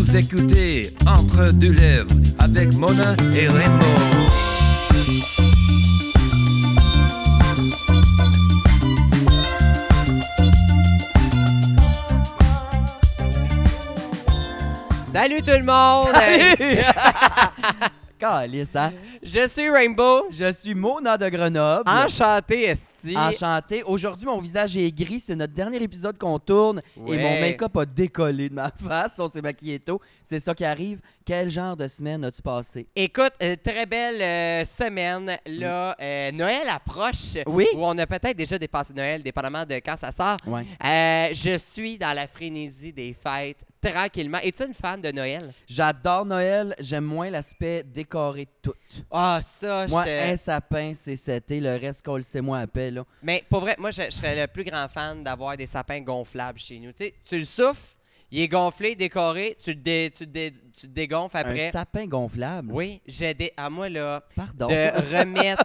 Vous 0.00 0.16
écoutez 0.16 0.94
Entre 1.06 1.52
deux 1.52 1.72
lèvres 1.72 2.08
avec 2.38 2.72
Mona 2.72 3.14
et 3.34 3.48
Rainbow. 3.48 3.84
Salut 15.12 15.42
tout 15.42 15.50
le 15.50 15.64
monde! 15.64 16.14
Calice, 18.20 18.76
hein? 18.76 18.92
Je 19.22 19.48
suis 19.48 19.70
Rainbow. 19.70 20.26
Je 20.30 20.52
suis 20.52 20.74
Mona 20.74 21.16
de 21.16 21.26
Grenoble. 21.30 21.84
Enchanté, 21.88 22.64
Esti. 22.68 23.16
Enchanté. 23.16 23.82
Aujourd'hui, 23.82 24.26
mon 24.26 24.38
visage 24.40 24.76
est 24.76 24.92
gris. 24.92 25.20
C'est 25.20 25.34
notre 25.34 25.54
dernier 25.54 25.82
épisode 25.82 26.18
qu'on 26.18 26.38
tourne. 26.38 26.82
Et 27.08 27.16
mon 27.16 27.40
make-up 27.40 27.74
a 27.78 27.86
décollé 27.86 28.50
de 28.50 28.54
ma 28.54 28.70
face. 28.76 29.18
On 29.18 29.28
s'est 29.28 29.40
maquillé 29.40 29.78
tôt. 29.78 30.02
C'est 30.22 30.38
ça 30.38 30.54
qui 30.54 30.66
arrive. 30.66 31.00
Quel 31.30 31.48
genre 31.48 31.76
de 31.76 31.86
semaine 31.86 32.24
as-tu 32.24 32.42
passé? 32.42 32.88
Écoute, 32.96 33.34
euh, 33.40 33.54
très 33.62 33.86
belle 33.86 34.20
euh, 34.20 34.64
semaine. 34.64 35.38
Là, 35.46 35.94
euh, 36.00 36.32
Noël 36.32 36.66
approche. 36.68 37.36
Oui. 37.46 37.68
Ou 37.72 37.86
on 37.86 37.96
a 37.98 38.04
peut-être 38.04 38.36
déjà 38.36 38.58
dépassé 38.58 38.92
Noël, 38.92 39.22
dépendamment 39.22 39.64
de 39.64 39.74
quand 39.74 39.94
ça 39.96 40.10
sort. 40.10 40.38
Ouais. 40.44 40.64
Euh, 40.84 41.28
je 41.32 41.56
suis 41.56 41.96
dans 41.98 42.12
la 42.14 42.26
frénésie 42.26 42.92
des 42.92 43.12
fêtes, 43.12 43.64
tranquillement. 43.80 44.38
Es-tu 44.42 44.64
une 44.66 44.74
fan 44.74 45.00
de 45.00 45.12
Noël? 45.12 45.52
J'adore 45.68 46.26
Noël. 46.26 46.74
J'aime 46.80 47.04
moins 47.04 47.30
l'aspect 47.30 47.84
décoré 47.84 48.46
de 48.46 48.50
tout. 48.60 48.74
Ah, 49.08 49.38
ça, 49.40 49.86
je 49.86 49.92
Moi, 49.92 50.02
te- 50.04 50.32
un 50.32 50.36
sapin, 50.36 50.94
c'est 50.96 51.14
c'était. 51.14 51.60
Le 51.60 51.76
reste, 51.76 52.04
qu'on 52.04 52.16
le 52.16 52.24
sait, 52.24 52.40
moi, 52.40 52.58
appelle. 52.58 52.94
Là. 52.94 53.04
Mais 53.22 53.44
pour 53.48 53.60
vrai, 53.60 53.76
moi, 53.78 53.92
je, 53.92 54.02
je 54.02 54.10
serais 54.10 54.34
le 54.34 54.48
plus 54.48 54.64
grand 54.64 54.88
fan 54.88 55.22
d'avoir 55.22 55.56
des 55.56 55.66
sapins 55.66 56.00
gonflables 56.00 56.58
chez 56.58 56.80
nous. 56.80 56.90
Tu 56.90 57.04
sais, 57.04 57.14
tu 57.24 57.38
le 57.38 57.44
souffles, 57.44 57.94
il 58.30 58.40
est 58.42 58.48
gonflé, 58.48 58.94
décoré, 58.94 59.56
tu 59.62 59.70
le, 59.70 59.76
dé- 59.80 60.10
tu 60.16 60.24
le 60.24 60.30
dé- 60.30 60.52
tu 60.78 60.86
le 60.86 60.92
dégonfles 60.92 61.36
après. 61.36 61.68
Un 61.68 61.72
sapin 61.72 62.06
gonflable. 62.06 62.70
Oui, 62.72 63.00
j'ai 63.06 63.34
des. 63.34 63.52
À 63.56 63.68
moi, 63.70 63.88
là, 63.88 64.22
Pardon. 64.36 64.66
de 64.68 64.72
remettre 65.18 65.64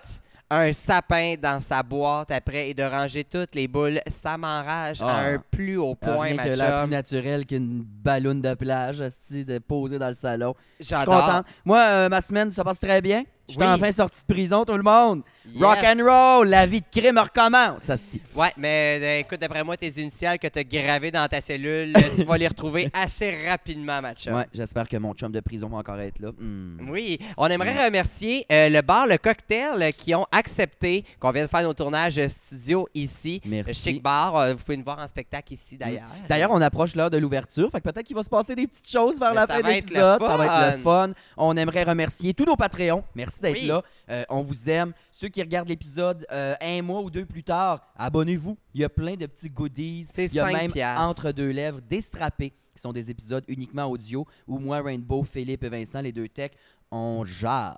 un 0.50 0.72
sapin 0.74 1.36
dans 1.42 1.60
sa 1.60 1.82
boîte 1.82 2.30
après 2.32 2.70
et 2.70 2.74
de 2.76 2.84
ranger 2.84 3.24
toutes 3.24 3.56
les 3.56 3.68
boules, 3.68 4.00
ça 4.08 4.38
m'enrage 4.38 5.00
Ah. 5.02 5.08
à 5.08 5.26
un 5.30 5.40
plus 5.52 5.78
haut 5.78 5.96
point, 5.96 6.20
Rien 6.22 6.38
que 6.38 6.50
l'air 6.50 6.82
plus 6.84 6.92
naturel 6.92 7.46
qu'une 7.48 7.82
balloune 7.84 8.42
de 8.42 8.54
plage, 8.54 9.00
de 9.00 9.58
poser 9.60 9.98
dans 9.98 10.10
le 10.10 10.16
salon. 10.16 10.54
J'adore. 10.80 11.42
Moi, 11.66 11.80
euh, 11.80 12.10
ma 12.10 12.22
semaine, 12.22 12.52
ça 12.52 12.64
passe 12.64 12.80
très 12.80 13.02
bien. 13.02 13.24
Je 13.48 13.54
suis 13.54 13.62
Oui. 13.62 13.68
enfin 13.68 13.92
sorti 13.92 14.20
de 14.28 14.34
prison, 14.34 14.66
tout 14.66 14.74
le 14.76 14.82
monde. 14.84 15.22
Yes. 15.48 15.62
Rock 15.62 15.78
and 15.84 16.04
roll, 16.04 16.48
la 16.48 16.66
vie 16.66 16.82
de 16.82 16.86
crime 17.00 17.20
recommence, 17.20 17.88
asti. 17.88 18.20
Ouais, 18.34 18.52
mais 18.58 19.00
euh, 19.00 19.20
écoute, 19.20 19.40
d'après 19.40 19.64
moi, 19.64 19.78
tes 19.78 19.90
initiales 20.02 20.40
que 20.40 20.48
tu 20.48 20.58
as 20.58 20.64
gravées 20.64 21.12
dans 21.12 21.28
ta 21.28 21.40
cellule, 21.42 21.94
euh, 21.96 22.02
tu 22.18 22.24
vas 22.26 22.38
les 22.40 22.48
retrouver 22.48 22.90
assez 22.94 23.48
rapidement, 23.48 24.02
ma 24.02 24.16
chum. 24.16 24.34
Ouais, 24.34 24.48
j'espère 24.52 24.90
que 24.90 24.98
mon 24.98 25.14
chum 25.14 25.32
de 25.32 25.40
prison 25.42 25.70
va 25.70 25.78
encore 25.78 26.00
être 26.00 26.20
là. 26.20 26.30
Hmm. 26.36 26.90
Oui, 26.90 27.20
on 27.38 27.46
aimerait 27.48 27.86
remercier 27.86 28.48
euh, 28.52 28.70
le 28.70 28.82
bar 28.82 29.06
Le 29.06 29.18
Cocktail 29.18 29.94
qui 29.94 30.16
ont 30.16 30.26
accepté 30.32 31.06
qu'on 31.20 31.30
vienne 31.30 31.48
faire 31.48 31.62
nos 31.62 31.76
tournages 31.76 32.20
studio 32.28 32.88
ici. 32.96 33.42
Merci. 33.46 33.68
Le 33.70 33.74
Chic 33.74 34.02
Bar, 34.04 34.56
vous 34.56 34.64
pouvez 34.64 34.78
nous 34.78 34.84
voir 34.84 34.98
en 34.98 35.08
spectacle 35.08 35.54
ici 35.54 35.78
d'ailleurs. 35.78 36.08
D'ailleurs, 36.28 36.50
on 36.52 36.62
approche 36.62 36.96
l'heure 36.96 37.12
de 37.12 37.18
l'ouverture, 37.20 37.70
fait 37.70 37.82
que 37.82 37.90
peut-être 37.90 38.08
qu'il 38.08 38.16
va 38.16 38.24
se 38.24 38.30
passer 38.30 38.56
des 38.56 38.66
petites 38.66 38.90
choses 38.90 39.20
vers 39.20 39.30
Mais 39.30 39.36
la 39.36 39.46
ça 39.46 39.54
fin 39.56 39.62
de 39.62 39.68
l'épisode. 39.68 40.22
Ça 40.26 40.38
va 40.38 40.46
être 40.72 40.78
le 40.78 40.82
fun. 40.82 41.12
On 41.38 41.56
aimerait 41.56 41.84
remercier 41.84 42.34
tous 42.34 42.46
nos 42.46 42.56
Patreons. 42.56 43.04
Merci 43.14 43.35
d'être 43.42 43.60
Oui. 43.62 43.68
là. 43.68 43.82
Euh, 44.10 44.24
on 44.30 44.42
vous 44.42 44.70
aime. 44.70 44.94
Ceux 45.12 45.30
qui 45.30 45.42
regardent 45.42 45.70
l'épisode 45.70 46.26
euh, 46.32 46.56
un 46.62 46.82
mois 46.82 47.02
ou 47.02 47.10
deux 47.10 47.26
plus 47.26 47.44
tard, 47.44 47.88
abonnez-vous. 47.96 48.58
Il 48.74 48.82
y 48.82 48.84
a 48.84 48.90
plein 48.90 49.16
de 49.16 49.26
petits 49.26 49.50
goodies. 49.50 50.06
C'est 50.12 50.26
Il 50.26 50.34
y 50.36 50.40
a 50.40 50.46
5 50.46 50.54
même 50.54 50.72
piastres. 50.72 51.02
entre 51.02 51.32
deux 51.32 51.50
lèvres 51.52 51.80
des 51.82 52.02
strappés 52.02 52.52
qui 52.76 52.82
sont 52.82 52.92
des 52.92 53.10
épisodes 53.10 53.44
uniquement 53.48 53.86
audio 53.86 54.26
où 54.48 54.60
moi, 54.60 54.82
Rainbow, 54.82 55.24
Philippe 55.24 55.64
et 55.64 55.70
Vincent, 55.70 56.02
les 56.02 56.12
deux 56.12 56.28
techs, 56.28 56.54
on 56.92 57.24
jase. 57.26 57.76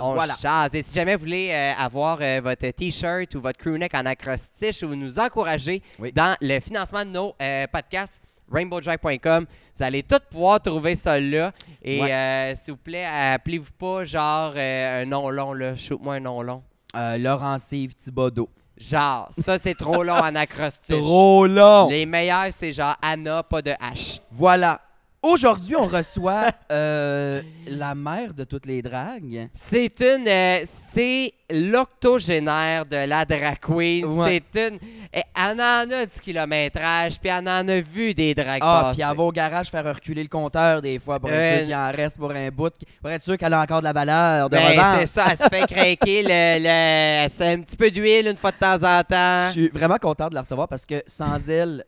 On 0.00 0.14
voilà. 0.14 0.34
jase. 0.40 0.74
Et 0.74 0.82
si 0.82 0.92
jamais 0.94 1.14
vous 1.14 1.20
voulez 1.20 1.50
euh, 1.52 1.72
avoir 1.78 2.18
euh, 2.20 2.40
votre 2.42 2.68
T-shirt 2.70 3.34
ou 3.34 3.40
votre 3.40 3.58
crewneck 3.58 3.94
en 3.94 4.06
acrostiche 4.06 4.82
ou 4.82 4.94
nous 4.94 5.18
encourager 5.18 5.82
Oui. 5.98 6.12
dans 6.12 6.36
le 6.40 6.58
financement 6.60 7.04
de 7.04 7.10
nos 7.10 7.34
euh, 7.40 7.66
podcasts, 7.68 8.20
rainbowjack.com, 8.50 9.46
vous 9.76 9.82
allez 9.82 10.02
tous 10.02 10.18
pouvoir 10.30 10.60
trouver 10.60 10.96
ça 10.96 11.18
là. 11.20 11.52
Et 11.82 12.00
Ouais. 12.00 12.12
euh, 12.12 12.54
s'il 12.56 12.74
vous 12.74 12.78
plaît, 12.80 13.04
appelez-vous 13.06 13.72
pas 13.78 14.04
genre 14.04 14.52
euh, 14.56 15.02
un 15.02 15.06
nom 15.06 15.30
long, 15.30 15.52
là. 15.52 15.74
Shoot-moi 15.74 16.14
un 16.14 16.20
nom 16.20 16.42
long. 16.42 16.62
Euh, 16.96 17.16
Laurence 17.18 17.70
Yves 17.72 17.94
Thibodeau. 17.94 18.48
Genre, 18.76 19.28
ça 19.30 19.58
c'est 19.58 19.74
trop 19.74 20.02
long 20.02 20.14
en 20.14 20.34
acrostiche. 20.34 21.00
Trop 21.00 21.46
long! 21.46 21.88
Les 21.90 22.06
meilleurs, 22.06 22.46
c'est 22.50 22.72
genre 22.72 22.96
Anna, 23.02 23.42
pas 23.42 23.60
de 23.62 23.72
H. 23.72 24.20
Voilà. 24.30 24.80
Aujourd'hui, 25.22 25.76
on 25.76 25.84
reçoit 25.86 26.46
euh, 26.72 27.42
la 27.68 27.94
mère 27.94 28.32
de 28.32 28.44
toutes 28.44 28.64
les 28.64 28.80
dragues. 28.80 29.50
C'est 29.52 30.00
une. 30.00 30.26
euh, 30.26 30.62
c'est 30.64 31.34
l'octogénaire 31.50 32.86
de 32.86 32.96
la 33.06 33.26
drag 33.26 33.58
queen. 33.60 34.06
Ouais. 34.06 34.42
C'est 34.54 34.68
une. 34.68 34.78
eh, 35.12 35.20
Elle 35.36 35.60
en 35.60 35.90
a 35.90 36.06
du 36.06 36.20
kilométrage, 36.22 37.20
puis 37.20 37.28
elle 37.28 37.46
en 37.46 37.68
a 37.68 37.80
vu 37.80 38.14
des 38.14 38.34
drags 38.34 38.60
Ah, 38.62 38.80
passer. 38.84 39.02
puis 39.02 39.10
elle 39.10 39.14
va 39.16 39.22
au 39.22 39.30
garage 39.30 39.68
faire 39.68 39.84
reculer 39.94 40.22
le 40.22 40.28
compteur 40.30 40.80
des 40.80 40.98
fois 40.98 41.20
pour 41.20 41.28
être 41.28 41.36
Euh, 41.36 41.56
sûr 41.58 41.64
qu'il 41.66 41.74
en 41.74 41.92
reste 41.92 42.16
pour 42.16 42.30
un 42.30 42.48
bout, 42.48 42.72
pour 43.02 43.10
être 43.10 43.22
sûr 43.22 43.36
qu'elle 43.36 43.52
a 43.52 43.60
encore 43.60 43.80
de 43.80 43.84
la 43.84 43.92
valeur 43.92 44.48
de 44.48 44.56
Ben, 44.56 44.68
revente. 44.70 45.00
c'est 45.00 45.06
ça, 45.06 45.26
elle 45.32 45.36
se 45.36 45.48
fait 45.50 45.66
craquer 45.66 46.22
le, 46.22 47.24
le- 47.24 47.28
c'est 47.28 47.52
un 47.52 47.60
petit 47.60 47.76
peu 47.76 47.90
d'huile 47.90 48.26
une 48.26 48.36
fois 48.36 48.52
de 48.52 48.56
temps 48.56 48.82
en 48.82 48.98
Je 49.00 49.02
temps. 49.02 49.52
suis 49.52 49.68
vraiment 49.68 49.98
content 49.98 50.30
de 50.30 50.34
la 50.34 50.40
recevoir 50.40 50.66
parce 50.66 50.86
que 50.86 51.02
sans 51.06 51.46
elle, 51.46 51.84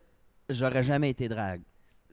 j'aurais 0.49 0.83
jamais 0.83 1.09
été 1.09 1.27
drague. 1.27 1.61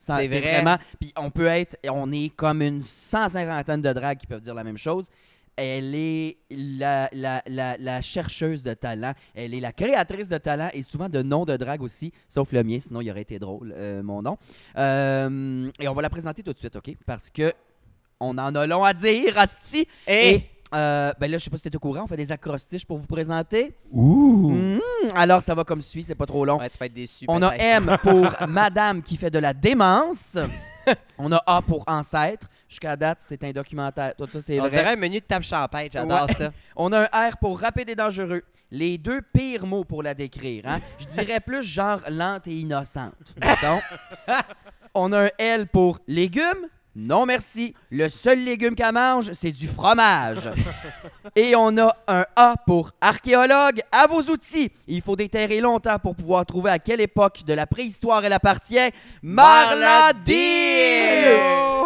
C'est 0.01 0.27
vrai. 0.29 0.41
vraiment. 0.41 0.79
Puis 0.99 1.13
on 1.17 1.31
peut 1.31 1.47
être, 1.47 1.77
on 1.91 2.11
est 2.11 2.31
comme 2.35 2.63
une 2.63 2.83
cent 2.83 3.29
cinquantaine 3.29 3.83
de 3.83 3.93
dragues 3.93 4.19
qui 4.19 4.27
peuvent 4.27 4.41
dire 4.41 4.55
la 4.55 4.65
même 4.65 4.79
chose. 4.79 5.09
Elle 5.57 5.95
est 5.95 6.39
la, 6.51 7.11
la, 7.13 7.43
la, 7.47 7.77
la 7.77 8.01
chercheuse 8.01 8.63
de 8.63 8.73
talent. 8.73 9.13
Elle 9.35 9.53
est 9.53 9.61
la 9.61 9.73
créatrice 9.73 10.29
de 10.29 10.39
talent 10.39 10.71
et 10.73 10.83
souvent 10.83 11.11
de 11.11 11.21
noms 11.23 11.45
de 11.45 11.55
drague 11.57 11.83
aussi, 11.83 12.13
sauf 12.31 12.53
le 12.53 12.63
mien, 12.65 12.79
sinon 12.81 13.03
il 13.03 13.11
aurait 13.11 13.21
été 13.23 13.39
drôle, 13.39 13.75
euh, 13.77 14.03
mon 14.03 14.23
nom. 14.23 14.39
Euh, 14.79 15.71
et 15.79 15.87
on 15.89 15.93
va 15.93 16.01
la 16.03 16.09
présenter 16.09 16.43
tout 16.43 16.55
de 16.55 16.59
suite, 16.59 16.77
OK? 16.77 16.97
Parce 17.05 17.29
que 17.29 17.53
on 18.21 18.39
en 18.39 18.55
a 18.55 18.67
long 18.67 18.85
à 18.85 18.95
dire, 18.95 19.37
Asti. 19.39 19.87
Et, 20.07 20.29
Et 20.35 20.51
euh, 20.75 21.13
ben 21.19 21.31
là, 21.31 21.39
je 21.39 21.45
sais 21.45 21.51
pas 21.51 21.57
si 21.57 21.65
t'es 21.65 21.75
au 21.75 21.79
courant, 21.81 22.03
on 22.05 22.07
fait 22.07 22.17
des 22.17 22.31
acrostiches 22.33 22.85
pour 22.87 22.99
vous 22.99 23.07
présenter. 23.07 23.75
Ouh! 23.91 24.51
Mhm. 24.51 24.81
Alors, 25.15 25.43
ça 25.43 25.55
va 25.55 25.65
comme 25.65 25.81
suit, 25.81 26.03
c'est 26.03 26.15
pas 26.15 26.27
trop 26.27 26.45
long. 26.45 26.59
Ouais, 26.59 26.71
tu 26.71 26.79
vas 26.79 26.87
être 26.87 26.93
déçu. 26.95 27.25
On 27.29 27.43
a. 27.43 27.55
M 27.57 27.97
pour 28.03 28.29
Madame 28.49 29.03
qui 29.03 29.17
fait 29.17 29.31
de 29.31 29.39
la 29.39 29.53
démence. 29.55 30.37
On 31.19 31.31
a 31.33 31.43
A 31.47 31.61
pour 31.63 31.85
Ancêtre. 31.87 32.49
Jusqu'à 32.69 32.97
date, 32.97 33.19
c'est 33.21 33.43
un 33.45 33.51
documentaire. 33.51 34.15
Tout 34.17 34.29
ça, 34.33 34.41
c'est 34.41 34.59
On 34.61 34.63
vrai. 34.63 34.71
dirait 34.71 34.93
un 34.93 34.97
menu 34.97 35.21
de 35.21 35.25
table 35.25 35.45
champêtre, 35.45 35.93
j'adore 35.93 36.27
Ouais. 36.29 36.35
ça. 36.35 36.51
On 36.77 36.91
a 36.93 37.01
un 37.03 37.31
R 37.31 37.37
pour 37.39 37.61
rapide 37.61 37.91
et 37.91 37.95
dangereux. 37.97 38.43
Les 38.71 38.97
deux 38.97 39.21
pires 39.21 39.67
mots 39.67 39.85
pour 39.85 40.03
la 40.05 40.15
décrire. 40.15 40.63
Hein? 40.67 40.79
Je 40.99 41.07
dirais 41.07 41.41
plus 41.41 41.63
genre 41.65 42.01
lente 42.09 42.47
et 42.47 42.55
innocente. 42.55 43.15
On 44.95 45.13
a 45.13 45.25
un 45.27 45.31
L 45.39 45.67
pour 45.67 45.99
légumes. 46.07 46.67
Non 46.97 47.25
merci. 47.25 47.75
Le 47.91 48.09
seul 48.09 48.43
légume 48.45 48.75
qu'elle 48.75 48.93
mange, 48.93 49.33
c'est 49.33 49.53
du 49.53 49.69
fromage. 49.69 50.51
Et 51.37 51.55
on 51.55 51.77
a 51.79 51.97
un 52.09 52.25
A 52.35 52.55
pour 52.67 52.91
archéologue. 53.01 53.81
À 53.93 54.07
vos 54.09 54.23
outils. 54.23 54.73
Il 54.89 55.01
faut 55.01 55.15
déterrer 55.15 55.61
longtemps 55.61 55.99
pour 56.01 56.17
pouvoir 56.17 56.45
trouver 56.45 56.71
à 56.71 56.79
quelle 56.81 57.01
époque 57.01 57.45
de 57.47 57.53
la 57.53 57.67
préhistoire 57.67 58.25
elle 58.25 58.33
appartient. 58.33 58.91
Marladille! 59.23 60.35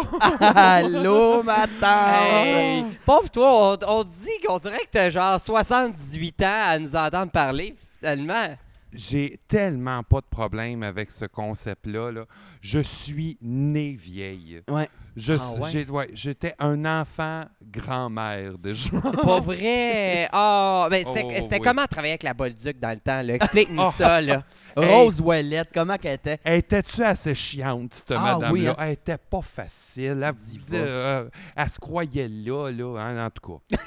Allô, 0.39 1.43
ma 1.43 1.67
tante! 1.67 2.45
Hey, 2.45 2.85
pauvre 3.05 3.29
toi, 3.29 3.77
on, 3.83 3.99
on 3.99 4.03
dit 4.03 4.45
qu'on 4.45 4.57
dirait 4.59 4.77
que 4.79 4.89
t'as 4.91 5.09
genre 5.09 5.39
78 5.39 6.41
ans 6.43 6.63
à 6.67 6.79
nous 6.79 6.95
entendre 6.95 7.31
parler, 7.31 7.75
finalement. 7.99 8.55
J'ai 8.93 9.39
tellement 9.49 10.03
pas 10.03 10.21
de 10.21 10.25
problème 10.29 10.81
avec 10.81 11.11
ce 11.11 11.25
concept-là. 11.25 12.11
là. 12.11 12.25
Je 12.65 12.79
suis 12.79 13.37
né 13.43 13.91
vieille. 13.93 14.63
Ouais. 14.67 14.89
Je 15.15 15.33
Ah 15.33 15.37
suis- 15.37 15.61
ouais? 15.61 15.69
j'ai- 15.71 15.85
ouais, 15.91 16.07
J'étais 16.15 16.55
un 16.57 16.83
enfant 16.83 17.43
grand-mère 17.61 18.57
déjà. 18.57 18.89
Pas 18.99 19.39
vrai? 19.39 20.27
Oh, 20.33 20.87
ben 20.91 21.05
c'était 21.05 21.23
Oh, 21.25 21.31
c'était 21.41 21.55
oui. 21.59 21.61
comment 21.63 21.85
travailler 21.85 22.13
avec 22.13 22.23
la 22.23 22.33
Bolduc 22.33 22.79
dans 22.79 22.89
le 22.89 22.97
temps? 22.99 23.21
là? 23.21 23.35
Explique-nous 23.35 23.83
Oh. 23.85 23.91
ça, 23.93 24.19
là. 24.19 24.43
Rose 24.75 25.21
Ouellette, 25.21 25.69
comment 25.73 25.95
qu'elle 25.97 26.15
était? 26.15 26.37
Étais-tu 26.43 27.01
assez 27.03 27.33
chiante, 27.33 27.93
cette 27.93 28.11
Ah, 28.11 28.19
madame-là? 28.19 28.51
oui, 28.51 28.67
hein? 28.67 28.75
Elle 28.79 28.91
était 28.91 29.17
pas 29.17 29.41
facile. 29.41 30.21
Elle, 30.21 30.33
euh, 30.73 31.29
elle 31.55 31.69
se 31.69 31.79
croyait 31.79 32.27
là, 32.27 32.69
là, 32.71 32.97
hein, 32.99 33.25
en 33.27 33.29
tout 33.29 33.59
cas. 33.69 33.77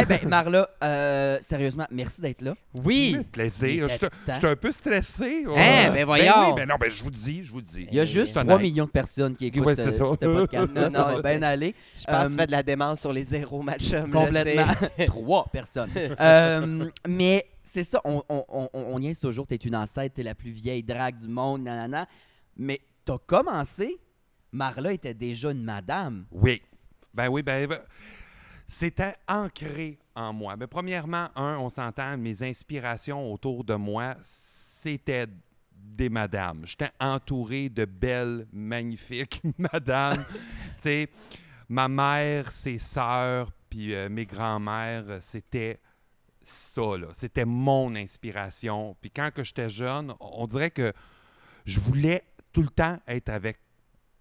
Eh 0.00 0.04
ben, 0.04 0.18
Marla, 0.28 0.68
euh, 0.82 1.38
sérieusement, 1.42 1.86
merci 1.92 2.20
d'être 2.20 2.42
là. 2.42 2.54
Oui. 2.82 3.14
Oui, 3.18 3.24
plaisir. 3.24 3.88
Je 3.88 3.94
suis- 4.34 4.46
un 4.46 4.56
peu 4.56 4.72
stressé. 4.72 5.44
Hein, 5.54 5.90
ben 5.92 6.04
voyons. 6.04 6.32
oui, 6.48 6.52
ben 6.56 6.68
non, 6.68 6.74
ben 6.80 6.90
je 6.90 7.02
vous 7.04 7.10
dis, 7.10 7.44
je 7.44 7.52
vous 7.52 7.62
dis. 7.62 7.73
Il 7.76 7.94
y 7.94 8.00
a 8.00 8.04
juste 8.04 8.28
c'est 8.34 8.40
3 8.40 8.42
honnête. 8.54 8.60
millions 8.60 8.84
de 8.86 8.90
personnes 8.90 9.34
qui 9.34 9.46
écoutent 9.46 9.64
Ouais, 9.66 9.74
c'est 9.76 9.88
euh, 9.88 9.92
ça. 9.92 10.04
ce 10.06 10.14
podcast-là. 10.16 10.90
ça 10.90 10.98
Non, 11.10 11.16
va 11.16 11.22
bien 11.22 11.42
aller. 11.42 11.74
Je 11.96 12.04
pense 12.04 12.22
que 12.24 12.28
tu 12.28 12.32
Euh, 12.34 12.36
fais 12.40 12.46
de 12.46 12.52
la 12.52 12.62
démence 12.62 13.00
sur 13.00 13.12
les 13.12 13.22
zéros 13.22 13.62
matchum. 13.62 14.12
là, 14.12 14.24
Complètement. 14.26 14.88
Trois 15.06 15.44
personnes. 15.52 15.90
Euh, 16.20 16.88
mais 17.08 17.46
c'est 17.62 17.84
ça, 17.84 18.00
on, 18.04 18.22
on, 18.28 18.44
on, 18.48 18.68
on 18.72 18.98
niaise 19.00 19.18
toujours, 19.18 19.46
t'es 19.46 19.56
une 19.56 19.74
ancêtre, 19.76 20.14
t'es 20.14 20.22
la 20.22 20.34
plus 20.34 20.50
vieille 20.52 20.82
drague 20.82 21.18
du 21.18 21.28
monde, 21.28 21.62
nanana. 21.62 22.06
Mais 22.56 22.80
t'as 23.04 23.18
commencé 23.18 23.98
Marla 24.52 24.92
était 24.92 25.14
déjà 25.14 25.50
une 25.50 25.64
madame. 25.64 26.26
Oui. 26.30 26.62
Ben 27.14 27.28
oui, 27.28 27.42
ben, 27.42 27.66
ben, 27.66 27.78
c'était 28.68 29.14
ancré 29.28 29.98
en 30.14 30.32
moi. 30.32 30.54
Mais 30.56 30.66
premièrement, 30.68 31.26
un, 31.34 31.56
on 31.58 31.68
s'entend, 31.68 32.16
mes 32.16 32.42
inspirations 32.44 33.32
autour 33.32 33.64
de 33.64 33.74
moi, 33.74 34.14
c'était 34.20 35.26
des 35.84 36.08
madames. 36.08 36.62
J'étais 36.64 36.90
entouré 37.00 37.68
de 37.68 37.84
belles, 37.84 38.46
magnifiques 38.52 39.42
madames. 39.58 40.24
tu 40.82 41.08
ma 41.68 41.88
mère, 41.88 42.50
ses 42.50 42.78
sœurs, 42.78 43.50
puis 43.70 43.94
euh, 43.94 44.08
mes 44.08 44.26
grands-mères, 44.26 45.04
c'était 45.20 45.80
ça. 46.42 46.82
C'était 47.14 47.44
mon 47.44 47.94
inspiration. 47.94 48.96
Puis 49.00 49.10
quand 49.10 49.30
que 49.32 49.44
j'étais 49.44 49.70
jeune, 49.70 50.12
on 50.20 50.46
dirait 50.46 50.70
que 50.70 50.92
je 51.64 51.80
voulais 51.80 52.24
tout 52.52 52.62
le 52.62 52.68
temps 52.68 52.98
être 53.06 53.30
avec 53.30 53.58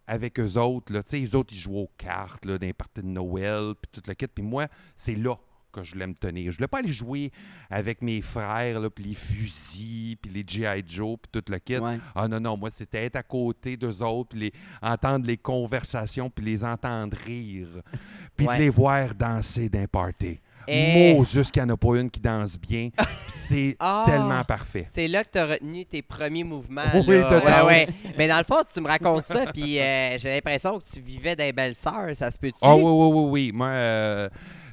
avec 0.05 0.39
eux 0.39 0.57
autres. 0.57 0.91
Là. 0.91 1.01
Eux 1.13 1.35
autres, 1.35 1.53
ils 1.53 1.59
jouaient 1.59 1.81
aux 1.81 1.91
cartes 1.97 2.45
là, 2.45 2.57
dans 2.57 2.65
les 2.65 2.73
parties 2.73 3.01
de 3.01 3.07
Noël, 3.07 3.73
puis 3.81 3.89
tout 3.91 4.01
le 4.07 4.13
kit. 4.13 4.27
Puis 4.27 4.43
moi, 4.43 4.67
c'est 4.95 5.15
là 5.15 5.35
que 5.73 5.83
je 5.83 5.93
voulais 5.93 6.07
me 6.07 6.13
tenir. 6.13 6.51
Je 6.51 6.57
voulais 6.57 6.67
pas 6.67 6.79
aller 6.79 6.91
jouer 6.91 7.31
avec 7.69 8.01
mes 8.01 8.21
frères, 8.21 8.79
là, 8.79 8.89
puis 8.89 9.03
les 9.05 9.13
fusils, 9.15 10.15
puis 10.21 10.31
les 10.31 10.43
G.I. 10.47 10.83
Joe, 10.87 11.17
puis 11.21 11.41
tout 11.41 11.51
le 11.51 11.59
kit. 11.59 11.77
Ouais. 11.77 11.99
Ah 12.15 12.27
non, 12.27 12.39
non, 12.39 12.55
moi, 12.57 12.69
c'était 12.71 13.05
être 13.05 13.15
à 13.15 13.23
côté 13.23 13.75
d'eux 13.75 14.01
autres, 14.01 14.29
puis 14.29 14.39
les, 14.39 14.53
entendre 14.81 15.25
les 15.25 15.37
conversations, 15.37 16.29
puis 16.29 16.45
les 16.45 16.63
entendre 16.63 17.17
rire, 17.25 17.67
puis 18.37 18.47
Ouais. 18.47 18.57
de 18.57 18.63
les 18.63 18.69
voir 18.69 19.13
danser 19.15 19.69
d'un 19.69 19.87
party. 19.87 20.39
Eh. 20.65 21.13
Mot 21.15 21.25
juste 21.25 21.51
qu'il 21.51 21.61
n'y 21.61 21.71
en 21.71 21.73
a 21.73 21.77
pas 21.77 21.99
une 21.99 22.09
qui 22.09 22.21
danse 22.21 22.57
bien. 22.57 22.89
c'est 23.47 23.75
Ah. 23.79 24.03
tellement 24.05 24.45
parfait. 24.45 24.85
C'est 24.87 25.09
là 25.09 25.23
que 25.25 25.29
tu 25.31 25.37
as 25.37 25.45
retenu 25.45 25.85
tes 25.85 26.01
premiers 26.01 26.45
mouvements. 26.45 26.83
Oui, 27.05 27.17
là. 27.19 27.65
ouais, 27.65 27.67
ouais. 27.67 27.87
Mais 28.17 28.29
dans 28.29 28.37
le 28.37 28.45
fond, 28.45 28.61
tu 28.73 28.79
me 28.79 28.87
racontes 28.87 29.25
ça, 29.25 29.45
puis 29.51 29.77
euh, 29.79 30.17
j'ai 30.17 30.33
l'impression 30.35 30.79
que 30.79 30.85
tu 30.89 31.01
vivais 31.01 31.35
des 31.35 31.51
belles 31.51 31.75
sœurs, 31.75 32.15
ça 32.15 32.31
se 32.31 32.37
peut-tu? 32.39 32.59
Ah 32.61 32.75
oui, 32.77 32.81
oui, 32.83 33.09
oui, 33.13 33.29
oui. 33.29 33.51
Moi, 33.53 33.67
euh, 33.67 34.29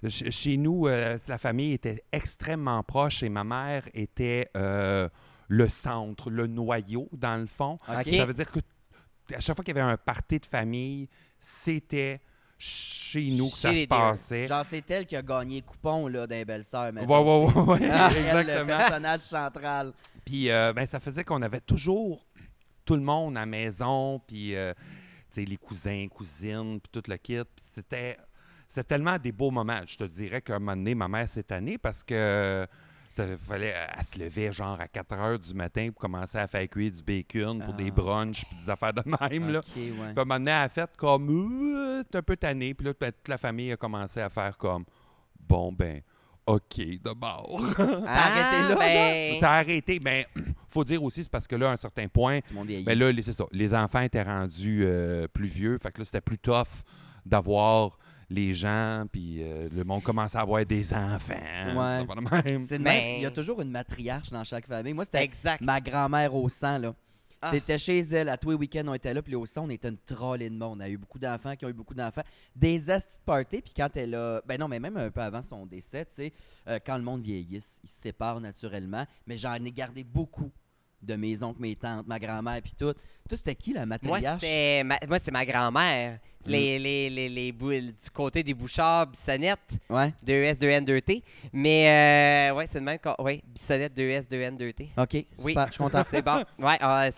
ch- 0.08 0.30
chez 0.30 0.56
nous, 0.56 0.86
euh, 0.86 1.18
la 1.28 1.38
famille 1.38 1.72
était 1.74 2.04
extrêmement 2.12 2.82
proche 2.82 3.22
et 3.22 3.28
ma 3.28 3.44
mère 3.44 3.82
était 3.94 4.48
euh, 4.56 5.08
le 5.48 5.68
centre, 5.68 6.30
le 6.30 6.46
noyau, 6.46 7.08
dans 7.12 7.36
le 7.36 7.46
fond. 7.46 7.76
Ça 7.86 8.26
veut 8.26 8.34
dire 8.34 8.50
que 8.50 8.60
à 9.34 9.40
chaque 9.40 9.54
fois 9.56 9.64
qu'il 9.64 9.76
y 9.76 9.78
avait 9.80 9.92
un 9.92 9.96
party 9.96 10.38
de 10.40 10.46
famille, 10.46 11.08
c'était 11.38 12.20
chez 12.58 13.30
nous 13.30 13.48
que 13.48 13.54
Chez 13.56 13.60
ça 13.60 13.72
se 13.72 13.86
passait. 13.86 14.46
Genre, 14.46 14.64
c'est 14.68 14.90
elle 14.90 15.06
qui 15.06 15.16
a 15.16 15.22
gagné 15.22 15.56
le 15.56 15.62
coupon 15.66 16.08
là, 16.08 16.26
d'un 16.26 16.42
belle-sœur. 16.42 16.92
Ouais, 16.92 17.06
ouais, 17.06 17.18
ouais, 17.18 17.62
ouais, 17.62 17.78
Elle, 17.82 17.90
le 17.90 18.18
exactement. 18.18 18.66
personnage 18.76 19.20
central. 19.20 19.92
Puis 20.24 20.50
euh, 20.50 20.72
ben, 20.72 20.86
ça 20.86 21.00
faisait 21.00 21.24
qu'on 21.24 21.40
avait 21.42 21.60
toujours 21.60 22.26
tout 22.84 22.96
le 22.96 23.02
monde 23.02 23.36
à 23.36 23.40
la 23.40 23.46
maison, 23.46 24.20
puis 24.26 24.54
euh, 24.56 24.74
les 25.36 25.56
cousins, 25.56 26.06
cousines, 26.10 26.80
puis 26.80 26.90
tout 27.00 27.08
le 27.08 27.16
kit. 27.16 27.38
C'était, 27.74 28.18
c'était 28.70 28.84
tellement 28.94 29.18
des 29.18 29.32
beaux 29.32 29.50
moments. 29.50 29.80
Je 29.84 29.96
te 29.96 30.04
dirais 30.04 30.40
qu'à 30.40 30.54
un 30.56 30.58
moment 30.60 30.76
donné, 30.76 30.94
ma 30.94 31.08
mère 31.08 31.26
s'est 31.28 31.42
tannée 31.42 31.76
parce 31.76 32.04
que 32.04 32.66
ça 33.16 33.24
fallait, 33.36 33.74
elle 33.98 34.04
se 34.04 34.18
levait 34.20 34.52
genre 34.52 34.80
à 34.80 34.86
4 34.86 35.12
heures 35.14 35.38
du 35.40 35.52
matin 35.54 35.88
pour 35.92 36.00
commencer 36.00 36.38
à 36.38 36.46
faire 36.46 36.68
cuire 36.68 36.92
du 36.92 37.02
bacon 37.02 37.58
pour 37.64 37.74
Ah. 37.74 37.76
des 37.76 37.90
brunchs 37.90 38.44
puis 38.46 38.56
des 38.64 38.70
affaires 38.70 38.94
de 38.94 39.02
même. 39.04 39.50
Là. 39.52 39.58
Ouais. 39.58 39.72
Puis 39.74 40.00
à 40.00 40.04
un 40.04 40.14
moment 40.24 40.34
donné, 40.34 40.50
elle 40.52 40.56
a 40.62 40.68
fait 40.68 40.90
comme 40.96 41.28
Euh, 41.30 42.04
t'es 42.04 42.18
un 42.18 42.22
peu 42.22 42.36
tanné. 42.36 42.72
Puis 42.74 42.86
là, 42.86 42.94
toute 42.94 43.28
la 43.28 43.38
famille 43.38 43.72
a 43.72 43.76
commencé 43.76 44.20
à 44.20 44.28
faire 44.30 44.56
comme 44.56 44.84
bon, 45.40 45.72
ben, 45.72 46.00
OK, 46.46 46.76
de 46.78 47.12
bord. 47.12 47.60
Ça 47.76 47.82
a 47.82 48.26
arrêté 48.26 48.68
là, 48.68 48.76
ben, 48.76 49.40
Ça 49.40 49.50
a 49.50 49.58
arrêté. 49.58 49.98
Ben, 49.98 50.24
faut 50.68 50.84
dire 50.84 51.02
aussi, 51.02 51.24
c'est 51.24 51.30
parce 51.30 51.48
que 51.48 51.56
là, 51.56 51.70
à 51.70 51.72
un 51.72 51.76
certain 51.76 52.06
point, 52.06 52.38
ben 52.86 52.96
là, 52.98 53.10
c'est 53.22 53.32
ça. 53.32 53.44
Les 53.50 53.74
enfants 53.74 54.00
étaient 54.00 54.22
rendus 54.22 54.82
euh, 54.86 55.26
plus 55.28 55.48
vieux. 55.48 55.78
Fait 55.82 55.90
que 55.90 55.98
là, 55.98 56.04
c'était 56.04 56.20
plus 56.20 56.38
tough 56.38 56.68
d'avoir 57.26 57.98
les 58.30 58.54
gens, 58.54 59.04
puis 59.10 59.42
euh, 59.42 59.68
le 59.72 59.82
monde 59.84 60.02
commençait 60.02 60.38
à 60.38 60.42
avoir 60.42 60.64
des 60.64 60.94
enfants. 60.94 61.34
Ouais. 61.34 62.06
de 62.06 62.50
même. 62.50 62.62
C'est 62.62 62.78
le 62.78 62.84
même. 62.84 63.16
Il 63.16 63.22
y 63.22 63.26
a 63.26 63.30
toujours 63.30 63.60
une 63.60 63.70
matriarche 63.70 64.30
dans 64.30 64.44
chaque 64.44 64.66
famille. 64.66 64.92
Moi, 64.94 65.04
c'était 65.04 65.24
Exact. 65.24 65.60
ma 65.60 65.80
grand-mère 65.80 66.34
au 66.34 66.48
sang, 66.48 66.78
là. 66.78 66.94
Ah. 67.42 67.50
C'était 67.52 67.78
chez 67.78 68.00
elle, 68.00 68.28
à 68.28 68.36
tous 68.36 68.50
les 68.50 68.56
week-ends, 68.56 68.84
on 68.86 68.92
était 68.94 69.14
là, 69.14 69.22
puis 69.22 69.34
au 69.34 69.46
sang, 69.46 69.64
on 69.64 69.70
était 69.70 69.88
une 69.88 69.96
trollée 69.96 70.50
de 70.50 70.54
monde. 70.54 70.76
On 70.76 70.80
a 70.80 70.88
eu 70.90 70.98
beaucoup 70.98 71.18
d'enfants 71.18 71.56
qui 71.56 71.64
ont 71.64 71.70
eu 71.70 71.74
beaucoup 71.74 71.94
d'enfants. 71.94 72.22
Des 72.54 72.90
astis 72.90 73.16
de 73.16 73.22
party, 73.24 73.62
puis 73.62 73.72
quand 73.74 73.88
elle 73.96 74.14
a. 74.14 74.42
Ben 74.46 74.60
non, 74.60 74.68
mais 74.68 74.78
même 74.78 74.98
un 74.98 75.10
peu 75.10 75.22
avant 75.22 75.42
son 75.42 75.64
décès, 75.64 76.04
tu 76.04 76.16
sais, 76.16 76.32
euh, 76.68 76.78
quand 76.84 76.98
le 76.98 77.02
monde 77.02 77.22
vieillisse, 77.22 77.80
ils 77.82 77.88
se 77.88 78.00
séparent 78.02 78.40
naturellement. 78.40 79.06
Mais 79.26 79.38
j'en 79.38 79.54
ai 79.54 79.72
gardé 79.72 80.04
beaucoup 80.04 80.50
de 81.02 81.14
mes 81.16 81.42
oncles, 81.42 81.60
mes 81.60 81.76
tantes, 81.76 82.06
ma 82.06 82.18
grand-mère, 82.18 82.60
puis 82.62 82.72
tout. 82.78 82.92
Toi, 83.28 83.36
c'était 83.38 83.54
qui 83.54 83.72
la 83.72 83.80
Moi, 83.86 83.98
matriarche? 84.02 84.40
c'était 84.40 84.82
ma- 84.84 84.98
moi, 85.08 85.18
c'est 85.18 85.30
ma 85.30 85.44
grand-mère. 85.46 86.18
Mm. 86.46 86.50
Les, 86.50 86.78
les, 86.78 87.10
les, 87.10 87.28
les 87.28 87.52
bou- 87.52 87.70
du 87.70 87.92
côté 88.14 88.42
des 88.42 88.54
Bouchards, 88.54 89.06
Bissonnette, 89.08 89.58
Ouais, 89.90 90.12
2S, 90.26 90.58
2N, 90.58 90.84
2T. 90.86 91.22
Mais, 91.52 92.50
euh, 92.50 92.54
ouais, 92.56 92.66
c'est 92.66 92.78
le 92.78 92.84
même. 92.86 92.98
Ouais, 93.18 93.42
Bissonnette, 93.46 93.94
2S, 93.94 94.26
2N, 94.26 94.56
2T. 94.56 94.88
ok, 94.96 95.08
Oui. 95.12 95.26
super, 95.52 95.66
je 95.68 95.72
suis 95.72 95.78
content. 95.82 96.02
C'est 96.10 96.22
bon. 96.22 96.42
Ouais, 96.58 96.76
ah, 96.80 97.06
elle 97.06 97.12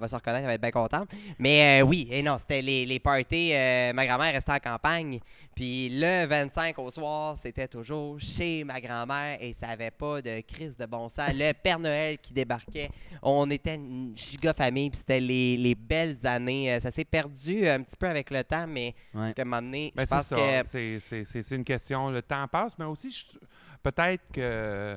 va 0.00 0.08
se 0.08 0.14
reconnaître, 0.14 0.42
elle 0.42 0.46
va 0.46 0.54
être 0.54 0.60
bien 0.60 0.70
contente. 0.70 1.10
Mais 1.40 1.80
euh, 1.82 1.84
oui, 1.84 2.06
et 2.10 2.22
non, 2.22 2.38
c'était 2.38 2.62
les, 2.62 2.86
les 2.86 3.00
parties. 3.00 3.50
euh, 3.52 3.92
ma 3.92 4.06
grand-mère 4.06 4.32
restait 4.32 4.52
en 4.52 4.58
campagne. 4.60 5.18
Puis 5.58 5.88
le 5.88 6.24
25 6.24 6.78
au 6.78 6.88
soir, 6.88 7.36
c'était 7.36 7.66
toujours 7.66 8.20
chez 8.20 8.62
ma 8.62 8.80
grand-mère 8.80 9.38
et 9.40 9.52
ça 9.52 9.66
avait 9.70 9.90
pas 9.90 10.22
de 10.22 10.40
crise 10.42 10.76
de 10.76 10.86
bon 10.86 11.08
sens. 11.08 11.30
Le 11.34 11.50
Père 11.52 11.80
Noël 11.80 12.16
qui 12.18 12.32
débarquait. 12.32 12.88
On 13.22 13.50
était 13.50 13.74
une 13.74 14.12
giga 14.16 14.52
famille, 14.54 14.88
puis 14.88 14.98
c'était 15.00 15.18
les, 15.18 15.56
les 15.56 15.74
belles 15.74 16.24
années. 16.24 16.72
Euh, 16.74 16.78
Ça 16.78 16.92
s'est 16.92 17.04
perdu 17.04 17.66
un 17.68 17.82
petit 17.82 17.96
peu 17.96 18.06
avec 18.06 18.30
le 18.30 18.44
temps, 18.44 18.68
mais 18.68 18.94
Ouais. 19.12 19.20
parce 19.22 19.34
qu'à 19.34 19.42
un 19.42 19.46
moment 19.46 19.60
donné, 19.62 19.92
Ben, 19.96 20.02
je 20.04 20.08
c'est 20.08 20.14
pense 20.14 20.26
ça. 20.26 20.36
que. 20.36 20.68
C'est- 20.68 20.98
C'est 21.00 21.24
c'est- 21.24 21.42
c'est 21.42 21.56
une 21.56 21.64
question. 21.64 22.08
Le 22.10 22.22
temps 22.22 22.46
passe, 22.46 22.78
mais 22.78 22.84
aussi, 22.84 23.10
je- 23.10 23.36
peut-être 23.82 24.22
que 24.32 24.96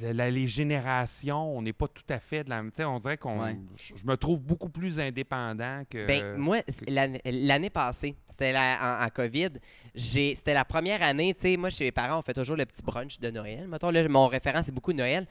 la- 0.00 0.30
les 0.30 0.46
générations, 0.46 1.56
on 1.56 1.62
n'est 1.62 1.72
pas 1.72 1.88
tout 1.88 2.02
à 2.08 2.18
fait 2.18 2.44
de 2.44 2.50
la 2.50 2.56
même. 2.62 2.70
tu 2.70 2.76
sais, 2.78 2.84
On 2.84 2.98
dirait 2.98 3.16
qu'on. 3.18 3.40
Ouais. 3.42 3.56
Je, 3.76 3.94
je 3.96 4.06
me 4.06 4.16
trouve 4.16 4.40
beaucoup 4.40 4.68
plus 4.68 4.98
indépendant 5.00 5.82
que. 5.88 6.06
Ben, 6.06 6.36
moi, 6.36 6.58
l'année 6.86 7.20
l'année 7.24 7.70
passée, 7.70 8.16
c'était 8.26 8.52
la- 8.52 9.00
en, 9.02 9.06
en 9.06 9.08
COVID, 9.10 9.50
j'ai- 9.94 10.34
c'était 10.34 10.54
la 10.54 10.64
première 10.64 11.02
année, 11.02 11.34
tu 11.34 11.40
sais, 11.42 11.56
moi, 11.56 11.70
chez 11.70 11.84
mes 11.84 11.92
parents, 11.92 12.18
on 12.18 12.22
fait 12.22 12.34
toujours 12.34 12.56
le 12.56 12.66
petit 12.66 12.82
brunch 12.82 13.18
de 13.20 13.30
Noël. 13.30 13.66
Mettons, 13.68 13.90
là, 13.90 14.06
mon 14.08 14.26
référent, 14.26 14.62
c'est 14.62 14.72
beaucoup 14.74 14.92
Noël. 14.92 15.26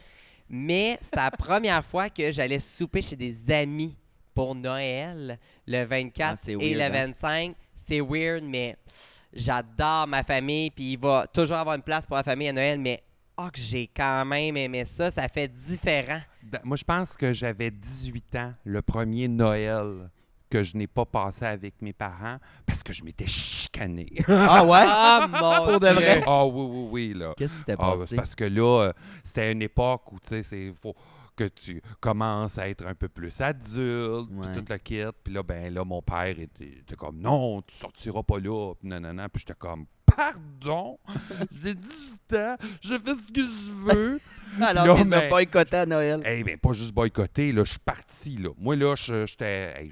Mais 0.50 0.98
c'était 1.02 1.18
la 1.18 1.32
première 1.32 1.84
fois 1.84 2.10
que 2.10 2.32
j'allais 2.32 2.60
souper 2.60 3.02
chez 3.02 3.16
des 3.16 3.52
amis 3.52 3.98
pour 4.34 4.54
Noël, 4.56 5.38
le 5.66 5.84
24 5.84 6.40
Ah, 6.48 6.52
et 6.52 6.56
weird, 6.56 6.76
le 6.78 6.82
hein? 6.84 6.90
25. 7.08 7.56
C'est 7.76 8.02
weird, 8.02 8.44
mais 8.44 8.76
j'adore 9.34 10.08
ma 10.08 10.24
famille, 10.24 10.70
puis 10.72 10.94
il 10.94 11.00
va 11.00 11.26
toujours 11.28 11.58
avoir 11.58 11.76
une 11.76 11.82
place 11.82 12.06
pour 12.06 12.16
la 12.18 12.24
famille 12.24 12.48
à 12.48 12.54
Noël, 12.54 12.80
mais 12.80 13.02
oh, 13.38 13.48
que 13.54 13.60
j'ai 13.60 13.88
quand 13.88 14.26
même 14.26 14.58
aimé 14.58 14.86
ça, 14.86 15.12
ça 15.12 15.28
fait 15.28 15.48
différent. 15.48 16.20
Moi, 16.64 16.78
je 16.78 16.84
pense 16.84 17.16
que 17.18 17.34
j'avais 17.34 17.72
18 17.72 18.36
ans 18.36 18.54
le 18.64 18.82
premier 18.82 19.28
Noël 19.28 20.10
que 20.50 20.64
je 20.64 20.78
n'ai 20.78 20.88
pas 20.88 21.06
passé 21.06 21.44
avec 21.46 21.82
mes 21.82 21.92
parents 21.92 22.38
parce 22.66 22.82
que 22.82 22.94
je 22.94 23.04
m'étais 23.04 23.28
chicané. 23.28 24.06
Ah 24.30 24.66
ouais? 24.66 24.80
Ah, 24.88 25.28
mon 25.30 25.72
Pour 25.72 25.80
de 25.82 25.88
vrai? 25.88 26.24
Ah 26.26 26.46
oui, 26.46 26.66
oui, 26.70 26.88
oui, 26.92 27.14
là. 27.20 27.34
Qu'est-ce 27.36 27.54
qui 27.54 27.60
s'était 27.60 27.74
Ah, 27.74 27.92
passé? 27.98 28.06
c'est 28.10 28.16
parce 28.16 28.34
que 28.34 28.46
là, 28.46 28.84
euh, 28.88 28.94
c'était 29.26 29.52
une 29.52 29.62
époque 29.62 30.10
où, 30.14 30.20
tu 30.20 30.30
sais, 30.30 30.44
c'est 30.44 30.72
faut 30.82 30.96
que 31.36 31.50
tu 31.50 31.82
commences 32.00 32.58
à 32.58 32.68
être 32.70 32.88
un 32.88 32.96
peu 32.96 33.10
plus 33.10 33.42
adulte, 33.42 34.30
puis 34.30 34.38
Ouais. 34.40 34.54
tout 34.54 34.64
le 34.68 34.78
kit. 34.78 35.04
Puis 35.24 35.34
là, 35.34 35.44
ben 35.44 35.72
là, 35.74 35.84
mon 35.84 36.02
père 36.02 36.40
était, 36.40 36.80
était 36.80 36.96
comme, 36.96 37.20
non, 37.20 37.62
tu 37.62 37.76
sortiras 37.76 38.24
pas 38.24 38.40
là, 38.40 38.74
puis 38.80 38.88
non, 38.90 39.00
non, 39.02 39.14
non. 39.14 39.26
Puis 39.32 39.42
j'étais 39.46 39.60
comme, 39.60 39.86
pardon, 40.18 40.98
j'ai 41.64 41.76
18 41.76 42.34
ans, 42.34 42.56
je 42.82 42.90
fais 42.98 43.12
ce 43.12 43.32
que 43.34 43.42
je 43.42 43.94
veux. 43.94 44.20
Alors 44.62 44.96
qu'ils 44.96 45.04
ont 45.04 45.06
mais- 45.06 45.30
boycotté 45.30 45.76
à 45.78 45.86
Noël. 45.86 46.22
Eh 46.26 46.42
bien, 46.44 46.56
pas 46.58 46.72
juste 46.72 46.92
boycotté, 46.94 47.52
là, 47.52 47.64
je 47.64 47.72
suis 47.72 47.80
parti, 47.80 48.38
là. 48.38 48.50
Moi, 48.58 48.76
là, 48.76 48.96
j'étais 48.96 49.74
hey, 49.78 49.92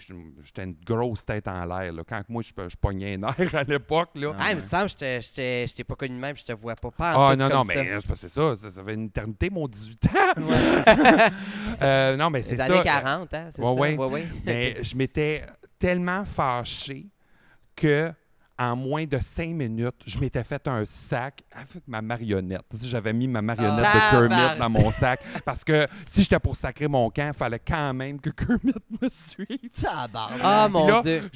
une 0.57 0.75
grosse 0.83 1.23
tête 1.25 1.47
en 1.47 1.65
l'air, 1.65 1.91
là. 1.93 2.01
Quand 2.07 2.23
moi, 2.29 2.41
je, 2.41 2.75
pognais 2.75 3.15
un 3.15 3.27
air 3.37 3.53
à 3.55 3.63
l'époque, 3.63 4.09
là. 4.15 4.33
Ah 4.39 4.51
il 4.51 4.55
me 4.55 4.61
semble 4.61 4.89
que 4.89 5.19
je 5.21 5.73
t'ai- 5.75 5.83
pas 5.83 5.95
connu 5.95 6.15
de 6.15 6.19
même, 6.19 6.35
je 6.37 6.45
te 6.45 6.53
vois 6.53 6.73
pas. 6.75 6.89
pas 6.89 7.15
en 7.17 7.25
Ah 7.27 7.35
non, 7.35 7.49
comme 7.49 7.57
non, 7.59 7.63
mais 7.65 7.99
c'est 8.15 8.27
ça, 8.29 8.55
ça, 8.57 8.69
ça 8.71 8.83
fait 8.83 8.93
une 8.95 9.05
éternité, 9.05 9.49
mon 9.51 9.67
18 9.67 10.05
ans. 10.07 10.41
Euh, 11.81 12.15
non, 12.15 12.29
mais 12.29 12.41
c'est 12.41 12.51
Les 12.51 12.57
ça. 12.57 12.65
années 12.65 12.81
40, 12.83 13.33
hein, 13.33 13.47
c'est 13.49 13.61
Ouais, 13.61 13.95
ça? 13.97 14.05
ouais. 14.07 14.25
Mais 14.45 14.75
je 14.81 14.95
m'étais 14.95 15.43
tellement 15.77 16.23
fâché 16.25 17.07
que 17.75 18.11
en 18.57 18.75
moins 18.75 19.05
de 19.05 19.19
cinq 19.19 19.49
minutes, 19.49 19.95
je 20.05 20.17
m'étais 20.19 20.43
fait 20.43 20.65
un 20.67 20.85
sac 20.85 21.43
avec 21.51 21.87
ma 21.87 22.01
marionnette. 22.01 22.65
J'avais 22.81 23.11
mis 23.13 23.27
ma 23.27 23.41
marionnette 23.41 23.85
Ah, 23.85 23.93
de 23.93 24.11
Kermit 24.11 24.29
tabarnak. 24.29 24.57
dans 24.59 24.69
mon 24.69 24.91
sac 24.91 25.21
parce 25.43 25.63
que 25.63 25.87
si 26.07 26.23
j'étais 26.23 26.39
pour 26.39 26.55
sacrer 26.55 26.87
mon 26.87 27.09
camp, 27.09 27.31
il 27.33 27.37
fallait 27.37 27.59
quand 27.59 27.93
même 27.93 28.19
que 28.19 28.29
Kermit 28.29 28.73
me 29.01 29.09
suive. 29.09 29.69
Tabarnak. 29.81 30.39
Ah, 30.43 30.67
mon 30.69 30.87
là, 30.87 31.01
Dieu. 31.01 31.29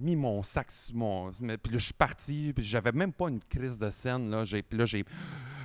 Mis 0.00 0.16
mon 0.16 0.42
sac 0.42 0.70
sur 0.70 0.94
mon. 0.94 1.30
Puis 1.30 1.46
là, 1.48 1.56
je 1.72 1.78
suis 1.78 1.92
parti. 1.94 2.52
Puis 2.54 2.64
j'avais 2.64 2.92
même 2.92 3.12
pas 3.12 3.28
une 3.28 3.40
crise 3.40 3.78
de 3.78 3.90
scène. 3.90 4.30
Là. 4.30 4.44
J'ai, 4.44 4.62
puis 4.62 4.78
là, 4.78 4.84
j'ai, 4.84 5.04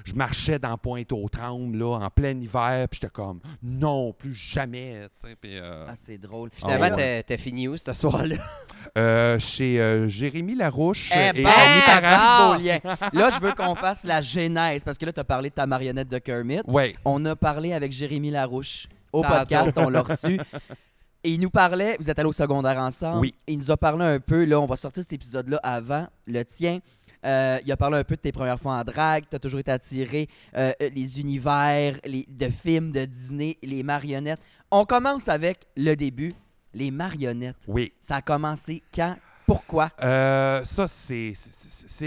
je 0.06 0.14
marchais 0.14 0.60
dans 0.60 0.78
Pointe-aux-Trembles, 0.78 1.78
là, 1.78 2.00
en 2.00 2.10
plein 2.10 2.32
hiver, 2.40 2.88
puis 2.90 3.00
j'étais 3.02 3.12
comme, 3.14 3.40
non, 3.62 4.12
plus 4.12 4.34
jamais, 4.34 5.08
tu 5.22 5.30
sais, 5.30 5.36
puis, 5.40 5.52
euh, 5.58 5.86
Ah, 5.88 5.94
c'est 5.96 6.18
drôle. 6.18 6.50
Finalement, 6.52 6.88
Ah 6.88 6.92
t'as 6.92 6.96
ouais. 6.98 7.24
t'as 7.24 7.38
fini 7.38 7.68
où 7.70 7.78
ce 7.78 7.94
soir-là? 7.94 8.36
euh, 8.98 9.40
chez 9.40 9.80
euh, 9.80 10.08
Jérémy 10.10 10.56
Larouche 10.56 11.10
Eh 11.16 11.30
et 11.40 11.44
ben, 11.44 11.50
Annie. 11.56 12.68
Là, 13.14 13.30
je 13.30 13.40
veux 13.40 13.54
qu'on 13.54 13.76
fasse 13.76 14.04
la 14.04 14.22
genèse 14.22 14.84
parce 14.84 14.98
que 14.98 15.06
là, 15.06 15.14
tu 15.14 15.20
as 15.22 15.24
parlé 15.24 15.50
de 15.50 15.56
ta 15.56 15.66
marionnette 15.66 16.10
de 16.10 16.18
Kermit. 16.18 16.62
Ouais, 16.68 16.96
On 17.06 17.24
a 17.26 17.36
parlé 17.36 17.72
avec 17.74 17.92
Jérémy 17.94 18.30
Larouche 18.32 18.88
au 19.14 19.22
Tantôt. 19.22 19.36
podcast, 19.38 19.74
on 19.78 19.90
l'a 19.90 20.02
reçu. 20.02 20.40
Et 21.24 21.32
il 21.32 21.40
nous 21.40 21.50
parlait, 21.50 21.96
vous 22.00 22.10
êtes 22.10 22.20
allés 22.20 22.28
au 22.28 22.34
secondaire 22.34 22.78
ensemble. 22.78 23.20
Oui. 23.22 23.34
Et 23.48 23.54
il 23.54 23.60
nous 23.60 23.72
a 23.72 23.78
parlé 23.78 24.04
un 24.04 24.20
peu, 24.20 24.44
là, 24.44 24.60
on 24.60 24.66
va 24.66 24.76
sortir 24.76 25.04
cet 25.04 25.14
épisode-là 25.14 25.58
avant 25.64 26.08
le 26.28 26.44
tien. 26.44 26.80
Euh, 27.26 27.60
il 27.66 27.72
a 27.72 27.78
parlé 27.78 27.98
un 27.98 28.04
peu 28.04 28.18
de 28.18 28.22
tes 28.22 28.34
premières 28.34 28.60
fois 28.60 28.74
en 28.74 28.84
drague. 28.84 29.24
Tu 29.30 29.36
as 29.36 29.40
toujours 29.40 29.62
été 29.62 29.72
attiré 29.72 30.28
euh, 30.58 30.74
les 30.82 31.22
univers 31.22 31.96
les, 32.04 32.26
de 32.28 32.50
films 32.50 32.92
de 32.92 33.06
Disney, 33.06 33.58
les 33.64 33.84
marionnettes. 33.84 34.42
On 34.70 34.84
commence 34.84 35.30
avec 35.30 35.60
le 35.78 35.96
début, 35.96 36.34
les 36.74 36.92
marionnettes. 36.92 37.56
oui. 37.68 37.94
Ça 38.02 38.18
a 38.18 38.22
commencé 38.22 38.84
quand? 38.94 39.16
Pourquoi? 39.46 39.92
Euh, 40.02 40.64
ça, 40.64 40.88
c'est 40.88 41.34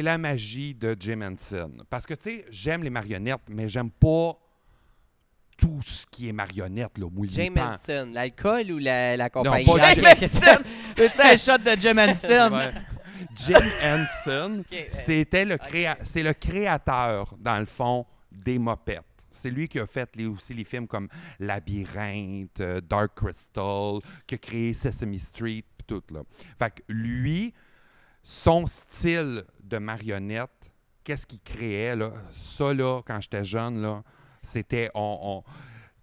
la 0.02 0.18
magie 0.18 0.74
de 0.74 0.96
Jim 0.98 1.20
Henson. 1.22 1.70
Parce 1.88 2.06
que, 2.06 2.14
tu 2.14 2.22
sais, 2.24 2.44
j'aime 2.50 2.82
les 2.82 2.90
marionnettes, 2.90 3.40
mais 3.48 3.68
j'aime 3.68 3.90
pas 3.90 4.38
tout 5.56 5.80
ce 5.82 6.04
qui 6.10 6.28
est 6.28 6.32
marionnette, 6.32 6.98
là, 6.98 7.06
mouillé. 7.10 7.50
Pan- 7.50 7.74
Henson, 7.74 8.10
l'alcool 8.12 8.70
ou 8.72 8.78
la, 8.78 9.16
la 9.16 9.30
compagnie? 9.30 9.64
pas 9.64 9.94
Jim 9.94 10.02
Henson! 10.04 10.62
Veux-tu 10.96 11.20
un 11.20 11.36
shot 11.36 11.58
de 11.58 11.80
Jim 11.80 11.96
Henson? 11.98 12.50
Ouais. 12.52 12.72
Jim 13.34 13.66
Henson, 13.82 14.62
c'était 14.88 15.44
le, 15.44 15.56
créa- 15.56 15.98
c'est 16.02 16.22
le 16.22 16.32
créateur, 16.34 17.34
dans 17.38 17.58
le 17.58 17.66
fond, 17.66 18.04
des 18.30 18.58
mopettes. 18.58 19.02
C'est 19.30 19.50
lui 19.50 19.68
qui 19.68 19.78
a 19.78 19.86
fait 19.86 20.08
les- 20.16 20.26
aussi 20.26 20.54
les 20.54 20.64
films 20.64 20.86
comme 20.86 21.08
Labyrinthe, 21.38 22.60
euh, 22.60 22.80
Dark 22.80 23.12
Crystal, 23.14 24.00
qui 24.26 24.34
a 24.34 24.38
créé 24.38 24.72
Sesame 24.72 25.18
Street, 25.18 25.64
puis 25.76 25.86
tout 25.86 26.02
là. 26.12 26.20
Fait 26.58 26.70
que 26.70 26.82
lui, 26.88 27.52
son 28.22 28.66
style 28.66 29.44
de 29.62 29.78
marionnette, 29.78 30.50
qu'est-ce 31.04 31.26
qu'il 31.26 31.40
créait 31.40 31.94
là? 31.96 32.10
Ça 32.36 32.72
là, 32.74 33.00
quand 33.06 33.20
j'étais 33.20 33.44
jeune 33.44 33.82
là, 33.82 34.02
c'était 34.46 34.90
on, 34.94 35.18
on- 35.22 35.50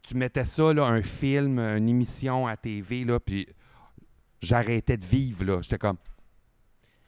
tu 0.02 0.16
mettais 0.16 0.46
ça 0.46 0.74
là, 0.74 0.86
un 0.86 1.02
film, 1.02 1.60
une 1.60 1.88
émission 1.90 2.46
à 2.46 2.58
TV 2.58 3.06
là, 3.06 3.20
puis 3.20 3.48
j'arrêtais 4.42 4.98
de 4.98 5.06
vivre 5.06 5.44
là. 5.46 5.62
J'étais 5.62 5.78
comme 5.78 5.98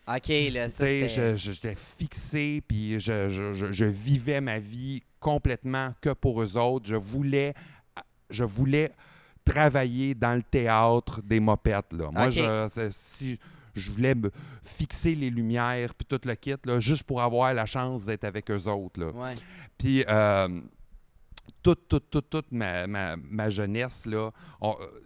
OK, 0.08 0.28
là, 0.52 0.70
ça, 0.70 0.86
j'étais 1.36 1.76
fixé, 1.76 2.62
puis 2.68 3.00
je, 3.00 3.30
je- 3.30 3.54
je- 3.54 3.72
je 3.72 3.86
vivais 3.86 4.40
ma 4.40 4.60
vie 4.60 5.02
complètement 5.20 5.94
que 6.00 6.12
pour 6.14 6.42
eux 6.44 6.58
autres. 6.58 6.86
Je 6.88 6.96
voulais, 6.96 7.54
je 8.30 8.44
voulais 8.44 8.92
travailler 9.44 10.14
dans 10.14 10.36
le 10.36 10.44
théâtre 10.44 11.22
des 11.24 11.40
mopettes. 11.40 11.92
Là. 11.94 12.10
Moi, 12.12 12.30
je, 12.30 12.90
si 12.92 13.40
je 13.76 13.92
voulais 13.92 14.14
me 14.16 14.32
fixer 14.64 15.16
les 15.16 15.30
lumières, 15.32 15.94
puis 15.96 16.06
tout 16.06 16.22
le 16.24 16.36
kit, 16.36 16.54
là, 16.66 16.80
juste 16.80 17.04
pour 17.04 17.22
avoir 17.22 17.54
la 17.56 17.66
chance 17.66 18.06
d'être 18.06 18.24
avec 18.26 18.50
eux 18.52 18.68
autres. 18.68 19.00
Là. 19.00 19.08
Ouais. 19.12 19.34
Puis, 19.78 20.06
euh, 20.08 20.62
toute, 21.62 21.88
toute, 21.88 22.10
toute, 22.10 22.30
toute 22.30 22.52
ma, 22.52 22.86
ma- 22.88 23.16
ma 23.18 23.50
jeunesse, 23.50 24.06
là, 24.06 24.32
on- 24.62 24.76
euh, 24.80 25.02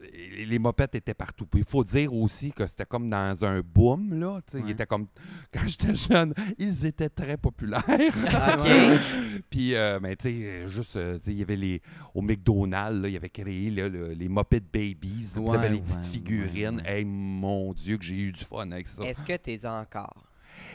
les 0.46 0.60
mopettes 0.60 0.96
étaient 0.96 1.14
partout. 1.14 1.46
Puis, 1.46 1.62
il 1.62 1.66
faut 1.70 1.84
dire 1.84 2.14
aussi 2.14 2.52
que 2.52 2.66
c'était 2.68 2.86
comme 2.86 3.10
dans 3.10 3.46
un 3.46 3.62
boom, 3.62 4.20
là. 4.20 4.40
tu 4.46 4.52
sais, 4.52 4.58
Ouais. 4.60 4.64
Ils 4.68 4.72
étaient 4.72 4.86
comme, 4.86 5.08
quand 5.54 5.68
j'étais 5.68 5.96
jeune, 5.96 6.34
ils 6.58 6.86
étaient 6.86 7.10
très 7.10 7.38
populaires. 7.38 7.84
OK. 7.88 9.42
Puis, 9.50 9.76
euh, 9.76 10.00
ben, 10.00 10.16
tu 10.16 10.24
sais, 10.30 10.68
juste, 10.68 10.96
euh, 10.98 11.18
tu 11.20 11.26
sais, 11.26 11.32
il 11.32 11.38
y 11.40 11.42
avait 11.44 11.56
les, 11.56 11.82
au 12.14 12.22
McDonald's, 12.22 13.02
là, 13.02 13.08
il 13.10 13.16
avait 13.16 13.30
créé 13.30 13.70
là, 13.72 13.88
le- 13.90 14.14
les 14.14 14.28
Muppet 14.30 14.60
Babies. 14.60 15.32
Il 15.36 15.44
y 15.46 15.50
avait 15.50 15.58
Ouais, 15.58 15.70
les 15.70 15.82
petites 15.82 15.96
ouais, 15.98 16.10
figurines. 16.12 16.78
ouais, 16.78 16.84
ouais. 16.84 16.98
Hey, 17.00 17.06
mon 17.06 17.74
Dieu, 17.74 17.98
que 17.98 18.04
j'ai 18.04 18.18
eu 18.18 18.32
du 18.32 18.44
fun 18.44 18.70
avec 18.72 18.88
ça. 18.88 19.04
Est-ce 19.04 19.24
que 19.24 19.36
t'es 19.38 19.66
encore? 19.66 20.26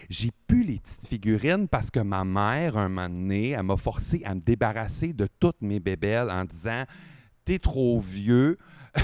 J'ai 0.08 0.30
pu 0.46 0.62
les 0.62 0.78
petites 0.78 1.06
figurines 1.06 1.68
parce 1.68 1.90
que 1.90 2.00
ma 2.00 2.24
mère, 2.24 2.76
un 2.76 2.88
moment 2.88 3.08
donné, 3.08 3.50
elle 3.50 3.62
m'a 3.62 3.76
forcé 3.76 4.22
à 4.24 4.34
me 4.34 4.40
débarrasser 4.40 5.12
de 5.12 5.26
toutes 5.38 5.60
mes 5.62 5.80
bébelles 5.80 6.30
en 6.30 6.44
disant 6.44 6.84
T'es 7.44 7.58
trop 7.58 8.00
vieux, 8.00 8.56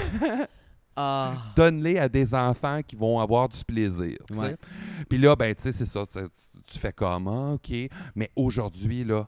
Ah. 0.95 1.33
donne-les 1.55 1.97
à 1.97 2.09
des 2.09 2.33
enfants 2.33 2.81
qui 2.85 2.95
vont 2.95 3.19
avoir 3.19 3.47
du 3.49 3.63
plaisir. 3.63 4.17
Puis 5.09 5.17
là, 5.17 5.35
ben, 5.35 5.55
tu 5.55 5.63
sais, 5.63 5.71
c'est 5.71 5.85
ça. 5.85 6.03
tu, 6.05 6.79
fais 6.79 6.91
comme 6.91 7.27
Ah, 7.27 7.53
OK. 7.53 7.71
Mais 8.15 8.29
aujourd'hui, 8.35 9.03
là, 9.03 9.27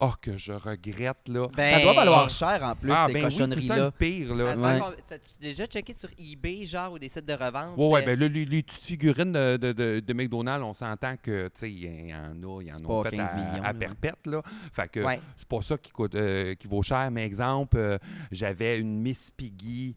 oh, 0.00 0.12
que 0.20 0.36
je 0.36 0.52
regrette, 0.52 1.28
là. 1.28 1.46
Ben, 1.56 1.74
Ça 1.74 1.80
doit 1.82 1.92
valoir 1.94 2.28
cher 2.30 2.58
en 2.62 2.74
plus, 2.74 2.90
ah, 2.92 3.04
ces 3.06 3.12
ben 3.12 3.24
oui, 3.24 3.30
c'est 3.30 3.38
ça 3.38 3.44
cochonneries-là. 3.46 3.76
le 3.84 3.90
pire, 3.90 4.34
là. 4.34 4.56
Ouais. 4.56 4.80
Tu 5.06 5.14
as 5.14 5.18
déjà 5.40 5.66
checké 5.66 5.92
sur 5.92 6.08
eBay, 6.18 6.66
genre, 6.66 6.92
ou 6.92 6.98
des 6.98 7.08
sites 7.08 7.26
de 7.26 7.32
revente? 7.32 7.76
Ouais, 7.76 7.86
ouais, 7.88 8.02
euh, 8.02 8.06
ben 8.06 8.18
là, 8.20 8.28
les, 8.28 8.44
les 8.44 8.62
petites 8.62 8.84
figurines 8.84 9.32
de, 9.32 9.56
de, 9.56 9.72
de- 9.72 10.00
de 10.00 10.12
McDonald's, 10.12 10.64
on 10.64 10.74
s'entend 10.74 11.14
que, 11.22 11.46
tu 11.48 11.50
sais, 11.54 11.70
il 11.72 12.08
y 12.08 12.14
en 12.14 12.32
a, 12.42 12.62
il 12.62 12.68
y 12.68 12.72
en 12.72 12.76
a 13.00 13.04
fait 13.10 13.16
15 13.16 13.28
à, 13.30 13.34
millions, 13.34 13.64
à 13.64 13.74
perpète, 13.74 14.26
là. 14.26 14.42
Fait 14.72 14.88
que 14.90 15.00
Ouais. 15.00 15.20
c'est 15.36 15.48
pas 15.48 15.62
ça 15.62 15.76
qui, 15.78 15.90
coûte, 15.92 16.14
euh, 16.14 16.54
qui 16.54 16.66
vaut 16.68 16.82
cher. 16.82 17.10
Mais 17.10 17.24
exemple, 17.24 17.76
euh, 17.76 17.98
j'avais 18.30 18.78
une 18.78 19.00
Miss 19.00 19.30
Piggy 19.36 19.96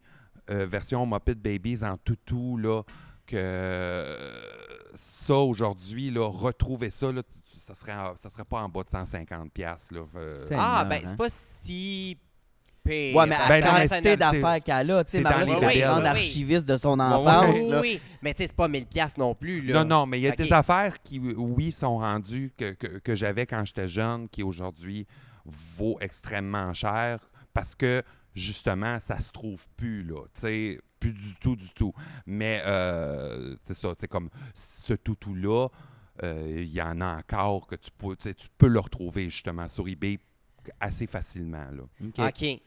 euh, 0.50 0.66
version 0.66 1.06
Muppet 1.06 1.34
Babies 1.36 1.82
en 1.84 1.96
toutou, 1.96 2.56
là, 2.58 2.82
euh, 3.32 4.16
ça, 4.94 5.34
aujourd'hui, 5.34 6.10
là, 6.10 6.28
retrouver 6.28 6.90
ça, 6.90 7.10
là, 7.12 7.22
ça 7.58 7.74
serait, 7.74 7.92
ça 8.16 8.28
serait 8.28 8.44
pas 8.44 8.60
en 8.62 8.68
bas 8.68 8.82
de 8.82 8.88
150$, 8.90 9.48
piastres, 9.50 9.94
là. 9.94 10.00
Euh, 10.16 10.48
Ah, 10.56 10.84
ben, 10.88 10.96
hein? 10.96 11.00
c'est 11.06 11.16
pas 11.16 11.30
si 11.30 12.18
pire. 12.84 13.16
Ouais, 13.16 13.26
mais 13.26 13.34
à 13.36 13.48
Ben 13.48 13.62
quantité 13.64 14.16
d'affaires 14.16 14.62
qu'elle 14.62 14.90
a, 14.90 15.04
tu 15.04 15.12
sais, 15.12 15.16
c'est 15.18 15.22
Marie, 15.22 15.46
c'est 15.46 15.60
la 15.60 15.60
grande 15.60 15.98
Oui, 15.98 16.02
oui. 16.02 16.08
archiviste 16.08 16.68
de 16.68 16.76
son 16.76 17.00
enfance. 17.00 17.54
Oui, 17.54 17.74
oui, 17.80 18.00
mais 18.20 18.34
tu 18.34 18.38
sais, 18.42 18.48
c'est 18.48 18.56
pas 18.56 18.68
1000$ 18.68 18.84
piastres 18.86 19.18
non 19.20 19.34
plus, 19.34 19.62
là. 19.62 19.82
Non, 19.82 20.00
non, 20.00 20.06
mais 20.06 20.18
il 20.20 20.22
y 20.22 20.28
a 20.28 20.32
des 20.36 20.52
affaires 20.52 21.00
qui, 21.02 21.18
oui, 21.18 21.72
sont 21.72 21.98
rendues 21.98 22.52
que, 22.58 22.72
que- 22.72 22.98
que 22.98 23.14
j'avais 23.14 23.46
quand 23.46 23.64
j'étais 23.64 23.88
jeune, 23.88 24.28
qui 24.28 24.42
aujourd'hui 24.42 25.06
vaut 25.46 25.96
extrêmement 26.00 26.74
cher 26.74 27.20
parce 27.54 27.74
que 27.74 28.02
justement, 28.34 28.98
ça 29.00 29.18
se 29.20 29.30
trouve 29.32 29.64
plus, 29.76 30.02
là. 30.02 30.22
Tu 30.34 30.40
sais, 30.40 30.80
plus 31.04 31.12
du 31.12 31.34
tout, 31.40 31.56
du 31.56 31.70
tout. 31.70 31.92
Mais 32.26 32.62
euh, 32.64 33.56
c'est 33.64 33.74
ça, 33.74 33.94
tu 33.94 34.00
sais, 34.00 34.08
comme 34.08 34.30
ce 34.54 34.94
toutou-là, 34.94 35.68
euh, 36.22 36.62
il 36.62 36.72
y 36.72 36.80
en 36.80 37.00
a 37.00 37.16
encore 37.18 37.66
que 37.66 37.74
tu 37.76 37.90
peux, 37.98 38.16
tu 38.16 38.48
peux 38.56 38.68
le 38.68 38.80
retrouver 38.80 39.24
justement 39.24 39.68
sur 39.68 39.86
eBay 39.86 40.18
assez 40.80 41.06
facilement, 41.06 41.66
là. 41.72 42.26
OK. 42.26 42.60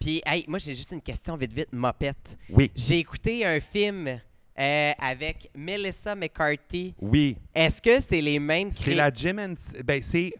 Puis, 0.00 0.22
hey, 0.24 0.44
moi, 0.48 0.58
j'ai 0.58 0.74
juste 0.74 0.90
une 0.92 1.02
question 1.02 1.36
vite, 1.36 1.52
vite, 1.52 1.72
mopette. 1.72 2.38
Oui, 2.48 2.72
J'ai 2.74 2.98
écouté 2.98 3.44
un 3.44 3.60
film 3.60 4.08
euh, 4.08 4.92
avec 4.98 5.50
Melissa 5.54 6.14
McCarthy. 6.16 6.94
oui. 7.00 7.36
Est-ce 7.54 7.80
que 7.80 8.00
c'est 8.00 8.22
les 8.22 8.38
mêmes 8.40 8.70
C'est 8.72 8.94
la 8.94 9.12
Jim 9.12 9.36
Henson. 9.38 9.78
Ben, 9.84 10.02
c'est 10.02 10.32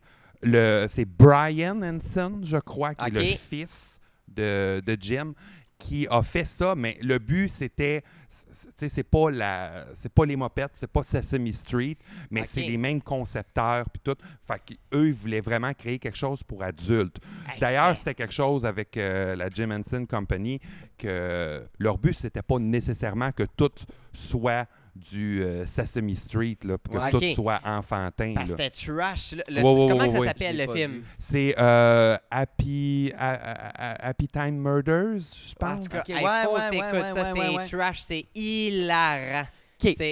le 0.43 0.87
c'est 0.89 1.05
Brian 1.05 1.81
Henson, 1.83 2.41
je 2.43 2.57
crois, 2.57 2.95
qui 2.95 3.05
est 3.05 3.11
le 3.11 3.37
fils 3.37 4.01
de, 4.27 4.83
de 4.85 4.97
Jim, 4.99 5.33
qui 5.79 6.07
a 6.11 6.23
fait 6.23 6.45
ça. 6.45 6.75
Mais 6.75 6.97
le 7.03 7.19
but, 7.19 7.49
c'était, 7.49 8.03
c'est- 8.29 8.47
tu 8.67 8.73
sais, 8.77 8.89
c'est 8.89 9.03
pas 9.03 9.31
la, 9.31 9.87
c'est 9.95 10.09
pas 10.13 10.25
les 10.25 10.37
mopettes, 10.37 10.73
c'est 10.75 10.91
pas 10.91 11.03
Sesame 11.03 11.51
Street, 11.53 11.97
mais 12.31 12.45
c'est 12.45 12.63
les 12.63 12.77
mêmes 12.79 13.03
concepteurs 13.03 13.89
puis 13.91 14.01
tout. 14.03 14.17
Fait 14.47 14.61
qu'eux, 14.91 15.09
ils 15.09 15.15
voulaient 15.15 15.41
vraiment 15.41 15.73
créer 15.75 15.99
quelque 15.99 16.17
chose 16.17 16.43
pour 16.43 16.63
adultes. 16.63 17.19
Hey, 17.49 17.61
D'ailleurs, 17.61 17.89
c'était- 17.91 17.99
c'était 18.11 18.15
quelque 18.15 18.33
chose 18.35 18.65
avec 18.65 18.97
euh, 18.97 19.37
la 19.37 19.49
Jim 19.51 19.71
Henson 19.71 20.07
Company 20.07 20.61
que 20.97 21.65
leur 21.79 21.99
but, 21.99 22.15
c'était 22.15 22.43
pas 22.43 22.59
nécessairement 22.59 23.33
que 23.33 23.45
tout 23.57 23.71
soit 24.13 24.67
du 24.97 25.43
euh, 25.43 25.65
Sesame 25.67 26.15
Street, 26.15 26.57
là, 26.65 26.79
puis 26.79 26.93
que 26.93 26.99
Ouais, 26.99 27.11
tout 27.11 27.35
soit 27.35 27.61
enfantin. 27.65 28.33
Parce 28.35 28.51
là. 28.51 28.57
que 28.57 28.63
c'était 28.63 28.93
trash. 28.93 29.33
là. 29.35 29.43
Le- 29.49 29.63
Ouais, 29.63 29.75
ouais, 29.85 29.89
comment 29.91 30.11
ça 30.11 30.19
ouais. 30.21 30.27
s'appelle, 30.27 30.57
le 30.57 30.73
film? 30.73 31.03
C'est 31.19 31.55
euh, 31.59 32.17
Happy, 32.31 33.13
A- 33.19 33.33
A- 33.33 33.91
A- 33.93 34.09
Happy 34.09 34.29
Time 34.29 34.57
Murders, 34.57 35.19
je 35.21 35.53
En 35.65 35.67
pense. 35.77 35.89
tout 35.89 35.91
cas, 35.97 36.03
hey, 36.07 36.15
faut 36.45 36.59
t'écoutes 36.71 36.93
ouais, 36.93 37.03
ça, 37.03 37.23
ouais, 37.23 37.31
c'est 37.35 37.41
ouais, 37.49 37.57
ouais. 37.57 37.65
trash, 37.69 38.01
c'est 38.01 38.27
hilarant. 38.35 39.47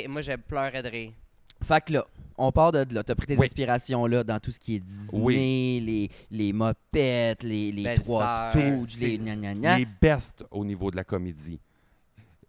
Moi, 0.08 0.22
je 0.22 0.36
pleurais 0.36 0.82
de 0.82 0.88
rire. 0.88 1.12
Fait 1.62 1.82
que 1.84 1.92
là, 1.94 2.04
on 2.36 2.52
part 2.52 2.72
de 2.72 2.84
là. 2.94 3.02
T'as 3.02 3.14
pris 3.14 3.26
tes 3.26 3.36
Oui. 3.36 3.46
inspirations 3.46 4.04
là 4.06 4.22
dans 4.24 4.38
tout 4.40 4.50
ce 4.52 4.58
qui 4.58 4.76
est 4.76 4.80
Disney, 4.80 5.22
Oui. 5.22 5.80
les, 5.86 6.10
les 6.36 6.52
mopettes, 6.52 7.42
les, 7.42 7.72
les 7.72 7.94
trois. 7.94 8.50
Stooges, 8.50 8.98
les 9.00 9.12
C'est 9.12 9.18
gna 9.18 9.36
gna 9.36 9.54
gna. 9.54 9.78
Les 9.78 9.86
best 10.02 10.44
au 10.50 10.64
niveau 10.64 10.90
de 10.90 10.96
la 10.96 11.04
comédie. 11.04 11.58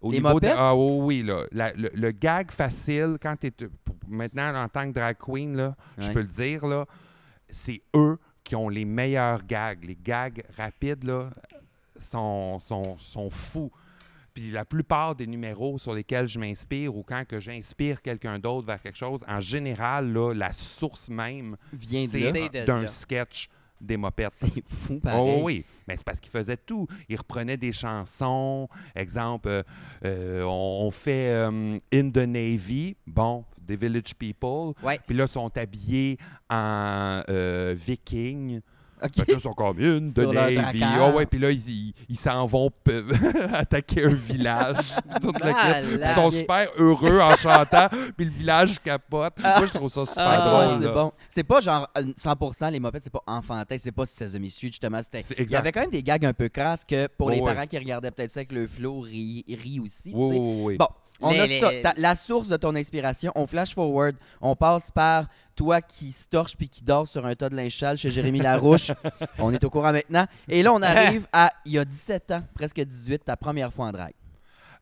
Au 0.05 0.11
Les 0.11 0.19
niveau 0.19 0.39
de- 0.39 0.47
ah 0.55 0.75
oui, 0.75 0.99
oui, 1.01 1.23
là. 1.23 1.45
La- 1.51 1.73
le, 1.73 1.89
le 1.95 2.11
gag 2.11 2.51
facile, 2.51 3.17
quand 3.19 3.35
tu 3.39 3.47
es. 3.47 3.53
Maintenant, 4.07 4.53
en 4.55 4.69
tant 4.69 4.87
que 4.87 4.93
drag 4.93 5.17
queen, 5.17 5.57
là, 5.57 5.75
je 5.97 6.11
peux 6.11 6.19
le 6.21 6.27
dire, 6.27 6.67
là, 6.67 6.85
c'est 7.49 7.81
eux 7.95 8.19
qui 8.43 8.55
ont 8.55 8.69
les 8.69 8.85
meilleurs 8.85 9.43
gags. 9.45 9.83
Les 9.83 9.97
gags 9.99 10.43
rapides, 10.55 11.03
là, 11.05 11.31
sont, 11.97 12.59
sont, 12.59 12.97
sont 12.99 13.29
fous. 13.31 13.71
Puis 14.33 14.51
la 14.51 14.65
plupart 14.65 15.15
des 15.15 15.25
numéros 15.27 15.77
sur 15.79 15.93
lesquels 15.95 16.27
je 16.27 16.37
m'inspire 16.37 16.95
ou 16.95 17.03
quand 17.03 17.25
que 17.25 17.39
j'inspire 17.39 18.01
quelqu'un 18.01 18.37
d'autre 18.37 18.67
vers 18.67 18.81
quelque 18.81 18.97
chose, 18.97 19.23
en 19.27 19.39
général, 19.39 20.11
là, 20.13 20.33
la 20.33 20.51
source 20.53 21.09
même, 21.09 21.55
Vient 21.73 22.05
d'un 22.65 22.85
sketch 22.87 23.49
des 23.85 23.97
mopettes. 23.97 24.31
C'est 24.33 24.63
fou, 24.67 24.95
Oh, 24.95 24.99
pareil. 25.01 25.41
oui, 25.43 25.65
mais 25.87 25.95
c'est 25.95 26.03
parce 26.05 26.19
qu'il 26.19 26.31
faisait 26.31 26.57
tout. 26.57 26.87
Il 27.07 27.15
reprenait 27.17 27.57
des 27.57 27.71
chansons. 27.71 28.67
Exemple, 28.95 29.47
euh, 29.49 29.63
euh, 30.03 30.43
on, 30.43 30.85
on 30.87 30.91
fait 30.91 31.29
euh, 31.31 31.77
In 31.93 32.09
the 32.09 32.17
Navy, 32.27 32.95
bon, 33.07 33.45
des 33.61 33.75
Village 33.75 34.15
People. 34.17 34.73
Ouais. 34.83 34.99
Puis 35.05 35.15
là, 35.15 35.25
ils 35.25 35.31
sont 35.31 35.55
habillés 35.57 36.17
en 36.49 37.21
viking. 37.75 38.61
OK. 39.03 39.15
Fait 39.15 39.25
que 39.25 39.31
là, 39.31 39.37
ils 39.37 39.41
sont 39.41 39.53
comme 39.53 39.77
Sur 40.09 40.33
leur 40.33 40.45
Navy. 40.51 40.79
dracard. 40.79 41.09
Oh, 41.13 41.17
ouais, 41.17 41.25
puis 41.25 41.39
là, 41.39 41.51
ils- 41.51 41.93
s'en 42.15 42.45
vont 42.45 42.69
attaquer 43.53 44.05
un 44.05 44.13
village. 44.13 44.95
Toute 45.21 45.35
Ah. 45.43 45.81
Ils 45.81 46.07
sont 46.13 46.31
super 46.31 46.67
heureux 46.77 47.19
en 47.19 47.35
chantant, 47.35 47.87
puis 48.17 48.25
le 48.25 48.31
village 48.31 48.79
capote. 48.81 49.33
Moi, 49.39 49.65
je 49.65 49.73
trouve 49.73 49.89
ça 49.91 50.05
super 50.05 50.23
Ah, 50.27 50.65
drôle. 50.67 50.81
c'est 50.87 50.93
bon. 50.93 51.11
C'est 51.29 51.43
pas 51.43 51.61
genre 51.61 51.89
euh, 51.97 52.03
100% 52.17 52.71
les 52.71 52.79
mopettes, 52.79 53.03
c'est 53.03 53.13
pas 53.13 53.23
enfantin, 53.27 53.75
c'est 53.79 53.91
pas 53.91 54.05
Sesame 54.05 54.49
Street 54.49 54.67
justement. 54.67 54.99
Il 55.37 55.49
y 55.49 55.55
avait 55.55 55.71
quand 55.71 55.81
même 55.81 55.91
des 55.91 56.03
gags 56.03 56.25
un 56.25 56.33
peu 56.33 56.49
crasses 56.49 56.85
que 56.85 57.07
pour 57.07 57.27
Oh, 57.27 57.31
les 57.31 57.39
ouais. 57.41 57.53
parents 57.53 57.67
qui 57.67 57.77
regardaient 57.77 58.11
peut-être 58.11 58.31
ça 58.31 58.39
avec 58.39 58.51
le 58.51 58.67
flow 58.67 59.01
rient 59.01 59.43
rit 59.47 59.79
aussi. 59.79 60.11
Oui, 60.13 60.37
oui, 60.37 60.61
oui. 60.63 60.77
Bon, 60.77 60.87
on 61.21 61.31
Les- 61.31 61.39
a 61.39 61.45
les- 61.47 61.59
ça. 61.59 61.71
Ta- 61.81 61.93
la 61.97 62.15
source 62.15 62.47
de 62.47 62.57
ton 62.57 62.75
inspiration, 62.75 63.31
on 63.35 63.47
flash 63.47 63.73
forward, 63.73 64.15
on 64.41 64.55
passe 64.55 64.91
par 64.91 65.27
toi 65.55 65.81
qui 65.81 66.11
se 66.11 66.27
torche 66.27 66.55
puis 66.57 66.67
qui 66.67 66.83
dort 66.83 67.07
sur 67.07 67.25
un 67.25 67.33
tas 67.35 67.49
de 67.49 67.55
linge 67.55 67.77
sale 67.77 67.97
chez 67.97 68.11
Jérémy 68.11 68.39
Larouche. 68.39 68.91
on 69.39 69.53
est 69.53 69.63
au 69.63 69.69
courant 69.69 69.91
maintenant. 69.93 70.25
Et 70.47 70.61
là, 70.63 70.73
on 70.73 70.81
arrive 70.81 71.27
à, 71.31 71.51
il 71.65 71.73
y 71.73 71.79
a 71.79 71.85
17 71.85 72.31
ans, 72.31 72.41
presque 72.53 72.79
18, 72.81 73.23
ta 73.25 73.37
première 73.37 73.73
fois 73.73 73.85
en 73.87 73.91
drague. 73.91 74.13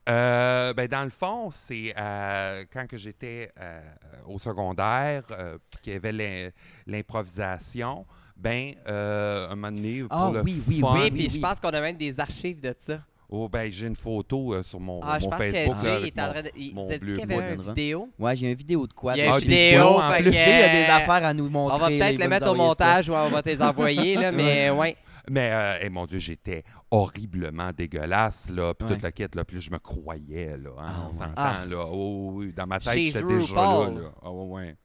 Euh, 0.10 0.74
ben, 0.74 0.86
dans 0.88 1.04
le 1.06 1.10
fond, 1.12 1.50
c'est 1.50 1.94
euh, 1.98 2.66
quand 2.74 2.86
que 2.88 2.98
j'étais 2.98 3.50
euh, 3.60 3.82
au 4.28 4.38
secondaire, 4.38 5.24
euh, 5.32 5.58
qu'il 5.82 5.94
y 5.94 5.96
avait 5.96 6.12
l'im- 6.12 6.50
l'improvisation, 6.88 8.06
ben, 8.36 8.74
euh, 8.88 9.48
un 9.50 9.56
moment 9.56 9.72
donné, 9.72 10.02
pour 10.04 10.10
Ah, 10.12 10.32
le 10.34 10.42
oui, 10.42 10.62
oui, 10.68 10.82
Oui, 10.84 10.90
oui, 11.04 11.12
puis 11.12 11.24
oui. 11.28 11.30
je 11.30 11.40
pense 11.40 11.60
qu'on 11.60 11.70
a 11.70 11.80
même 11.80 11.96
des 11.96 12.20
archives 12.20 12.60
de 12.60 12.75
ça. 12.78 13.00
Oh, 13.34 13.50
ben, 13.50 13.72
j'ai 13.72 13.88
une 13.88 13.96
photo 13.96 14.54
euh, 14.54 14.63
sur 14.63 14.80
mon, 14.80 15.00
Ah, 15.04 15.18
je 15.20 15.25
mon 15.25 15.30
pense 15.32 15.40
Facebook. 15.40 15.75
que 15.78 15.84
là, 15.86 15.90
Jay 15.90 15.90
avec 15.98 16.18
est 16.18 16.22
en 16.22 16.25
mon- 16.28 16.32
train 16.34 16.42
de. 16.44 16.50
il- 16.56 16.74
mon 16.75 16.88
dit 16.90 17.00
qu'il 17.00 17.18
y 17.20 17.22
avait 17.24 17.54
une 17.56 17.62
vidéo? 17.62 18.10
Ouais, 18.20 18.36
j'ai 18.36 18.50
une 18.52 18.56
vidéo 18.58 18.88
de 18.88 18.94
quoi. 18.94 19.16
Il 19.16 19.20
y 19.20 19.22
a 19.28 19.34
Ah, 19.34 19.38
une 19.40 19.42
vidéo. 19.42 19.84
en 19.84 20.12
plus. 20.12 20.28
il 20.28 20.34
y 20.34 20.38
a 20.38 20.70
des 20.70 20.92
affaires 20.92 21.25
à 21.25 21.34
nous 21.34 21.50
montrer. 21.50 21.75
On 21.75 21.80
va 21.80 21.88
peut-être 21.88 22.13
il 22.13 22.18
le 22.20 22.24
nous 22.25 22.30
mettre 22.30 22.50
au 22.52 22.56
montage 22.56 23.10
ou 23.10 23.13
on 23.13 23.30
va 23.30 23.42
te 23.42 23.50
les 23.50 23.62
envoyer, 23.62 24.16
là, 24.16 24.32
mais 24.32 24.70
ouais. 24.70 24.96
Mais, 25.30 25.52
euh, 25.54 25.78
eh, 25.82 25.90
mon 25.90 26.06
Dieu, 26.06 26.20
j'étais 26.20 26.63
horriblement 26.92 27.72
dégueulasse, 27.75 28.50
là, 28.50 28.74
puis 28.74 28.88
Ouais. 28.88 28.94
toute 28.96 29.04
la 29.04 29.12
quête, 29.13 29.36
là, 29.36 29.46
puis 29.46 29.62
je 29.62 29.72
me 29.72 29.80
croyais, 29.80 30.58
là, 30.58 30.70
hein, 30.80 30.86
Ah, 30.86 30.94
on 31.06 31.08
ouais. 31.12 31.18
s'entend, 31.18 31.32
Ah. 31.38 31.66
là, 31.70 31.86
oh, 31.92 32.32
oui, 32.34 32.54
dans 32.54 32.68
ma 32.68 32.80
tête, 32.80 32.94
j'étais 33.00 33.24
déjà 33.24 33.56
là, 33.56 33.90
là. 33.90 34.12
Ah, 34.22 34.32
ouais, 34.32 34.46
ouais. 34.50 34.75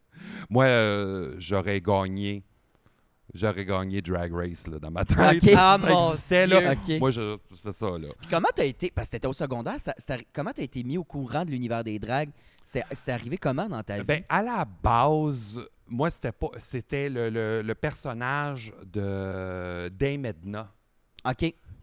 Moi, 0.49 0.64
euh, 0.64 1.35
j'aurais 1.38 1.81
gagné, 1.81 2.45
j'aurais 3.35 3.64
gagné 3.64 4.00
Drag 4.02 4.32
Race, 4.32 4.66
là, 4.66 4.78
dans 4.78 4.90
ma 4.90 5.04
tête. 5.04 5.42
Ah, 5.56 5.78
mon 5.78 6.11
existait, 6.12 6.47
Dieu. 6.47 6.61
là. 6.61 6.75
Moi, 6.99 7.11
je, 7.11 7.37
c'est 7.62 7.73
ça, 7.75 7.90
là. 7.99 8.08
Puis 8.18 8.28
comment 8.30 8.49
t'as 8.54 8.64
été, 8.64 8.90
parce 8.90 9.08
que 9.08 9.12
t'étais 9.12 9.26
au 9.28 9.32
secondaire, 9.32 9.76
ça- 9.78 9.94
comment 10.32 10.50
t'as 10.54 10.62
été 10.62 10.82
mis 10.82 10.99
au 10.99 11.04
courant 11.04 11.44
de 11.44 11.50
l'univers 11.50 11.85
des 11.85 11.99
dragues? 11.99 12.30
C'est 12.64 12.85
c'est 12.92 13.12
arrivé 13.12 13.38
comment 13.38 13.66
dans 13.68 13.82
ta 13.82 13.97
vie? 13.99 14.04
Ben, 14.04 14.23
à 14.28 14.42
la 14.42 14.64
base, 14.82 15.61
moi, 15.88 16.11
c'était 16.11 16.32
pas, 16.32 16.49
c'était 16.61 17.08
le, 17.08 17.30
le- 17.30 17.62
le 17.62 17.75
personnage 17.75 18.73
de 18.85 19.88
Dame 19.88 20.26
Edna 20.26 20.70
OK. 21.25 21.37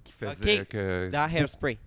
qui 0.03 0.13
faisait 0.17 0.65
que... 0.65 1.09
Dans 1.11 1.27
Hairspray. 1.27 1.77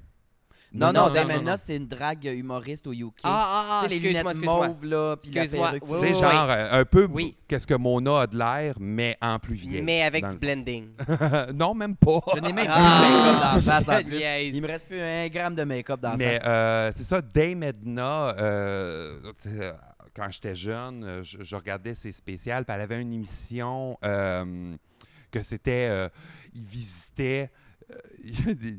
Non, 0.73 0.93
non, 0.93 1.09
non, 1.09 1.15
Dame 1.15 1.29
non, 1.29 1.35
Edna, 1.37 1.51
non. 1.53 1.57
c'est 1.63 1.77
une 1.77 1.87
drague 1.89 2.25
humoriste 2.27 2.87
au 2.87 2.93
UK. 2.93 3.21
Ah, 3.25 3.43
ah, 3.43 3.67
ah, 3.71 3.81
tu 3.85 3.89
sais, 3.95 4.01
les 4.01 4.09
lunettes 4.09 4.45
mauves, 4.45 4.85
là, 4.85 5.17
puis 5.17 5.31
la 5.31 5.43
Excuse-moi, 5.45 5.71
perruque. 5.71 5.85
oui, 5.89 5.99
Tu 6.01 6.07
sais, 6.09 6.13
oui, 6.15 6.21
genre, 6.21 6.51
euh, 6.51 6.81
un 6.81 6.85
peu 6.85 7.09
Oui. 7.11 7.37
qu'est-ce 7.49 7.67
que 7.67 7.75
Mona 7.75 8.21
a 8.21 8.27
de 8.27 8.37
l'air, 8.37 8.75
mais 8.79 9.17
en 9.23 9.39
plus 9.39 9.55
vieille. 9.55 9.81
Mais 9.83 10.03
avec 10.03 10.23
dans 10.25 10.29
du 10.29 10.35
le- 10.35 10.41
blending. 10.41 10.89
non, 11.55 11.75
même 11.75 11.97
pas. 11.97 12.21
Je 12.37 12.41
n'ai 12.41 12.53
même 12.53 12.67
plus 12.67 12.75
Ah, 12.77 13.01
de 13.03 13.15
make-up 13.15 13.41
dans 13.41 13.55
la 13.55 13.61
face, 13.81 13.89
en 13.89 13.99
je 13.99 14.03
plus. 14.07 14.17
niaise. 14.19 14.51
Il 14.55 14.61
me 14.63 14.67
reste 14.69 14.87
plus 14.89 15.01
un 15.01 15.29
gramme 15.29 15.55
de 15.55 15.65
make-up 15.65 16.01
dans 16.01 16.11
la 16.11 16.17
Mais 16.19 16.39
face. 16.39 16.49
euh, 16.49 16.93
c'est 16.97 17.05
ça, 17.05 17.23
Dame 17.23 17.63
Edna, 17.63 18.37
euh, 18.39 19.21
tu 19.43 19.49
sais, 19.49 19.65
euh, 19.65 19.73
quand 20.15 20.31
j'étais 20.31 20.55
jeune, 20.55 21.03
euh, 21.05 21.23
je, 21.23 21.39
je 21.45 21.57
regardais 21.57 21.95
ses 21.95 22.13
spéciales, 22.13 22.65
puis 22.67 22.75
elle 22.75 22.83
avait 22.83 23.01
une 23.01 23.13
émission 23.15 23.97
euh, 24.05 24.75
que 25.31 25.43
c'était, 25.43 25.89
euh, 25.91 26.09
il 26.55 26.63
visitait, 26.65 27.51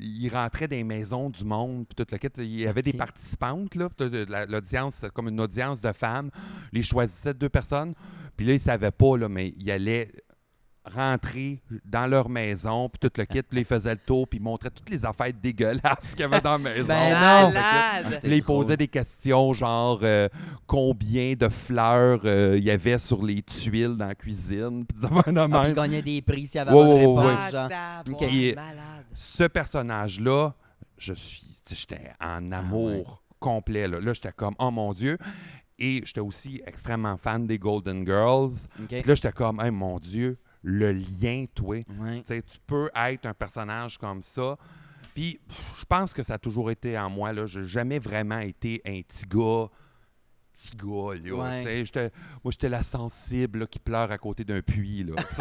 il 0.01 0.29
rentrait 0.29 0.67
dans 0.67 0.75
les 0.75 0.83
maisons 0.83 1.29
du 1.29 1.43
monde, 1.43 1.85
puis 1.87 1.95
toute 1.95 2.11
la 2.11 2.19
quête, 2.19 2.37
il 2.37 2.59
y 2.59 2.67
avait 2.67 2.81
des 2.81 2.93
participantes, 2.93 3.75
là, 3.75 3.89
l'audience, 4.47 4.95
c'était 4.95 5.09
comme 5.09 5.27
une 5.27 5.39
audience 5.39 5.81
de 5.81 5.91
femmes, 5.91 6.29
les 6.71 6.83
choisissait 6.83 7.33
deux 7.33 7.49
personnes, 7.49 7.93
puis 8.37 8.45
là, 8.45 8.53
ils 8.53 8.59
savaient 8.59 8.91
pas, 8.91 9.17
là, 9.17 9.27
mais 9.29 9.53
il 9.57 9.69
allait 9.71 10.11
rentrer 10.93 11.61
dans 11.85 12.07
leur 12.07 12.29
maison, 12.29 12.89
puis 12.89 12.99
tout 12.99 13.11
le 13.17 13.25
kit, 13.25 13.41
puis 13.43 13.59
ils 13.59 13.65
faisaient 13.65 13.93
le 13.93 13.99
tour, 14.05 14.27
puis 14.27 14.39
ils 14.39 14.41
montraient 14.43 14.69
toutes 14.69 14.89
les 14.89 15.05
affaires 15.05 15.31
dégueulasses 15.33 16.11
qu'il 16.11 16.21
y 16.21 16.23
avait 16.23 16.41
dans 16.41 16.51
la 16.53 16.57
maison. 16.69 16.87
Ben 16.87 17.09
non. 17.13 17.51
Malade. 17.53 18.17
C'est 18.21 18.27
Là, 18.27 18.35
il 18.35 18.41
drôle. 18.41 18.63
posait 18.65 18.77
des 18.77 18.87
questions 18.87 19.53
genre 19.53 19.99
euh, 20.03 20.27
combien 20.67 21.33
de 21.33 21.49
fleurs 21.49 22.21
euh, 22.25 22.55
il 22.57 22.63
y 22.63 22.71
avait 22.71 22.97
sur 22.97 23.23
les 23.23 23.41
tuiles 23.41 23.95
dans 23.97 24.07
la 24.07 24.15
cuisine. 24.15 24.85
Puis 24.85 24.97
Ah, 25.03 25.23
puis 25.23 25.33
il 25.33 25.47
même. 25.47 25.73
gagnait 25.73 26.01
des 26.01 26.21
prix 26.21 26.47
s'il 26.47 26.57
y 26.57 26.61
avait 26.61 26.71
Ouais, 26.71 26.83
bonne 26.83 27.17
ouais, 27.25 27.35
réponse. 27.35 27.53
Ah, 27.55 28.03
malade. 28.55 29.05
Ce 29.13 29.43
personnage-là, 29.45 30.53
je 30.97 31.13
suis, 31.13 31.43
j'étais 31.69 32.11
en 32.19 32.51
amour 32.51 32.89
ouais. 32.89 33.05
complet. 33.39 33.87
Là, 33.87 33.99
Là, 33.99 34.13
j'étais 34.13 34.31
comme, 34.31 34.55
oh 34.59 34.71
mon 34.71 34.93
Dieu. 34.93 35.17
Et 35.81 36.01
j'étais 36.03 36.19
aussi 36.19 36.61
extrêmement 36.65 37.15
fan 37.15 37.47
des 37.47 37.57
Golden 37.57 38.05
Girls. 38.05 38.51
Puis 38.89 39.01
là, 39.03 39.15
j'étais 39.15 39.31
comme, 39.31 39.61
hey, 39.61 39.71
mon 39.71 39.97
Dieu, 39.97 40.37
le 40.63 40.91
lien, 40.93 41.45
toi. 41.55 41.77
Ouais. 41.99 42.21
Tu 42.27 42.41
peux 42.67 42.89
être 42.95 43.25
un 43.25 43.33
personnage 43.33 43.97
comme 43.97 44.21
ça. 44.21 44.55
Puis, 45.15 45.39
je 45.77 45.85
pense 45.85 46.13
que 46.13 46.23
ça 46.23 46.35
a 46.35 46.37
toujours 46.37 46.69
été 46.71 46.97
en 46.97 47.09
moi. 47.09 47.31
Je 47.45 47.59
n'ai 47.59 47.67
jamais 47.67 47.99
vraiment 47.99 48.39
été 48.39 48.81
un 48.85 49.01
petit 49.01 49.25
gars. 49.27 49.67
Petit 50.53 50.75
gars, 50.75 51.15
là. 51.23 51.35
Ouais. 51.35 51.83
J'étais- 51.85 52.11
moi, 52.43 52.51
j'étais 52.51 52.67
la 52.69 52.83
sensible 52.83 53.59
là, 53.59 53.65
qui 53.65 53.79
pleure 53.79 54.11
à 54.11 54.17
côté 54.17 54.43
d'un 54.43 54.61
puits. 54.61 55.03
Là. 55.05 55.15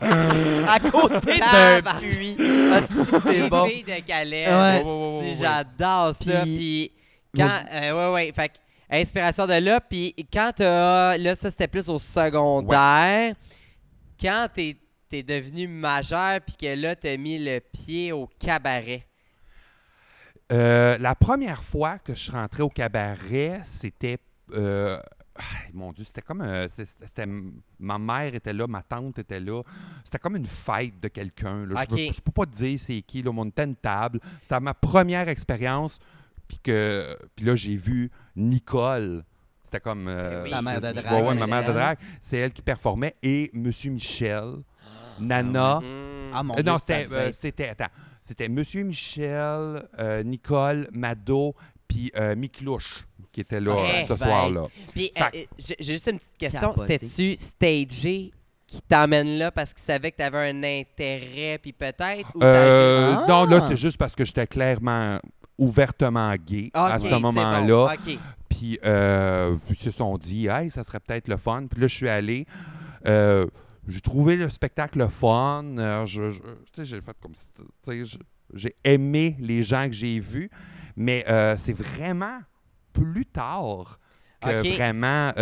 Ah, 0.00 0.74
À 0.74 0.80
côté 0.80 1.38
d'un 1.38 1.82
puits. 1.98 2.36
C'est- 2.38 3.48
bon. 3.48 3.66
de 3.66 4.00
Calais. 4.06 4.46
Ouais. 4.48 4.80
si, 4.82 4.88
Ouais, 4.88 4.92
ouais, 4.94 5.18
ouais, 5.20 5.28
ouais. 5.28 5.36
J'adore 5.38 6.14
ça. 6.14 6.42
Puis- 6.42 6.92
quand. 7.34 7.48
euh, 7.72 8.08
ouais, 8.10 8.14
ouais. 8.14 8.32
Fait 8.34 8.48
que, 8.48 8.54
inspiration 8.90 9.46
de 9.46 9.54
là. 9.54 9.80
Puis 9.80 10.14
quand 10.32 10.52
t'as. 10.56 11.16
Là, 11.18 11.34
ça, 11.36 11.50
c'était 11.50 11.68
plus 11.68 11.88
au 11.88 11.98
secondaire. 11.98 13.34
Quand 14.20 14.48
t'es 14.52 14.76
es 15.12 15.22
devenu 15.22 15.68
majeur, 15.68 16.40
puis 16.40 16.56
que 16.56 16.74
là, 16.80 16.94
t'as 16.96 17.16
mis 17.16 17.38
le 17.38 17.60
pied 17.60 18.12
au 18.12 18.26
cabaret? 18.26 19.06
Euh, 20.52 20.96
la 20.98 21.14
première 21.14 21.62
fois 21.62 21.98
que 21.98 22.14
je 22.14 22.20
suis 22.20 22.32
rentré 22.32 22.62
au 22.62 22.68
cabaret, 22.68 23.60
c'était. 23.64 24.18
euh, 24.52 24.98
ah, 25.36 25.42
mon 25.74 25.92
Dieu, 25.92 26.04
c'était 26.04 26.22
comme. 26.22 26.40
euh, 26.42 26.68
c'était, 26.68 27.26
ma 27.78 27.98
mère 27.98 28.34
était 28.34 28.52
là, 28.52 28.66
ma 28.66 28.82
tante 28.82 29.18
était 29.18 29.40
là. 29.40 29.62
C'était 30.04 30.18
comme 30.18 30.36
une 30.36 30.46
fête 30.46 31.00
de 31.00 31.08
quelqu'un. 31.08 31.66
Je 31.68 31.72
Ok. 31.74 31.88
peux- 32.24 32.30
pas 32.32 32.46
te 32.46 32.56
dire 32.56 32.78
c'est 32.78 33.02
qui. 33.02 33.22
Là, 33.22 33.30
on 33.34 33.44
était 33.46 33.64
une 33.64 33.76
table. 33.76 34.20
C'était 34.42 34.60
ma 34.60 34.74
première 34.74 35.28
expérience. 35.28 35.98
Puis 36.46 36.58
que 36.62 37.16
puis 37.34 37.44
là, 37.44 37.56
j'ai 37.56 37.76
vu 37.76 38.10
Nicole. 38.36 39.24
C'était 39.66 39.80
comme. 39.80 40.06
euh, 40.08 40.44
Oui. 40.44 40.50
Ta 40.50 40.62
mère 40.62 40.80
de 40.80 40.86
ouais, 40.86 40.92
drague. 40.94 41.24
ouais, 41.26 41.34
ma 41.34 41.46
mère 41.46 41.62
de 41.64 41.68
elle. 41.68 41.74
drague. 41.74 41.98
C'est 42.20 42.38
elle 42.38 42.52
qui 42.52 42.62
performait. 42.62 43.14
Et 43.22 43.50
Monsieur 43.52 43.90
Michel, 43.90 44.54
Nana. 45.20 45.80
Hmm. 45.80 46.30
Ah, 46.34 46.42
mon 46.42 46.54
Euh, 46.54 46.62
Dieu, 46.62 46.72
non, 46.72 46.78
c'était, 46.78 47.06
euh, 47.12 47.30
c'était, 47.32 47.68
attends, 47.68 47.88
c'était 48.22 48.48
Monsieur 48.48 48.82
Michel, 48.84 49.82
euh, 49.98 50.22
Nicole, 50.22 50.88
Mado, 50.92 51.54
puis 51.88 52.10
euh, 52.16 52.34
Miklouche 52.36 53.04
qui 53.32 53.40
était 53.42 53.60
là 53.60 53.76
ce 54.08 54.16
soir-là. 54.16 54.62
Puis, 54.94 55.12
j'ai 55.58 55.76
juste 55.80 56.06
une 56.10 56.16
petite 56.18 56.38
question. 56.38 56.74
C'était-tu 56.76 57.36
stagé 57.38 58.32
qui 58.66 58.80
t'emmène 58.82 59.38
là 59.38 59.50
parce 59.50 59.72
qu'il 59.74 59.82
savait 59.82 60.10
que 60.10 60.16
t'avais 60.16 60.50
un 60.50 60.62
intérêt, 60.64 61.58
puis 61.58 61.72
peut-être? 61.72 62.28
Ou 62.34 62.40
ça 62.40 62.46
a 62.46 62.54
Euh, 62.54 63.14
Ah! 63.18 63.26
Non, 63.28 63.44
là, 63.44 63.66
c'est 63.68 63.76
juste 63.76 63.98
parce 63.98 64.14
que 64.14 64.24
j'étais 64.24 64.46
clairement 64.46 65.18
ouvertement 65.58 66.34
gay 66.34 66.70
à 66.74 66.98
ce 66.98 67.14
moment-là. 67.14 67.66
bon, 67.66 67.84
ok. 67.92 68.18
Puis 68.56 68.78
euh, 68.84 69.56
ils 69.68 69.76
se 69.76 69.90
sont 69.90 70.16
dit, 70.16 70.46
hey, 70.46 70.70
ça 70.70 70.82
serait 70.84 71.00
peut-être 71.00 71.28
le 71.28 71.36
fun. 71.36 71.66
Puis 71.70 71.80
là, 71.80 71.88
je 71.88 71.94
suis 71.94 72.08
allé. 72.08 72.46
Euh, 73.06 73.46
j'ai 73.86 74.00
trouvé 74.00 74.36
le 74.36 74.48
spectacle 74.48 74.98
le 74.98 75.08
fun. 75.08 75.64
Euh, 75.78 76.06
je- 76.06 76.30
je- 76.30 76.82
j'ai 76.82 77.00
fait 77.00 77.16
comme 77.20 77.34
j'ai 78.54 78.74
aimé 78.84 79.36
les 79.38 79.62
gens 79.62 79.86
que 79.86 79.92
j'ai 79.92 80.18
vus. 80.20 80.50
Mais 80.96 81.24
euh, 81.28 81.56
c'est 81.58 81.74
vraiment 81.74 82.38
plus 82.92 83.26
tard 83.26 83.98
que 84.40 84.74
vraiment. 84.74 85.32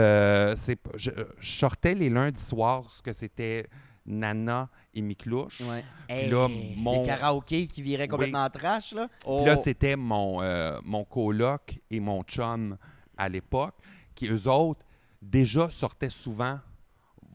c'est, 0.57 0.79
je, 0.97 1.11
je 1.39 1.51
sortais 1.59 1.95
les 1.95 2.11
lundis 2.11 2.41
soirs, 2.43 2.91
ce 2.91 3.01
que 3.03 3.13
c'était 3.13 3.67
Nana 4.07 4.69
et 4.93 5.01
Miklouche. 5.01 5.61
Ouais. 5.63 5.85
Puis 6.09 6.31
là, 6.31 6.49
mon, 6.77 7.01
Les 7.03 7.07
karaokés 7.07 7.67
qui 7.67 7.83
viraient 7.83 8.09
complètement 8.09 8.49
trash, 8.51 8.93
là. 8.93 9.09
Oh. 9.27 9.39
puis 9.39 9.47
là, 9.47 9.57
c'était 9.57 9.97
mon, 9.97 10.43
euh, 10.43 10.79
mon 10.85 11.05
coloc 11.05 11.79
et 11.91 12.01
mon 12.01 12.23
chum 12.25 12.77
à 13.17 13.29
l'époque, 13.29 13.75
qui 14.15 14.27
eux 14.29 14.49
autres, 14.49 14.85
déjà 15.23 15.71
sortaient 15.71 16.11
souvent 16.11 16.59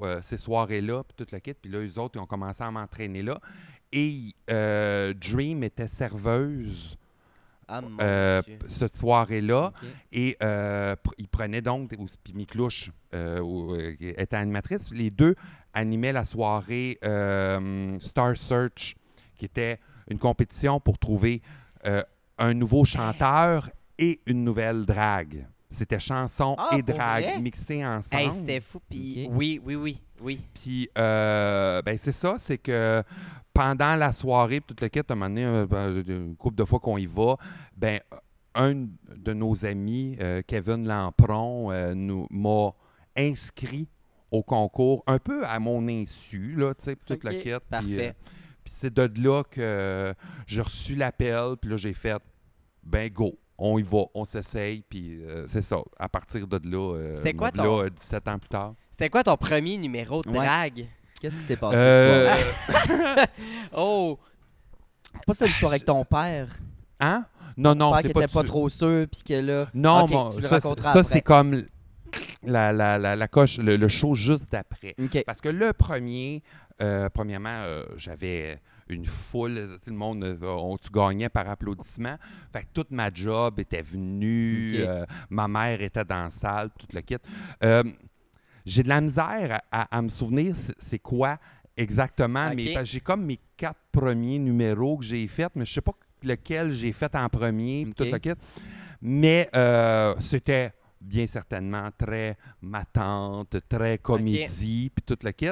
euh, 0.01 0.21
ces 0.21 0.37
soirées-là, 0.37 1.03
puis 1.03 1.15
toute 1.17 1.31
la 1.31 1.39
kit. 1.39 1.53
Puis 1.53 1.69
là, 1.71 1.79
eux 1.79 1.99
autres, 1.99 2.17
ils 2.17 2.21
ont 2.21 2.25
commencé 2.25 2.63
à 2.63 2.71
m'entraîner 2.71 3.21
là. 3.21 3.39
Et 3.91 4.31
euh, 4.49 5.13
Dream 5.13 5.63
était 5.63 5.87
serveuse 5.87 6.97
Ah, 7.67 7.81
euh, 8.01 8.41
cette 8.67 8.95
soirée-là. 8.95 9.71
Et 10.11 10.37
euh, 10.41 10.95
pr- 10.95 11.27
prenaient 11.27 11.61
donc, 11.61 11.91
ou- 11.97 12.05
puis 12.23 12.33
Miclouche 12.33 12.91
euh, 13.13 13.95
était 13.99 14.35
animatrice, 14.35 14.91
les 14.91 15.09
deux 15.09 15.35
animaient 15.73 16.13
la 16.13 16.25
soirée 16.25 16.97
Star 17.99 18.37
Search, 18.37 18.95
qui 19.37 19.45
était 19.45 19.79
une 20.09 20.17
compétition 20.19 20.79
pour 20.79 20.97
trouver 20.97 21.41
un 22.37 22.53
nouveau 22.53 22.85
chanteur 22.85 23.69
et 23.97 24.19
une 24.27 24.43
nouvelle 24.43 24.85
drague. 24.85 25.45
C'était 25.71 25.99
chanson 25.99 26.55
Ah, 26.57 26.75
et 26.77 26.81
drague 26.81 27.41
mixées 27.41 27.85
ensemble. 27.85 28.21
Hey, 28.23 28.31
c'était 28.33 28.59
fou. 28.59 28.79
Puis 28.89 29.27
oui, 29.31 29.61
oui, 29.63 29.75
oui, 29.75 30.01
oui. 30.21 30.41
Puis, 30.53 30.89
euh, 30.97 31.81
ben, 31.83 31.95
c'est 31.97 32.11
ça, 32.11 32.35
c'est 32.39 32.57
que 32.57 33.03
pendant 33.53 33.95
la 33.95 34.11
soirée, 34.11 34.61
puis 34.61 34.73
tout 34.75 34.83
le 34.83 34.89
kit, 34.89 34.99
à 34.99 35.03
un 35.09 35.15
moment 35.15 35.29
donné, 35.29 35.45
euh, 35.45 35.67
ben, 35.67 36.03
une 36.07 36.35
couple 36.35 36.55
de 36.55 36.65
fois 36.65 36.79
qu'on 36.79 36.97
y 36.97 37.05
va, 37.05 37.35
ben, 37.77 37.99
un 38.55 38.73
de 39.15 39.33
nos 39.33 39.63
amis, 39.63 40.17
euh, 40.21 40.41
Kevin 40.47 40.87
Lampron, 40.87 41.71
euh, 41.71 41.93
nous 41.93 42.25
m'a 42.31 42.71
inscrit 43.15 43.87
au 44.31 44.41
concours, 44.41 45.03
un 45.05 45.19
peu 45.19 45.45
à 45.45 45.59
mon 45.59 45.87
insu, 45.87 46.55
là, 46.55 46.73
tu 46.73 46.83
sais, 46.85 46.95
puis 46.95 47.15
tout 47.15 47.27
le 47.27 47.31
Ok, 47.35 47.41
kit. 47.43 47.49
puis, 47.49 47.59
parfait. 47.69 48.09
euh, 48.09 48.31
Puis 48.63 48.73
c'est 48.75 48.93
de 48.93 49.21
là 49.23 49.43
que 49.43 50.13
j'ai 50.47 50.61
reçu 50.61 50.95
l'appel, 50.95 51.55
puis 51.61 51.69
là, 51.71 51.77
j'ai 51.77 51.93
fait, 51.93 52.21
ben, 52.83 53.07
go. 53.11 53.37
On 53.61 53.77
y 53.77 53.83
va, 53.83 54.03
on 54.13 54.23
s'essaye, 54.25 54.83
puis 54.89 55.21
euh, 55.21 55.45
c'est 55.47 55.61
ça. 55.61 55.77
À 55.99 56.07
partir 56.07 56.47
de 56.47 56.59
là, 56.69 56.95
euh, 56.95 57.15
C'était 57.17 57.33
quoi 57.33 57.51
là, 57.53 57.63
ton- 57.63 57.81
euh, 57.83 57.89
17 57.89 58.27
ans 58.29 58.39
plus 58.39 58.47
tard. 58.49 58.73
C'était 58.91 59.09
quoi 59.09 59.21
ton 59.23 59.35
premier 59.37 59.77
numéro 59.77 60.21
de 60.21 60.29
Ouais. 60.29 60.37
drague? 60.37 60.85
Qu'est-ce 61.21 61.35
qui 61.35 61.41
s'est 61.43 61.57
passé 61.57 61.75
Euh, 61.75 62.33
ce 62.67 62.71
soir? 62.71 63.27
Oh! 63.75 64.17
C'est 65.13 65.25
pas 65.25 65.33
ça 65.33 65.45
l'histoire 65.45 65.71
avec 65.73 65.85
ton 65.85 66.05
père? 66.05 66.47
Hein? 66.99 67.25
Non, 67.57 67.75
non, 67.75 67.87
Ton 67.87 67.91
père 67.93 68.01
c'est 68.03 68.07
qui 68.09 68.13
pas 68.13 68.23
était 68.23 68.33
pas 68.33 68.41
du- 68.43 68.47
trop 68.47 68.69
sûr, 68.69 69.05
puis 69.11 69.21
que 69.23 69.33
là... 69.33 69.67
Non, 69.73 70.03
Ok, 70.03 70.11
mon- 70.11 70.31
tu 70.31 70.41
le 70.41 70.47
ça, 70.47 70.55
raconteras 70.55 70.93
ça, 70.93 70.99
après. 70.99 71.13
c'est 71.13 71.21
comme 71.21 71.61
la, 72.43 72.71
la, 72.71 72.97
la, 72.97 73.15
la 73.15 73.27
coche, 73.27 73.57
le, 73.57 73.75
le 73.75 73.87
show 73.89 74.13
juste 74.13 74.49
d'après. 74.51 74.95
OK. 75.01 75.23
Parce 75.25 75.41
que 75.41 75.49
le 75.49 75.73
premier, 75.73 76.41
euh, 76.81 77.09
premièrement, 77.09 77.63
euh, 77.65 77.83
j'avais 77.97 78.59
une 78.89 79.05
foule, 79.05 79.55
sais, 79.83 79.91
le 79.91 79.95
monde, 79.95 80.23
euh, 80.23 80.37
on, 80.41 80.77
tu 80.77 80.89
gagnais 80.91 81.29
par 81.29 81.47
applaudissement. 81.47 82.15
Fait 82.51 82.61
que 82.63 82.67
toute 82.73 82.91
ma 82.91 83.09
job 83.13 83.59
était 83.59 83.81
venue, 83.81 84.73
euh, 84.77 85.05
ma 85.29 85.47
mère 85.47 85.81
était 85.81 86.03
dans 86.05 86.23
la 86.23 86.31
salle, 86.31 86.69
tout 86.77 86.87
le 86.93 87.01
kit. 87.01 87.15
Euh, 87.63 87.83
J'ai 88.65 88.83
de 88.83 88.89
la 88.89 89.01
misère 89.01 89.59
à, 89.71 89.81
à- 89.81 89.97
à 89.97 90.01
me 90.01 90.09
souvenir 90.09 90.53
c'est- 90.79 90.99
quoi 90.99 91.37
exactement, 91.77 92.51
mais 92.53 92.85
j'ai 92.85 92.99
comme 92.99 93.25
mes 93.25 93.39
quatre 93.55 93.79
premiers 93.91 94.37
numéros 94.37 94.97
que 94.97 95.05
j'ai 95.05 95.27
faits, 95.27 95.51
mais 95.55 95.65
je 95.65 95.73
sais 95.73 95.81
pas 95.81 95.93
lequel 96.23 96.71
j'ai 96.71 96.91
fait 96.91 97.15
en 97.15 97.29
premier, 97.29 97.83
puis 97.85 97.91
Ok. 97.91 97.95
tout 97.95 98.11
le 98.13 98.19
kit. 98.19 98.33
Mais 99.01 99.49
euh, 99.55 100.13
c'était 100.19 100.73
bien 100.99 101.25
certainement 101.25 101.89
très 101.97 102.37
ma 102.61 102.83
tante, 102.83 103.55
très 103.69 103.97
comédie, 103.97 104.91
puis 104.93 105.03
tout 105.05 105.17
le 105.23 105.31
kit. 105.31 105.47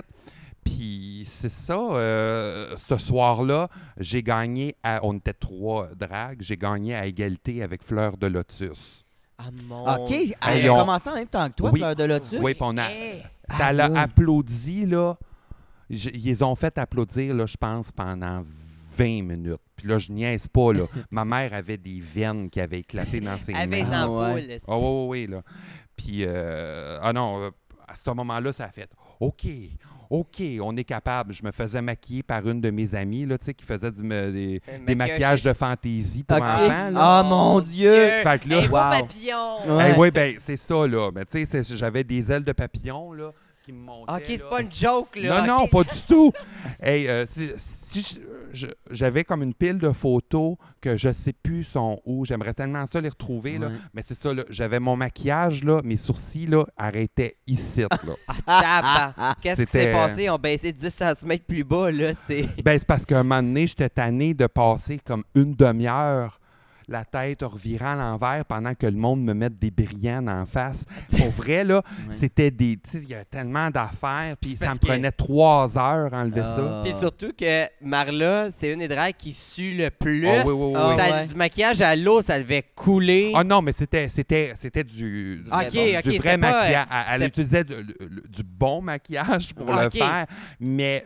Puis 0.67 1.23
c'est 1.25 1.49
ça, 1.49 1.77
euh, 1.77 2.75
ce 2.89 2.97
soir-là, 2.97 3.69
j'ai 3.97 4.21
gagné, 4.21 4.75
à, 4.83 4.99
on 5.03 5.15
était 5.15 5.33
trois 5.33 5.87
dragues, 5.95 6.39
j'ai 6.41 6.57
gagné 6.57 6.93
à 6.95 7.05
égalité 7.05 7.63
avec 7.63 7.83
Fleur 7.83 8.17
de 8.17 8.27
Lotus. 8.27 9.03
Ah 9.37 9.45
mon 9.67 9.87
OK, 9.87 10.07
Dieu. 10.09 10.33
elle 10.47 10.57
Hey, 10.57 10.67
a 10.67 10.73
on- 10.73 10.79
commencé 10.79 11.09
en 11.09 11.15
même 11.15 11.27
temps 11.27 11.47
que 11.49 11.55
toi, 11.55 11.69
Oui. 11.71 11.79
Fleur 11.79 11.95
de 11.95 12.03
Lotus? 12.03 12.39
Oui, 12.41 12.53
puis 12.53 12.61
on 12.63 12.77
a, 12.77 12.89
Hey! 12.89 13.23
ça 13.57 13.71
l'a 13.71 13.85
applaudi, 13.97 14.85
là. 14.85 15.15
Ils 15.89 16.21
les 16.25 16.43
ont 16.43 16.55
fait 16.55 16.77
applaudir, 16.77 17.33
là, 17.33 17.45
je 17.45 17.55
pense, 17.55 17.91
pendant 17.93 18.43
20 18.97 19.23
minutes. 19.23 19.61
Puis 19.75 19.87
là, 19.87 19.99
je 19.99 20.11
niaise 20.11 20.47
pas, 20.47 20.73
là. 20.73 20.83
Ma 21.11 21.23
mère 21.23 21.53
avait 21.53 21.77
des 21.77 22.01
veines 22.01 22.49
qui 22.49 22.59
avaient 22.59 22.79
éclaté 22.79 23.21
dans 23.21 23.37
ses 23.37 23.53
mains. 23.53 23.65
les 23.67 23.83
Ah, 23.93 24.05
ampoules. 24.09 24.33
ouais. 24.49 24.59
Ah 24.67 24.77
oui, 24.77 24.83
oui, 24.83 25.07
oui, 25.07 25.27
là. 25.27 25.41
Puis, 25.95 26.25
euh, 26.25 26.99
ah 27.01 27.13
non, 27.13 27.41
euh, 27.43 27.51
à 27.87 27.95
ce 27.95 28.09
moment-là, 28.09 28.51
ça 28.51 28.65
a 28.65 28.69
fait 28.69 28.89
OK, 29.19 29.47
OK, 30.09 30.41
on 30.61 30.75
est 30.77 30.83
capable. 30.83 31.33
Je 31.33 31.43
me 31.43 31.51
faisais 31.51 31.81
maquiller 31.81 32.23
par 32.23 32.47
une 32.47 32.61
de 32.61 32.69
mes 32.69 32.95
amies, 32.95 33.25
là, 33.25 33.37
tu 33.37 33.45
sais, 33.45 33.53
qui 33.53 33.65
faisait 33.65 33.91
du, 33.91 34.01
des, 34.03 34.61
maquillage 34.69 34.95
maquillages 34.97 35.43
de 35.43 35.53
fantaisie 35.53 36.23
pour 36.23 36.37
enfants, 36.37 36.89
là. 36.91 36.91
Ah, 36.95 37.23
mon 37.23 37.59
Dieu! 37.59 37.93
Fait 38.23 38.39
que 38.41 38.49
là- 38.49 38.59
Un 38.59 38.67
beau 38.67 38.75
Wow. 38.75 39.01
papillon! 39.01 39.77
Ouais. 39.77 39.95
Oui, 39.97 40.11
ben, 40.11 40.35
c'est 40.43 40.57
ça, 40.57 40.87
là. 40.87 41.11
Ben, 41.11 41.25
tu 41.25 41.45
sais, 41.45 41.63
c'est- 41.63 41.75
j'avais 41.75 42.03
des 42.03 42.31
ailes 42.31 42.43
de 42.45 42.51
papillon, 42.53 43.11
là, 43.11 43.31
qui 43.65 43.73
me 43.73 43.79
montaient. 43.79 44.13
Ok, 44.13 44.23
c'est 44.27 44.49
pas 44.49 44.61
une 44.61 44.73
joke, 44.73 45.15
là. 45.21 45.41
Non, 45.41 45.59
non, 45.61 45.67
pas 45.67 45.83
du 45.83 46.01
tout. 46.07 46.31
hey, 46.81 47.07
euh, 47.09 47.25
si, 47.25 47.49
si 47.89 48.19
j'avais 48.91 49.23
comme 49.23 49.43
une 49.43 49.53
pile 49.53 49.77
de 49.79 49.91
photos 49.91 50.55
que 50.81 50.97
je 50.97 51.11
sais 51.11 51.33
plus 51.33 51.63
sont 51.63 51.99
où, 52.05 52.25
j'aimerais 52.25 52.53
tellement 52.53 52.85
ça 52.85 53.01
les 53.01 53.09
retrouver, 53.09 53.57
là. 53.57 53.69
Mais 53.93 54.01
c'est 54.05 54.15
ça. 54.15 54.31
J'avais 54.49 54.79
mon 54.79 54.95
maquillage, 54.95 55.63
là, 55.63 55.81
mes 55.83 55.97
sourcils, 55.97 56.47
là, 56.47 56.65
arrêtaient 56.75 57.37
ici, 57.47 57.81
là. 57.81 57.87
Tabarnak. 58.45 59.37
Qu'est-ce 59.41 59.63
qui 59.63 59.71
s'est 59.71 59.91
passé? 59.91 60.23
Ils 60.23 60.29
ont 60.29 60.37
baissé 60.37 60.71
10 60.71 60.89
cm 60.89 61.39
plus 61.47 61.63
bas, 61.63 61.91
là. 61.91 62.13
C'est. 62.27 62.47
ben, 62.63 62.77
c'est 62.77 62.87
parce 62.87 63.05
qu'à 63.05 63.19
un 63.19 63.23
moment 63.23 63.41
donné, 63.41 63.67
j'étais 63.67 63.89
tanné 63.89 64.33
de 64.33 64.47
passer 64.47 64.99
comme 65.03 65.23
une 65.35 65.53
demi-heure 65.53 66.39
la 66.87 67.03
tête 67.03 67.41
revirant 67.43 67.91
à 67.91 67.95
l'envers 67.95 68.45
pendant 68.45 68.73
que 68.73 68.85
le 68.85 68.95
monde 68.97 69.21
me 69.21 69.33
mette 69.33 69.59
des 69.59 69.71
brillants 69.71 70.25
en 70.27 70.45
face. 70.45 70.85
Pour 71.17 71.29
vrai, 71.31 71.63
là, 71.63 71.81
Ouais. 72.07 72.13
c'était 72.17 72.51
des... 72.51 72.77
tu 72.77 72.89
sais, 72.91 72.99
Il 73.03 73.09
y 73.09 73.13
avait 73.13 73.25
tellement 73.25 73.69
d'affaires, 73.69 74.35
puis 74.41 74.55
ça 74.55 74.73
me 74.73 74.77
que- 74.79 74.85
prenait 74.85 75.11
trois 75.11 75.77
heures 75.77 76.13
à 76.13 76.21
enlever 76.21 76.43
ça. 76.43 76.79
Ah. 76.79 76.81
Puis 76.85 76.93
surtout 76.93 77.31
que 77.37 77.65
Marla, 77.81 78.49
c'est 78.55 78.71
une 78.71 78.79
des 78.79 78.87
dragues 78.87 79.15
qui 79.17 79.33
sue 79.33 79.71
le 79.77 79.89
plus. 79.89 80.27
Ah 80.27 80.43
oui, 80.45 80.53
oui, 80.55 80.63
oui, 80.65 80.73
oui. 80.75 80.95
Ça- 80.97 81.11
ouais. 81.11 81.27
Du 81.27 81.35
maquillage 81.35 81.81
à 81.81 81.95
l'eau, 81.95 82.21
ça 82.21 82.37
devait 82.39 82.63
couler. 82.75 83.33
Ah 83.35 83.43
non, 83.43 83.61
mais 83.61 83.71
c'était 83.73 84.07
c'était 84.09 84.53
c'était 84.57 84.83
du, 84.83 85.41
vrai 85.43 85.69
c'était 86.03 86.37
pas, 86.37 86.37
maquillage. 86.37 86.85
euh, 86.91 87.03
Elle 87.11 87.23
utilisait 87.23 87.63
du, 87.65 88.43
bon 88.43 88.81
maquillage 88.81 89.53
pour 89.53 89.69
Ah, 89.71 89.83
le 89.85 89.89
faire, 89.89 90.25
mais 90.59 91.03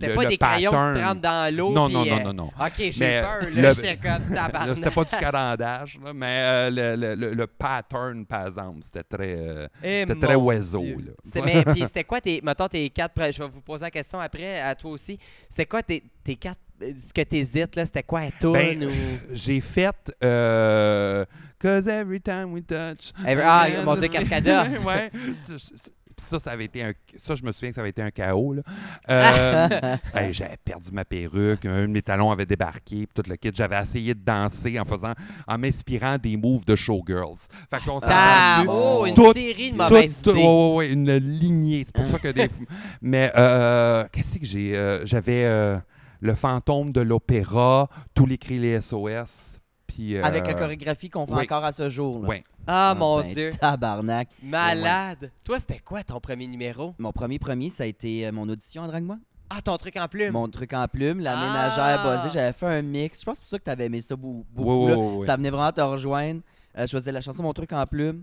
C'était 0.00 0.14
pas 0.14 0.22
le 0.22 0.28
des 0.30 0.38
crayons 0.38 0.70
qui 0.70 0.76
se 0.76 1.02
trempent 1.04 1.20
dans 1.20 1.54
l'eau. 1.56 1.72
Non, 1.72 1.88
non, 1.88 2.04
non, 2.04 2.16
euh, 2.18 2.22
non, 2.24 2.32
non. 2.32 2.46
Ok, 2.58 2.72
j'ai 2.90 3.20
peur, 3.20 3.40
là. 3.54 3.72
J'étais 3.74 3.96
comme 3.96 4.34
tabarnak. 4.34 4.76
C'était 4.76 4.90
pas 4.90 5.04
du 5.04 5.10
carandage, 5.16 5.98
là, 6.04 6.12
mais 6.14 6.38
euh, 6.40 6.70
le, 6.70 6.96
le- 6.96 7.14
le- 7.14 7.34
le 7.34 7.46
pattern, 7.46 8.24
par 8.24 8.46
exemple, 8.46 8.78
c'était 8.82 9.02
très, 9.02 9.34
euh, 9.36 9.68
Eh, 9.84 10.04
c'était 10.08 10.26
très 10.26 10.34
oiseau. 10.36 10.84
Là. 10.84 11.42
Mais 11.44 11.64
puis 11.64 11.82
c'était 11.82 12.04
quoi 12.04 12.20
tes 12.20 12.40
mettons 12.42 12.68
tes 12.68 12.88
quatre 12.90 13.12
je 13.32 13.42
vais 13.42 13.48
vous 13.48 13.60
poser 13.60 13.84
la 13.84 13.90
question 13.90 14.18
après 14.20 14.58
à 14.60 14.74
toi 14.74 14.92
aussi. 14.92 15.18
C'était 15.48 15.66
quoi 15.66 15.82
tes, 15.82 16.02
tes 16.24 16.36
quatre 16.36 16.60
ce 16.80 17.12
que 17.12 17.20
t'hésites 17.20 17.76
là, 17.76 17.84
c'était 17.84 18.02
quoi 18.02 18.20
à 18.20 18.30
Ben, 18.42 18.82
ou? 18.84 18.90
J'ai 19.32 19.60
fait 19.60 19.94
euh, 20.24 21.26
Cause 21.60 21.86
every 21.86 22.22
time 22.22 22.52
we 22.54 22.62
touch. 22.66 23.12
Every- 23.26 23.44
ah, 23.44 23.66
mon 23.84 23.94
Dieu, 23.96 24.08
Cascada. 24.08 24.64
ouais. 24.86 25.10
Puis 26.20 26.28
ça, 26.28 26.38
ça 26.38 26.50
avait 26.50 26.66
été 26.66 26.82
un. 26.82 26.92
Ça, 27.16 27.34
je 27.34 27.42
me 27.44 27.52
souviens 27.52 27.70
que 27.70 27.74
ça 27.76 27.80
avait 27.80 27.90
été 27.90 28.02
un 28.02 28.10
chaos. 28.10 28.52
Là. 28.54 28.62
Euh, 29.08 29.96
hey, 30.14 30.32
j'avais 30.32 30.56
perdu 30.64 30.90
ma 30.92 31.04
perruque, 31.04 31.64
un 31.66 31.82
de 31.82 31.86
mes 31.86 32.02
talons 32.02 32.30
avait 32.30 32.46
débarqué, 32.46 33.06
puis 33.06 33.08
tout 33.14 33.22
le 33.28 33.36
kit. 33.36 33.50
J'avais 33.54 33.80
essayé 33.80 34.14
de 34.14 34.20
danser 34.24 34.78
en 34.78 34.84
faisant, 34.84 35.12
en 35.46 35.58
m'inspirant 35.58 36.18
des 36.18 36.36
moves 36.36 36.64
de 36.64 36.76
showgirls. 36.76 37.36
Fait 37.70 37.78
qu'on 37.84 38.00
s'est 38.00 38.06
Ah, 38.08 38.64
oh, 38.68 39.04
une 39.06 39.14
Tout- 39.14 39.32
série 39.32 39.72
de 39.72 39.76
mauvaises 39.76 40.20
tout- 40.22 40.30
ouais, 40.32 40.74
ouais, 40.76 40.88
une 40.92 41.16
lignée. 41.16 41.82
C'est 41.84 41.94
pour 41.94 42.06
ça 42.06 42.18
que 42.18 42.28
des. 42.28 42.48
Mais 43.02 43.32
euh, 43.36 44.04
qu'est-ce 44.12 44.38
que 44.38 44.46
j'ai 44.46 44.76
euh, 44.76 45.04
J'avais 45.06 45.44
euh, 45.44 45.78
le 46.20 46.34
fantôme 46.34 46.92
de 46.92 47.00
l'opéra, 47.00 47.88
tous 48.14 48.26
les 48.26 48.38
cris 48.38 48.58
les 48.58 48.80
SOS. 48.80 49.59
Puis, 49.92 50.16
euh, 50.16 50.22
Avec 50.22 50.46
la 50.46 50.54
chorégraphie 50.54 51.10
qu'on 51.10 51.26
fait 51.26 51.34
oui. 51.34 51.42
encore 51.42 51.64
à 51.64 51.72
ce 51.72 51.90
jour. 51.90 52.20
là. 52.22 52.28
ouais. 52.28 52.44
Ah 52.66 52.94
mon 52.96 53.20
ben, 53.20 53.32
dieu. 53.32 53.50
Tabarnak. 53.60 54.28
Malade. 54.42 55.30
Toi, 55.44 55.58
c'était 55.58 55.80
quoi 55.80 56.02
ton 56.04 56.20
premier 56.20 56.46
numéro? 56.46 56.94
Mon 56.98 57.10
premier 57.12 57.38
premier, 57.38 57.70
ça 57.70 57.82
a 57.82 57.86
été 57.86 58.26
euh, 58.26 58.32
mon 58.32 58.48
audition 58.48 58.82
en 58.82 58.86
Drague 58.86 59.02
Moi. 59.04 59.18
Ah, 59.48 59.60
ton 59.62 59.76
truc 59.78 59.96
en 59.96 60.06
plume. 60.06 60.32
Mon 60.32 60.46
truc 60.48 60.72
en 60.74 60.86
plume, 60.86 61.18
la 61.20 61.36
Ah! 61.36 61.46
ménagère 61.46 62.04
buzzée. 62.22 62.32
J'avais 62.32 62.52
fait 62.52 62.66
un 62.66 62.82
mix. 62.82 63.20
Je 63.20 63.24
pense 63.24 63.38
que 63.40 63.44
c'est 63.44 63.48
pour 63.48 63.50
ça 63.50 63.58
que 63.58 63.64
tu 63.64 63.70
avais 63.70 63.86
aimé 63.86 64.00
ça 64.00 64.14
beaucoup. 64.14 64.88
Là. 64.88 65.26
Ça 65.26 65.36
venait 65.36 65.50
vraiment 65.50 65.72
te 65.72 65.80
rejoindre. 65.80 66.40
Euh, 66.78 66.86
je 66.86 66.96
faisais 66.96 67.10
la 67.10 67.20
chanson 67.20 67.42
Mon 67.42 67.52
truc 67.52 67.72
en 67.72 67.84
plume. 67.84 68.22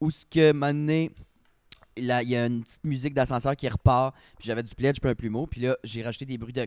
Où 0.00 0.10
ce 0.10 0.24
que, 0.24 0.52
maintenant, 0.52 0.92
là, 0.94 1.08
il 1.96 2.28
y 2.28 2.36
a 2.36 2.46
une 2.46 2.62
petite 2.62 2.84
musique 2.84 3.14
d'ascenseur 3.14 3.56
qui 3.56 3.68
repart. 3.68 4.14
Puis 4.38 4.46
j'avais 4.46 4.62
du 4.62 4.74
pledge 4.74 4.98
puis 5.00 5.10
un 5.10 5.14
plumeau. 5.14 5.46
Puis 5.46 5.60
là, 5.62 5.76
j'ai 5.84 6.02
rajouté 6.02 6.24
des 6.26 6.38
bruits 6.38 6.52
de. 6.52 6.66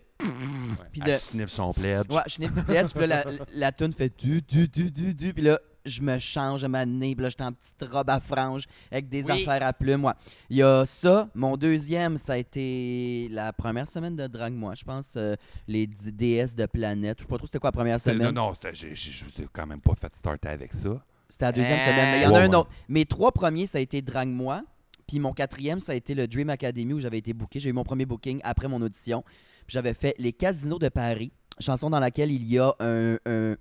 Puis 0.91 1.01
de- 1.01 1.09
Elle 1.09 1.17
sniff 1.17 1.49
son 1.49 1.73
pledge. 1.73 2.05
Ouais, 2.09 2.21
je 2.27 2.33
sniffe 2.33 2.53
du 2.53 2.63
pledge. 2.63 2.91
Puis 2.91 3.07
là, 3.07 3.23
la, 3.23 3.31
la 3.53 3.71
toune 3.71 3.93
fait 3.93 4.11
du, 4.19 4.41
du, 4.41 4.67
du, 4.67 4.91
du, 4.91 5.13
du. 5.13 5.33
Puis 5.33 5.43
là, 5.43 5.59
je 5.85 6.01
me 6.01 6.19
change 6.19 6.63
à 6.63 6.67
ma 6.67 6.85
nez. 6.85 7.15
Puis 7.15 7.23
là, 7.23 7.29
j'étais 7.29 7.43
en 7.43 7.53
petite 7.53 7.83
robe 7.91 8.09
à 8.09 8.19
franges 8.19 8.63
avec 8.91 9.07
des 9.09 9.23
Oui. 9.23 9.31
affaires 9.31 9.65
à 9.65 9.73
plumes. 9.73 10.03
Ouais. 10.05 10.13
Il 10.49 10.57
y 10.57 10.63
a 10.63 10.85
ça. 10.85 11.29
Mon 11.35 11.57
deuxième, 11.57 12.17
ça 12.17 12.33
a 12.33 12.37
été 12.37 13.27
la 13.31 13.53
première 13.53 13.87
semaine 13.87 14.15
de 14.15 14.27
Drague 14.27 14.53
Moi. 14.53 14.73
Je 14.75 14.83
pense 14.83 15.13
euh, 15.15 15.35
les 15.67 15.87
d- 15.87 16.11
déesses 16.11 16.55
de 16.55 16.65
planète. 16.65 17.17
Je 17.19 17.23
sais 17.23 17.27
pas 17.29 17.37
trop 17.37 17.47
c'était 17.47 17.59
quoi 17.59 17.69
la 17.69 17.73
première 17.73 17.99
semaine. 18.01 18.31
Non, 18.33 18.49
non, 18.49 18.53
j'ai- 18.73 18.93
j'ai- 18.95 19.11
je 19.11 19.25
vous 19.25 19.41
ai 19.41 19.47
quand 19.51 19.65
même 19.67 19.81
pas 19.81 19.93
fait 19.95 20.13
starter 20.15 20.49
avec 20.49 20.73
ça. 20.73 20.89
C'était 21.29 21.45
la 21.45 21.51
deuxième 21.51 21.79
Euh, 21.79 21.85
semaine. 21.85 22.11
Mais 22.11 22.19
il 22.19 22.23
y 22.23 22.25
en 22.25 22.29
a 22.29 22.33
Ouais, 22.33 22.45
un 22.45 22.49
ouais. 22.49 22.55
autre. 22.55 22.69
Mes 22.87 23.05
trois 23.05 23.31
premiers, 23.31 23.67
ça 23.67 23.77
a 23.77 23.81
été 23.81 24.01
Drague 24.01 24.29
Moi. 24.29 24.63
Puis 25.09 25.17
mon 25.19 25.33
quatrième, 25.33 25.79
ça 25.79 25.93
a 25.93 25.95
été 25.95 26.13
le 26.13 26.27
Dream 26.27 26.51
Academy 26.51 26.93
où 26.93 26.99
j'avais 26.99 27.17
été 27.17 27.33
booké. 27.33 27.59
J'ai 27.59 27.71
eu 27.71 27.73
mon 27.73 27.83
premier 27.83 28.05
booking 28.05 28.39
après 28.43 28.67
mon 28.67 28.79
audition. 28.79 29.23
Puis 29.65 29.73
j'avais 29.73 29.95
fait 29.95 30.13
Les 30.19 30.31
Casinos 30.33 30.77
de 30.77 30.87
Paris, 30.89 31.31
chanson 31.59 31.89
dans 31.89 31.99
laquelle 31.99 32.31
il 32.31 32.43
y 32.43 32.59
a 32.59 32.71
un, 32.79 33.15
un- 33.25 33.55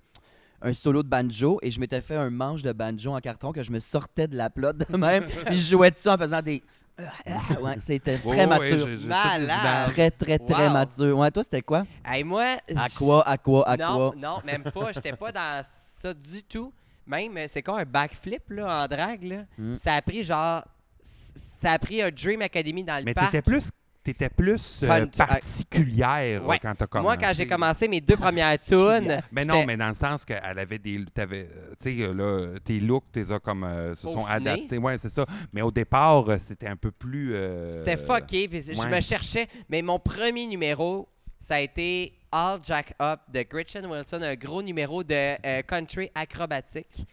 un 0.61 0.73
solo 0.73 1.01
de 1.01 1.07
banjo 1.09 1.57
et 1.63 1.71
je 1.71 1.79
m'étais 1.79 2.01
fait 2.01 2.15
un 2.15 2.29
manche 2.29 2.61
de 2.61 2.71
banjo 2.71 3.11
en 3.15 3.19
carton 3.19 3.51
que 3.51 3.63
je 3.63 3.71
me 3.71 3.79
sortais 3.79 4.27
de 4.27 4.35
la 4.37 4.51
plotte 4.51 4.77
de 4.91 4.95
même. 4.95 5.25
puis 5.47 5.55
je 5.57 5.71
jouais 5.71 5.89
dessus 5.89 6.07
en 6.09 6.17
faisant 6.17 6.41
des. 6.41 6.61
Ouais, 7.61 7.75
c'était 7.79 8.17
très 8.17 8.27
Ouais, 8.27 8.37
ouais, 8.45 8.71
mature. 8.75 8.87
Malade. 9.07 9.89
Très, 9.89 10.11
très, 10.11 10.37
très 10.37 10.67
Wow. 10.67 10.73
mature. 10.73 11.17
Ouais, 11.17 11.31
toi, 11.31 11.43
c'était 11.43 11.61
quoi? 11.61 11.85
Hey, 12.05 12.23
moi. 12.23 12.57
À 12.75 12.89
quoi, 12.89 13.27
à 13.27 13.37
quoi, 13.37 13.67
à 13.67 13.75
non, 13.77 13.95
quoi? 13.95 14.13
non, 14.17 14.35
même 14.45 14.63
pas. 14.63 14.91
J'étais 14.93 15.13
pas 15.13 15.31
dans 15.31 15.63
ça 15.63 16.13
du 16.13 16.43
tout. 16.43 16.71
Même, 17.07 17.35
euh, 17.37 17.45
c'est 17.47 17.63
quoi 17.63 17.79
un 17.79 17.85
backflip 17.85 18.49
là, 18.51 18.83
en 18.83 18.87
drague? 18.87 19.23
Là? 19.23 19.45
Mm. 19.57 19.75
Ça 19.75 19.93
a 19.95 20.01
pris 20.01 20.23
genre. 20.23 20.63
Ça 21.35 21.71
a 21.73 21.79
pris 21.79 22.01
un 22.01 22.09
Dream 22.09 22.41
Academy 22.41 22.83
dans 22.83 22.97
le 22.97 23.03
Mais 23.03 23.13
parc. 23.13 23.31
t'étais 23.31 23.41
plus, 23.41 23.69
t'étais 24.03 24.29
plus 24.29 24.83
euh, 24.83 25.05
particulière 25.17 26.45
Ouais. 26.45 26.59
quand 26.59 26.73
t'as 26.77 26.87
commencé. 26.87 27.03
Moi, 27.03 27.17
quand 27.17 27.33
j'ai 27.35 27.47
commencé 27.47 27.87
mes 27.87 28.01
deux 28.01 28.15
premières 28.15 28.57
tunes. 28.63 29.21
Mais 29.31 29.45
non, 29.45 29.65
mais 29.65 29.77
dans 29.77 29.89
le 29.89 29.93
sens 29.93 30.25
qu'elle 30.25 30.57
avait 30.59 30.79
des. 30.79 31.03
t'avais, 31.13 31.49
euh, 31.53 31.73
Tu 31.83 31.99
sais, 32.01 32.13
là, 32.13 32.57
tes 32.63 32.79
looks, 32.79 33.11
tes 33.11 33.23
comme. 33.43 33.63
euh, 33.63 33.95
se 33.95 34.01
sont 34.09 34.25
adaptés. 34.25 34.77
Ouais, 34.77 34.97
c'est 34.97 35.09
ça. 35.09 35.25
Mais 35.53 35.61
au 35.61 35.71
départ, 35.71 36.25
c'était 36.39 36.67
un 36.67 36.75
peu 36.77 36.91
plus. 36.91 37.35
euh, 37.35 37.73
C'était 37.83 37.97
fucké, 37.97 38.47
puis 38.47 38.61
je 38.61 38.87
me 38.87 39.01
cherchais. 39.01 39.47
Mais 39.69 39.81
mon 39.81 39.99
premier 39.99 40.47
numéro, 40.47 41.07
ça 41.39 41.55
a 41.55 41.59
été 41.59 42.13
All 42.31 42.59
Jack 42.63 42.93
Up 43.01 43.19
de 43.33 43.41
Gretchen 43.43 43.85
Wilson, 43.85 44.21
un 44.21 44.35
gros 44.35 44.61
numéro 44.61 45.03
de 45.03 45.61
country 45.63 46.09
acrobatique. 46.15 47.05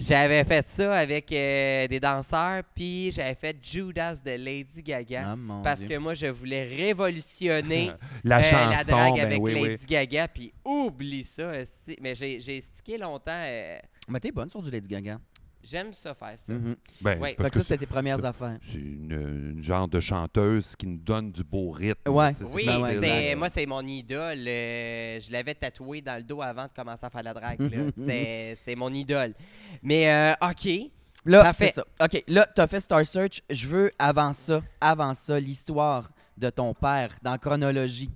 J'avais 0.00 0.42
fait 0.44 0.66
ça 0.66 0.94
avec 0.94 1.30
euh, 1.32 1.86
des 1.86 2.00
danseurs, 2.00 2.62
puis 2.74 3.12
j'avais 3.12 3.34
fait 3.34 3.56
Judas 3.62 4.14
de 4.24 4.30
Lady 4.32 4.82
Gaga. 4.82 5.34
Ah, 5.36 5.60
parce 5.62 5.80
Dieu. 5.80 5.88
que 5.88 5.96
moi, 5.98 6.14
je 6.14 6.26
voulais 6.28 6.64
révolutionner 6.64 7.90
La 8.24 8.38
euh, 8.38 8.42
chanson. 8.42 8.70
la 8.70 8.84
drague 8.84 9.14
ben 9.16 9.26
avec 9.26 9.40
oui, 9.42 9.54
oui. 9.54 9.68
Lady 9.68 9.86
Gaga, 9.86 10.28
puis 10.28 10.52
oublie 10.64 11.24
ça. 11.24 11.52
Mais 12.00 12.14
j'ai 12.14 12.40
j'ai 12.40 12.60
stické 12.60 12.96
longtemps. 12.96 13.32
euh, 13.34 13.78
Mais 14.08 14.20
t'es 14.20 14.32
bonne 14.32 14.48
sur 14.50 14.62
du 14.62 14.70
Lady 14.70 14.88
Gaga. 14.88 15.18
J'aime 15.62 15.92
ça 15.92 16.14
faire 16.14 16.38
ça. 16.38 16.52
Mhm. 16.54 16.76
Ben, 17.02 17.20
Ouais. 17.20 17.30
c'est 17.30 17.36
parce 17.36 17.50
que 17.50 17.58
ça, 17.58 17.64
c'était 17.64 17.78
tes 17.78 17.86
premières 17.86 18.24
affaires. 18.24 18.56
c'est 18.62 18.78
une, 18.78 19.52
une 19.56 19.62
genre 19.62 19.86
de 19.88 20.00
chanteuse 20.00 20.74
qui 20.74 20.86
nous 20.86 20.98
donne 20.98 21.30
du 21.32 21.44
beau 21.44 21.70
rythme. 21.70 22.10
Ouais. 22.10 22.32
Tu 22.34 22.44
Oui, 22.44 22.66
ouais, 22.66 23.34
moi, 23.36 23.48
c'est 23.50 23.66
mon 23.66 23.82
idole. 23.86 24.38
euh, 24.48 25.20
je 25.20 25.30
l'avais 25.30 25.54
tatoué 25.54 26.00
dans 26.00 26.16
le 26.16 26.22
dos 26.22 26.40
avant 26.40 26.64
de 26.64 26.72
commencer 26.74 27.04
à 27.04 27.10
faire 27.10 27.20
de 27.20 27.26
la 27.26 27.34
drague. 27.34 27.60
là. 27.60 27.90
C'est 28.06 28.58
c'est 28.64 28.74
mon 28.74 28.92
idole. 28.92 29.34
Mais, 29.82 30.10
euh, 30.10 30.48
OK. 30.50 30.90
Là, 31.26 31.42
Parfait. 31.42 31.66
c'est 31.66 31.74
ça. 31.74 31.84
OK, 32.02 32.24
là, 32.28 32.46
t'as 32.54 32.66
fait 32.66 32.80
Star 32.80 33.04
Search. 33.04 33.42
Je 33.50 33.66
veux, 33.68 33.92
avant 33.98 34.32
ça, 34.32 34.62
avant 34.80 35.12
ça, 35.12 35.38
l'histoire 35.38 36.10
de 36.38 36.48
ton 36.48 36.72
père 36.72 37.10
dans 37.22 37.36
chronologie. 37.36 38.10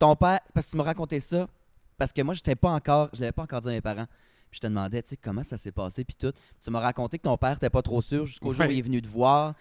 Ton 0.00 0.16
père, 0.16 0.40
parce 0.52 0.66
que 0.66 0.70
tu 0.72 0.76
m'as 0.76 0.82
raconté 0.82 1.20
ça, 1.20 1.46
parce 1.96 2.12
que 2.12 2.22
moi, 2.22 2.34
j'étais 2.34 2.56
pas 2.56 2.70
encore, 2.70 3.08
je 3.12 3.20
l'avais 3.20 3.30
pas 3.32 3.42
encore 3.42 3.60
dit 3.60 3.68
à 3.68 3.72
mes 3.72 3.80
parents. 3.80 4.06
Puis 4.50 4.58
je 4.58 4.60
te 4.60 4.66
demandais, 4.66 5.02
tu 5.02 5.10
sais, 5.10 5.16
comment 5.16 5.42
ça 5.44 5.56
s'est 5.56 5.72
passé, 5.72 6.04
puis 6.04 6.16
tout. 6.18 6.32
Puis 6.32 6.60
tu 6.64 6.70
m'as 6.70 6.80
raconté 6.80 7.18
que 7.18 7.22
ton 7.24 7.36
père 7.36 7.52
n'était 7.52 7.70
pas 7.70 7.82
trop 7.82 8.02
sûr 8.02 8.26
jusqu'au 8.26 8.52
jour 8.52 8.66
où 8.66 8.70
il 8.70 8.78
est 8.78 8.82
venu 8.82 9.00
te 9.00 9.08
voir. 9.08 9.54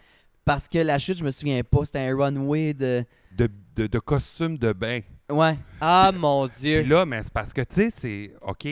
Parce 0.45 0.67
que 0.67 0.79
la 0.79 0.97
chute, 0.97 1.17
je 1.19 1.23
me 1.23 1.29
souviens 1.31 1.61
pas, 1.63 1.85
c'était 1.85 1.99
un 1.99 2.15
runway 2.17 2.73
de. 2.73 3.05
De, 3.37 3.47
de, 3.75 3.85
de 3.87 3.99
costume 3.99 4.57
de 4.57 4.73
bain. 4.73 5.01
Ouais. 5.29 5.55
Ah, 5.79 6.11
mon 6.15 6.47
Dieu. 6.47 6.81
Puis 6.81 6.89
là, 6.89 7.05
mais 7.05 7.21
c'est 7.21 7.31
parce 7.33 7.53
que, 7.53 7.61
tu 7.61 7.75
sais, 7.75 7.89
c'est. 7.95 8.33
OK, 8.41 8.67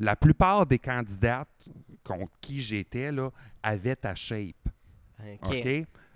la 0.00 0.16
plupart 0.16 0.66
des 0.66 0.78
candidates 0.80 1.48
contre 2.02 2.32
qui 2.40 2.60
j'étais, 2.60 3.12
là, 3.12 3.30
avaient 3.62 3.94
ta 3.94 4.14
shape. 4.16 4.56
OK. 5.44 5.54
OK? 5.54 5.66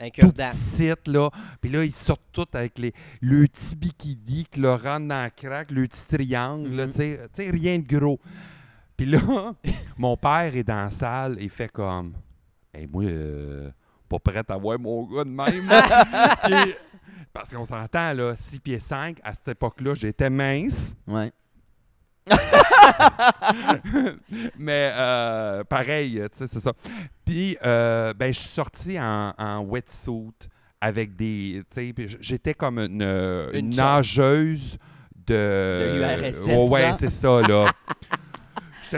Un 0.00 0.06
Tout 0.08 0.10
cure-dent. 0.22 0.50
petite, 0.50 1.06
là. 1.06 1.30
Puis 1.60 1.70
là, 1.70 1.84
ils 1.84 1.92
sortent 1.92 2.20
tous 2.32 2.46
avec 2.54 2.76
les, 2.80 2.92
le 3.20 3.46
petit 3.46 3.76
bikini 3.76 4.44
qui 4.50 4.58
leur 4.60 4.82
rentre 4.82 5.06
dans 5.06 5.22
la 5.22 5.30
craque, 5.30 5.70
le 5.70 5.86
petit 5.86 6.04
triangle, 6.08 6.70
là, 6.74 6.86
Mhm. 6.86 6.92
tu 6.92 6.96
sais, 6.98 7.20
tu 7.32 7.44
sais, 7.44 7.50
rien 7.50 7.78
de 7.78 7.86
gros. 7.86 8.18
Puis 8.96 9.06
là, 9.06 9.18
mon 9.98 10.16
père 10.16 10.54
est 10.54 10.64
dans 10.64 10.84
la 10.84 10.90
salle 10.90 11.36
et 11.40 11.48
fait 11.48 11.68
comme 11.70 12.14
Hey, 12.72 12.88
moi, 12.88 13.04
euh, 13.04 13.70
pas 14.08 14.18
prête 14.18 14.50
à 14.50 14.56
voir 14.56 14.78
mon 14.78 15.04
gars 15.04 15.24
de 15.24 15.30
même. 15.30 15.68
parce 17.32 17.54
qu'on 17.54 17.64
s'entend, 17.64 18.12
là, 18.12 18.34
6 18.36 18.60
pieds 18.60 18.80
5, 18.80 19.18
à 19.22 19.32
cette 19.32 19.48
époque-là, 19.48 19.94
j'étais 19.94 20.28
mince. 20.28 20.96
Ouais. 21.06 21.32
Mais 24.58 24.90
euh, 24.94 25.62
pareil, 25.64 26.20
tu 26.32 26.38
sais, 26.38 26.46
c'est 26.52 26.60
ça. 26.60 26.72
Puis, 27.24 27.56
euh, 27.64 28.12
ben, 28.14 28.32
je 28.32 28.40
suis 28.40 28.48
sorti 28.48 28.98
en, 28.98 29.32
en 29.38 29.60
wetsuit 29.60 30.48
avec 30.80 31.14
des. 31.14 31.62
Tu 31.72 31.92
sais, 31.96 32.08
j'étais 32.20 32.54
comme 32.54 32.78
une, 32.78 33.02
Une 33.52 33.70
nageuse 33.70 34.78
de. 35.14 35.34
De 35.34 36.22
l'URSS, 36.22 36.46
Ouais, 36.46 36.68
ouais, 36.68 36.92
c'est 36.98 37.10
ça, 37.10 37.40
là. 37.42 37.66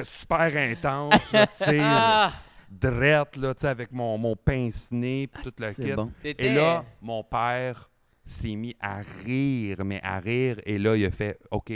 Super 0.04 0.56
intense, 0.56 1.32
là, 1.32 1.46
tu 1.46 1.64
sais, 1.64 1.78
Ah! 1.82 2.32
drette, 2.70 3.36
là, 3.36 3.54
tu 3.54 3.60
sais, 3.62 3.68
avec 3.68 3.92
mon, 3.92 4.18
mon 4.18 4.34
pince-nez, 4.36 5.28
puis 5.28 5.42
tout 5.44 5.52
le 5.58 5.72
kit. 5.72 5.92
T'étais- 6.22 6.46
Et 6.46 6.54
là, 6.54 6.84
mon 7.00 7.22
père 7.22 7.90
s'est 8.24 8.54
mis 8.56 8.74
à 8.80 8.98
rire, 9.24 9.84
mais 9.84 10.00
à 10.02 10.18
rire. 10.18 10.60
Et 10.66 10.78
là, 10.78 10.96
il 10.96 11.04
a 11.06 11.10
fait 11.10 11.38
OK, 11.50 11.72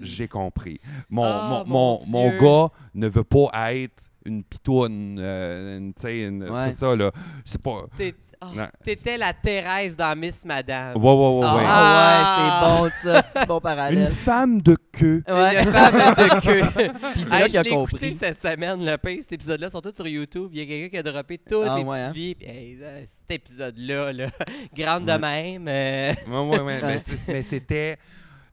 j'ai 0.00 0.28
compris. 0.28 0.80
Mon, 1.08 1.24
Ah, 1.24 1.48
mon, 1.48 1.64
mon 1.64 1.98
mon, 1.98 2.06
mon 2.06 2.28
Dieu. 2.30 2.38
gars 2.40 2.68
ne 2.94 3.08
veut 3.08 3.24
pas 3.24 3.72
être 3.74 4.07
une 4.28 4.44
pitoune. 4.44 5.18
euh, 5.20 5.78
une- 5.78 5.92
tu 5.94 6.02
sais, 6.02 6.20
une- 6.22 6.44
Ouais. 6.48 6.66
C'est 6.70 6.78
ça, 6.78 6.94
là. 6.94 7.10
C'est 7.44 7.60
pas. 7.60 7.84
T'es- 7.96 8.14
ah. 8.40 8.70
T'étais 8.84 9.18
la 9.18 9.32
Thérèse 9.32 9.96
dans 9.96 10.16
Miss 10.16 10.44
Madame. 10.44 10.96
Ouais, 10.96 11.02
ouais, 11.02 11.38
ouais, 11.40 11.44
ouais. 11.44 11.62
Ah, 11.66 12.80
ouais, 12.82 12.90
c'est 13.02 13.10
bon, 13.10 13.12
ça. 13.14 13.22
C'est 13.34 13.48
bon 13.48 13.54
Une 13.56 13.60
parallèle. 13.60 14.08
femme 14.12 14.62
de 14.62 14.76
queue. 14.92 15.24
Ouais. 15.28 15.62
Une 15.64 15.72
femme 15.72 16.14
de 16.14 16.40
queue. 16.40 16.92
Puis 17.14 17.24
c'est 17.24 17.34
Hey, 17.34 17.40
là 17.40 17.40
je 17.40 17.46
qu'il 17.46 17.58
a 17.58 17.64
compris. 17.64 17.96
écouté 17.96 18.12
cette 18.14 18.40
semaine, 18.40 18.84
le 18.84 18.96
pire, 18.96 19.18
cet 19.22 19.32
épisode-là, 19.32 19.70
sont 19.70 19.80
tous 19.80 19.94
sur 19.94 20.06
YouTube. 20.06 20.50
Il 20.52 20.60
y 20.60 20.62
a 20.62 20.66
quelqu'un 20.66 20.88
qui 20.88 20.98
a 20.98 21.02
droppé 21.02 21.38
toutes 21.38 21.66
Ah, 21.68 21.76
les 21.78 21.82
ouais, 21.84 21.98
hein? 21.98 22.12
vies. 22.14 22.36
Hey, 22.40 22.78
euh, 22.80 23.02
cet 23.06 23.30
épisode-là, 23.40 24.12
là, 24.12 24.26
grande 24.76 25.04
de 25.06 25.12
Ouais. 25.12 25.18
même. 25.18 25.66
euh, 25.68 26.12
Ouais, 26.28 26.48
ouais, 26.48 26.60
ouais. 26.60 26.80
Ouais. 26.84 27.00
mais 27.26 27.42
c'était. 27.42 27.96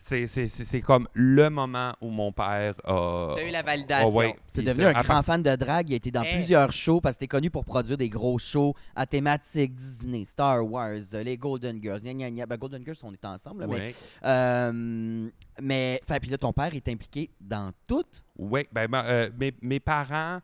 C'est- 0.07 0.27
C'est 0.27 0.47
c'est- 0.47 0.65
c'est 0.65 0.81
comme 0.81 1.07
le 1.13 1.49
moment 1.49 1.93
où 2.01 2.09
mon 2.09 2.31
père 2.31 2.75
a. 2.83 3.33
T'as 3.35 3.43
eu 3.47 3.51
la 3.51 3.61
validation. 3.63 4.15
Ouais. 4.15 4.35
C'est 4.47 4.61
devenu 4.61 4.85
un 4.85 4.93
grand 4.93 5.03
part- 5.03 5.25
fan 5.25 5.41
de 5.41 5.55
drague. 5.55 5.89
Il 5.89 5.93
a 5.93 5.95
été 5.97 6.11
dans 6.11 6.21
Eh. 6.23 6.33
plusieurs 6.33 6.71
shows 6.71 7.01
parce 7.01 7.15
que 7.15 7.21
t'es 7.21 7.27
connu 7.27 7.49
pour 7.49 7.65
produire 7.65 7.97
des 7.97 8.09
gros 8.09 8.37
shows 8.37 8.73
à 8.95 9.05
thématique 9.05 9.73
Disney, 9.75 10.23
Star 10.23 10.63
Wars, 10.65 10.91
euh, 11.13 11.23
les 11.23 11.37
Golden 11.37 11.81
Girls. 11.81 12.01
Gna, 12.01 12.13
gna, 12.13 12.29
gna. 12.31 12.45
Ben, 12.45 12.57
Golden 12.57 12.83
Girls, 12.85 12.97
on 13.03 13.11
est 13.13 13.25
ensemble. 13.25 13.65
mais, 13.67 13.93
euh, 14.25 15.29
mais 15.61 16.01
puis 16.21 16.29
là, 16.29 16.37
ton 16.37 16.53
père 16.53 16.73
est 16.73 16.87
impliqué 16.87 17.29
dans 17.41 17.71
tout? 17.87 18.03
Oui, 18.37 18.65
ben, 18.71 18.87
ben, 18.87 19.03
euh, 19.05 19.29
mes, 19.39 19.53
mes 19.61 19.79
parents 19.79 20.39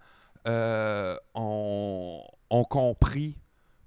euh, 0.47 1.15
ont, 1.35 2.23
ont 2.49 2.63
compris 2.63 3.37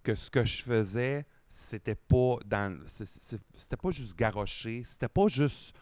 que 0.05 0.15
ce 0.15 0.31
que 0.31 0.45
je 0.45 0.63
faisais, 0.63 1.25
c'était 1.57 1.95
pas 1.95 2.37
dans 2.47 2.77
c'était 2.89 3.77
pas 3.77 3.91
juste 3.91 4.17
garocher, 4.17 4.83
c'était 4.85 5.09
pas 5.09 5.29
juste 5.29 5.73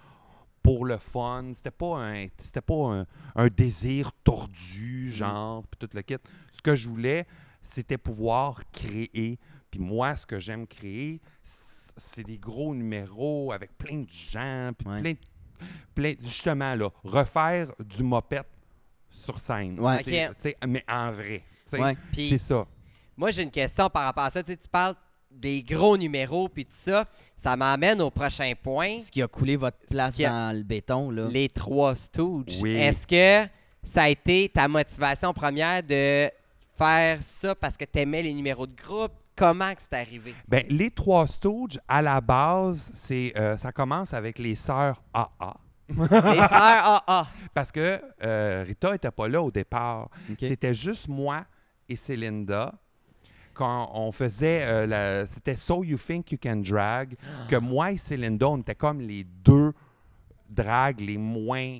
pour 0.63 0.85
le 0.85 0.99
fun, 0.99 1.51
c'était 1.55 1.71
pas 1.71 1.97
un 1.99 2.27
c'était 2.37 2.61
pas 2.61 2.75
un, 3.01 3.07
un 3.35 3.49
désir 3.49 4.13
tordu 4.23 5.11
genre 5.11 5.65
puis 5.67 5.79
tout 5.79 5.89
le 5.97 6.03
kit. 6.03 6.17
Ce 6.53 6.61
que 6.61 6.77
je 6.77 6.89
voulais, 6.89 7.27
c'était 7.63 7.97
pouvoir 7.99 8.63
créer. 8.71 9.39
Puis 9.71 9.81
moi, 9.81 10.15
ce 10.15 10.27
que 10.27 10.39
j'aime 10.39 10.67
créer, 10.67 11.21
c'est 11.97 12.23
des 12.25 12.39
gros 12.39 12.75
numéros 12.75 13.51
avec 13.53 13.77
plein 13.79 13.99
de 14.03 14.11
gens, 14.11 14.73
puis 14.77 14.87
Ouais. 14.89 15.01
plein 15.01 15.13
de 15.13 15.19
plein- 15.95 16.15
justement, 16.23 16.75
là, 16.75 16.91
refaire 17.05 17.73
du 17.81 18.03
mopette 18.03 18.49
sur 19.09 19.39
scène. 19.39 19.79
Ouais. 19.81 20.03
Mais 20.67 20.85
en 20.89 21.11
vrai. 21.13 21.43
Ouais. 21.73 21.97
C'est 22.13 22.37
ça. 22.39 22.67
moi, 23.17 23.31
j'ai 23.31 23.43
une 23.45 23.51
question 23.51 23.89
par 23.89 24.05
rapport 24.05 24.25
à 24.25 24.31
ça. 24.31 24.43
Tu 24.43 24.51
sais, 24.53 24.57
tu 24.59 24.69
parles 24.69 24.95
des 25.35 25.63
gros 25.63 25.97
numéros, 25.97 26.49
puis 26.49 26.65
tout 26.65 26.73
ça. 26.75 27.05
Ça 27.37 27.57
m'amène 27.57 28.01
au 28.01 28.11
prochain 28.11 28.53
point. 28.61 28.99
Ce 29.01 29.11
qui 29.11 29.23
a 29.23 29.29
coulé 29.29 29.57
votre 29.57 29.79
place 29.89 30.19
dans 30.19 30.57
le 30.57 30.63
béton. 30.63 31.11
Là. 31.11 31.27
Les 31.29 31.49
trois 31.49 31.95
Stooges. 31.97 32.61
Oui. 32.63 32.75
Est-ce 32.75 33.07
que 33.07 33.49
ça 33.83 34.05
a 34.05 34.09
été 34.09 34.49
ta 34.49 34.69
motivation 34.69 35.33
première 35.33 35.83
de 35.83 36.31
faire 36.77 37.23
ça 37.23 37.55
parce 37.55 37.77
que 37.77 37.85
tu 37.85 37.99
aimais 37.99 38.23
les 38.23 38.33
numéros 38.33 38.67
de 38.67 38.75
groupe? 38.75 39.13
Comment 39.35 39.75
que 39.75 39.83
c'est 39.83 39.95
arrivé? 39.95 40.35
Ben, 40.47 40.63
les 40.69 40.91
trois 40.91 41.27
Stooges, 41.27 41.79
à 41.89 42.03
la 42.03 42.21
base, 42.21 42.93
c'est 42.95 43.33
euh, 43.37 43.57
ça 43.57 43.73
commence 43.73 44.13
avec 44.13 44.39
les 44.39 44.55
sœurs 44.55 45.03
AA. 45.13 45.57
Les 45.89 45.97
sœurs 46.07 47.03
AA. 47.07 47.27
Parce 47.55 47.73
que 47.73 48.01
euh, 48.23 48.63
Rita 48.67 48.93
n'était 48.93 49.11
pas 49.11 49.29
là 49.29 49.43
au 49.43 49.51
départ. 49.51 50.09
C'était 50.39 50.75
juste 50.75 51.09
moi 51.09 51.45
et 51.89 51.97
Célinda. 51.97 52.75
Quand 53.55 53.91
on 53.95 54.13
faisait, 54.13 54.63
euh, 54.65 54.87
la- 54.87 55.27
c'était 55.27 55.57
So 55.57 55.85
You 55.85 55.99
Think 55.99 56.33
You 56.33 56.39
Can 56.43 56.57
Drag, 56.57 57.17
que 57.49 57.57
moi 57.57 57.93
et 57.93 57.97
Célinda, 57.97 58.49
on 58.49 58.59
était 58.59 58.75
comme 58.75 59.01
les 59.01 59.25
deux 59.45 59.73
drags 60.51 61.01
les 61.01 61.17
moins 61.19 61.79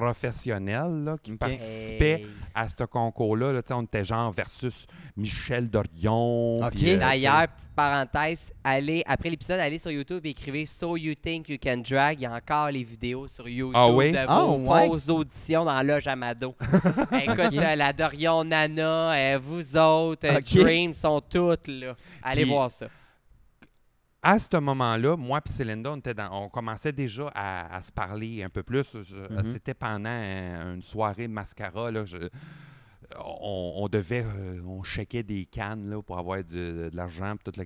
professionnels 0.00 1.04
là, 1.04 1.16
qui 1.22 1.32
participaient 1.36 2.20
Hey. 2.22 2.26
à 2.54 2.68
ce 2.68 2.84
concours-là. 2.84 3.52
Là, 3.52 3.60
on 3.70 3.82
était 3.82 4.04
genre 4.04 4.32
versus 4.32 4.86
Michel 5.16 5.68
Dorion. 5.70 6.60
Ok. 6.64 6.70
puis, 6.74 6.92
euh, 6.94 6.98
D'ailleurs, 6.98 7.48
petite 7.48 7.70
parenthèse, 7.74 8.52
allez, 8.64 9.02
après 9.06 9.30
l'épisode, 9.30 9.60
allez 9.60 9.78
sur 9.78 9.90
YouTube 9.90 10.24
et 10.26 10.30
écrivez 10.30 10.66
So 10.66 10.96
You 10.96 11.14
Think 11.14 11.48
You 11.48 11.56
Can 11.62 11.78
Drag. 11.88 12.18
Il 12.20 12.22
y 12.22 12.26
a 12.26 12.32
encore 12.34 12.70
les 12.70 12.84
vidéos 12.84 13.26
sur 13.28 13.48
YouTube 13.48 13.74
Ah 13.76 13.90
oui? 13.90 14.12
de 14.12 14.18
Ah, 14.26 14.44
vos 14.44 14.56
ouais. 14.70 14.88
fausses 14.88 15.08
auditions 15.08 15.64
dans 15.64 15.82
Loge 15.82 16.06
Amado. 16.06 16.54
Écoute, 17.22 17.52
la 17.54 17.92
Dorion, 17.92 18.44
Nana, 18.44 19.12
euh, 19.12 19.38
vous 19.42 19.76
autres, 19.76 20.26
euh. 20.26 20.40
Dream 20.62 20.92
sont 20.92 21.20
toutes 21.20 21.68
là. 21.68 21.94
Allez 22.22 22.42
Puis- 22.42 22.50
voir 22.50 22.70
ça. 22.70 22.86
À 24.22 24.38
ce 24.38 24.56
moment-là, 24.56 25.16
moi 25.16 25.40
et 25.44 25.48
Célinda, 25.50 25.90
on, 25.92 25.96
était 25.96 26.14
dans- 26.14 26.30
on 26.44 26.48
commençait 26.48 26.92
déjà 26.92 27.28
à, 27.34 27.76
à 27.76 27.82
se 27.82 27.90
parler 27.90 28.42
un 28.42 28.48
peu 28.48 28.62
plus. 28.62 28.84
Je- 29.02 29.14
Mhm. 29.34 29.52
C'était 29.52 29.74
pendant 29.74 30.08
euh, 30.10 30.74
une 30.74 30.82
soirée 30.82 31.28
mascara. 31.28 31.90
Là, 31.90 32.04
je- 32.04 32.28
on, 33.18 33.72
on 33.78 33.88
devait, 33.88 34.24
euh, 34.24 34.62
on 34.64 34.82
checkait 34.84 35.22
des 35.22 35.44
cannes 35.44 35.90
là, 35.90 36.00
pour 36.02 36.18
avoir 36.18 36.42
du- 36.42 36.54
de 36.54 36.90
l'argent. 36.94 37.34
Puis, 37.36 37.44
toute 37.44 37.56
la- 37.56 37.64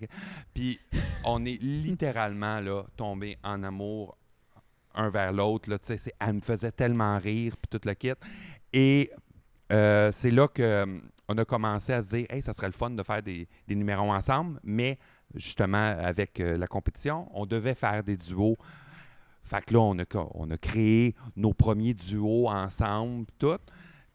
puis 0.54 0.80
on 1.24 1.44
est 1.44 1.60
littéralement 1.62 2.60
là, 2.60 2.84
tombé 2.96 3.36
en 3.44 3.62
amour 3.62 4.16
un 4.94 5.10
vers 5.10 5.32
l'autre. 5.32 5.68
Elle 6.20 6.32
me 6.34 6.40
faisait 6.40 6.72
tellement 6.72 7.18
rire, 7.18 7.54
puis 7.58 7.68
toute 7.70 7.84
la 7.84 7.94
kit. 7.94 8.12
Et 8.72 9.10
euh, 9.72 10.10
c'est 10.10 10.30
là 10.30 10.48
que 10.48 10.62
euh, 10.62 10.86
on 11.28 11.36
a 11.38 11.44
commencé 11.44 11.92
à 11.92 12.02
se 12.02 12.08
dire, 12.08 12.26
hey, 12.30 12.40
ça 12.40 12.52
serait 12.52 12.68
le 12.68 12.72
fun 12.72 12.90
de 12.90 13.02
faire 13.02 13.22
des, 13.22 13.46
des 13.68 13.74
numéros 13.74 14.10
ensemble, 14.12 14.58
mais 14.64 14.98
justement, 15.34 15.76
avec 15.98 16.40
euh, 16.40 16.56
la 16.56 16.66
compétition, 16.66 17.28
on 17.34 17.46
devait 17.46 17.74
faire 17.74 18.02
des 18.02 18.16
duos. 18.16 18.56
Fait 19.42 19.64
que 19.64 19.74
là, 19.74 19.80
on 19.80 19.98
a, 19.98 20.04
co- 20.04 20.30
on 20.34 20.50
a 20.50 20.56
créé 20.58 21.14
nos 21.36 21.52
premiers 21.52 21.94
duos 21.94 22.48
ensemble, 22.48 23.26
tout. 23.38 23.58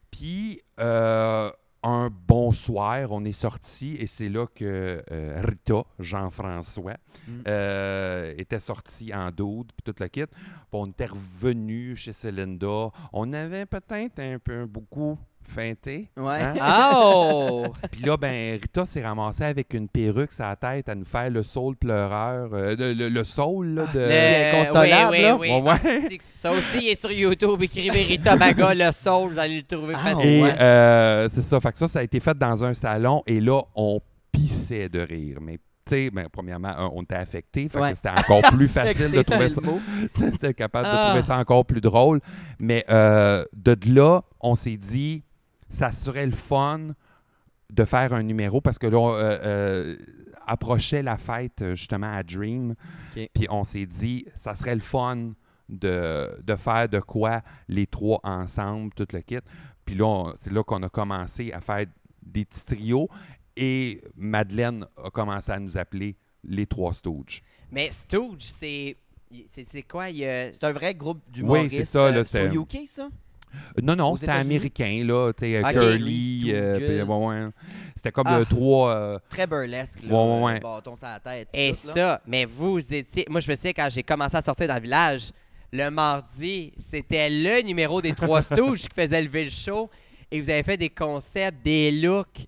Puis, 0.10 0.62
euh, 0.80 1.50
un 1.84 2.10
bon 2.12 2.52
soir, 2.52 3.08
on 3.12 3.26
est 3.26 3.32
sorti 3.32 3.95
et 3.95 4.06
c'est 4.06 4.30
là 4.30 4.45
que 4.45 5.04
euh, 5.12 5.41
Rita, 5.43 5.84
Jean-François, 6.00 6.97
Mm. 7.28 7.32
euh, 7.47 8.34
était 8.38 8.60
sorti 8.60 9.13
en 9.15 9.32
doude, 9.32 9.71
puis 9.74 9.84
toute 9.84 10.00
la 10.00 10.10
kit. 10.10 10.26
Puis 10.28 10.38
on 10.74 10.88
était 10.88 11.06
revenu 11.08 11.95
chez 11.95 12.13
Celinda. 12.13 12.89
On 13.13 13.32
avait 13.34 13.65
peut-être 13.65 14.19
un 14.19 14.38
peu 14.38 14.65
beaucoup 14.65 15.17
feinté. 15.47 16.10
Ouais. 16.17 16.41
Hein? 16.41 16.91
Oh! 16.95 17.65
Puis 17.91 18.04
là, 18.04 18.17
ben, 18.17 18.60
Rita 18.62 18.86
s'est 18.86 19.01
ramassée 19.01 19.43
avec 19.43 19.73
une 19.73 19.88
perruque 19.88 20.32
sur 20.32 20.45
la 20.45 20.56
tête 20.56 20.88
à 20.89 20.95
nous 20.95 21.04
faire 21.06 21.30
le 21.30 21.43
soul 21.43 21.75
pleureur. 21.75 22.49
euh, 22.54 22.75
le, 22.77 22.93
le, 22.93 23.10
le 23.10 23.23
soul, 23.23 23.67
là, 23.75 23.84
de... 23.93 23.99
c'est 23.99 24.51
inconsolable, 24.62 25.12
oui, 25.12 25.21
là. 25.21 25.36
oui, 25.36 25.49
oui. 25.51 25.62
Ouais, 25.62 26.08
ouais. 26.10 26.17
Ça 26.34 26.51
aussi, 26.51 26.77
il 26.82 26.88
est 26.89 26.99
sur 26.99 27.12
YouTube. 27.12 27.62
Écrivez 27.62 28.04
Rita 28.04 28.36
Baga, 28.36 28.73
le 28.73 28.91
soul, 28.91 29.32
vous 29.32 29.39
allez 29.39 29.58
le 29.58 29.63
trouver 29.63 29.93
Ah, 29.97 30.15
facilement. 30.15 30.47
Et 30.47 30.62
euh, 30.62 31.30
c'est 31.30 31.41
ça. 31.41 31.60
Fait 31.60 31.71
que 31.71 31.77
ça, 31.77 31.88
ça 31.88 31.99
a 31.99 32.04
été 32.04 32.19
fait 32.19 32.38
dans 32.38 32.63
un 32.63 32.73
salon 32.73 33.21
et 33.27 33.39
là, 33.41 33.62
on 33.75 33.99
pissait 34.32 34.88
de 34.89 34.99
rire. 35.01 35.39
Mais 35.41 35.58
tu 35.84 35.95
sais, 35.95 36.12
ben, 36.12 36.27
premièrement, 36.32 36.71
on 36.93 37.01
était 37.01 37.15
affecté. 37.15 37.67
Ouais. 37.75 37.95
c'était 37.95 38.10
encore 38.10 38.41
plus 38.51 38.67
facile 38.69 39.12
de 39.12 39.21
trouver 39.23 39.49
ça. 39.49 39.62
C'était 40.15 40.54
capable 40.54 40.86
de 40.86 40.91
Ah. 40.93 41.06
trouver 41.08 41.23
ça 41.23 41.38
encore 41.38 41.65
plus 41.65 41.82
drôle. 41.82 42.21
Mais 42.60 42.86
euh, 42.89 43.43
de 43.54 43.75
là, 43.88 44.21
on 44.39 44.56
s'est 44.56 44.77
dit, 44.77 45.23
ça 45.71 45.91
serait 45.91 46.25
le 46.27 46.31
fun 46.31 46.93
de 47.71 47.86
faire 47.86 48.13
un 48.13 48.21
numéro 48.23 48.62
parce 48.62 48.77
que 48.77 48.86
là, 48.88 48.97
on, 48.99 49.13
euh, 49.13 49.38
euh, 49.43 49.95
approchait 50.45 51.01
la 51.01 51.17
fête 51.17 51.62
euh, 51.62 51.75
justement 51.75 52.12
à 52.12 52.21
Dream. 52.23 52.75
Puis 53.34 53.47
on 53.49 53.63
s'est 53.63 53.86
dit, 53.86 54.25
ça 54.36 54.53
serait 54.55 54.75
le 54.75 54.81
fun 54.81 55.31
de, 55.69 56.41
de 56.43 56.55
faire 56.55 56.89
de 56.89 56.99
quoi 56.99 57.41
les 57.69 57.88
trois 57.88 58.19
ensemble, 58.23 58.91
tout 58.93 59.07
le 59.13 59.21
kit. 59.21 59.38
Puis 59.86 59.95
là, 59.95 60.34
c'est 60.41 60.51
là 60.51 60.63
qu'on 60.63 60.84
a 60.84 60.89
commencé 60.89 61.51
à 61.53 61.62
faire 61.62 61.86
des 62.21 62.45
petits 62.45 62.65
trios 62.65 63.07
et 63.55 64.01
Madeleine 64.15 64.86
a 65.03 65.10
commencé 65.10 65.51
à 65.51 65.60
nous 65.60 65.77
appeler 65.77 66.15
les 66.43 66.65
trois 66.65 66.93
Stooges. 66.93 67.41
Mais 67.71 67.89
Stooge, 67.91 68.41
c'est. 68.43 68.97
C'est 69.47 69.84
quoi? 69.84 70.07
C'est 70.12 70.62
un 70.63 70.73
vrai 70.73 70.93
groupe 70.93 71.21
d'humoristes. 71.31 71.71
Oui, 71.71 71.77
c'est 71.77 71.86
ça, 71.86 72.12
là, 72.12 72.17
euh, 72.17 72.23
c'est- 72.25 72.53
UK, 72.53 72.86
ça? 72.86 73.07
Non, 73.82 73.96
non, 73.96 74.16
c'était 74.16 74.32
américain, 74.32 75.04
là. 75.06 75.32
tu 75.34 75.46
sais. 75.46 75.62
Curly. 75.74 76.52
Euh, 76.54 77.06
ouais. 77.06 77.50
C'était 77.96 78.12
comme 78.12 78.28
Ah. 78.28 78.38
euh, 78.40 78.46
trois. 78.46 78.90
euh, 78.96 79.20
Très 79.30 79.48
burlesque, 79.48 80.00
là. 80.04 80.14
Ouais, 80.16 80.36
ouais, 80.36 80.44
ouais. 80.54 80.60
Bâton 80.60 80.96
sur 80.96 81.08
la 81.08 81.20
tête. 81.20 81.50
Et 81.54 81.72
tout, 81.72 81.88
là. 81.88 81.94
ça, 81.94 82.22
mais 82.26 82.46
vous 82.46 82.80
étiez. 82.94 83.26
Moi, 83.30 83.40
je 83.42 83.50
me 83.52 83.56
souviens 83.56 83.74
quand 83.74 83.90
j'ai 83.92 84.04
commencé 84.04 84.36
à 84.38 84.42
sortir 84.42 84.68
dans 84.68 84.76
le 84.76 84.82
village, 84.82 85.32
le 85.72 85.90
mardi, 85.90 86.74
c'était 86.80 87.30
le 87.30 87.62
numéro 87.62 88.02
des 88.02 88.14
Trois 88.14 88.42
Stooges 88.42 88.82
qui 88.88 88.96
faisait 88.96 89.22
lever 89.22 89.46
le 89.46 89.50
show. 89.50 89.90
Et 90.32 90.40
vous 90.42 90.50
avez 90.50 90.64
fait 90.64 90.78
des 90.78 90.90
concepts, 90.90 91.64
des 91.64 91.92
looks 91.92 92.48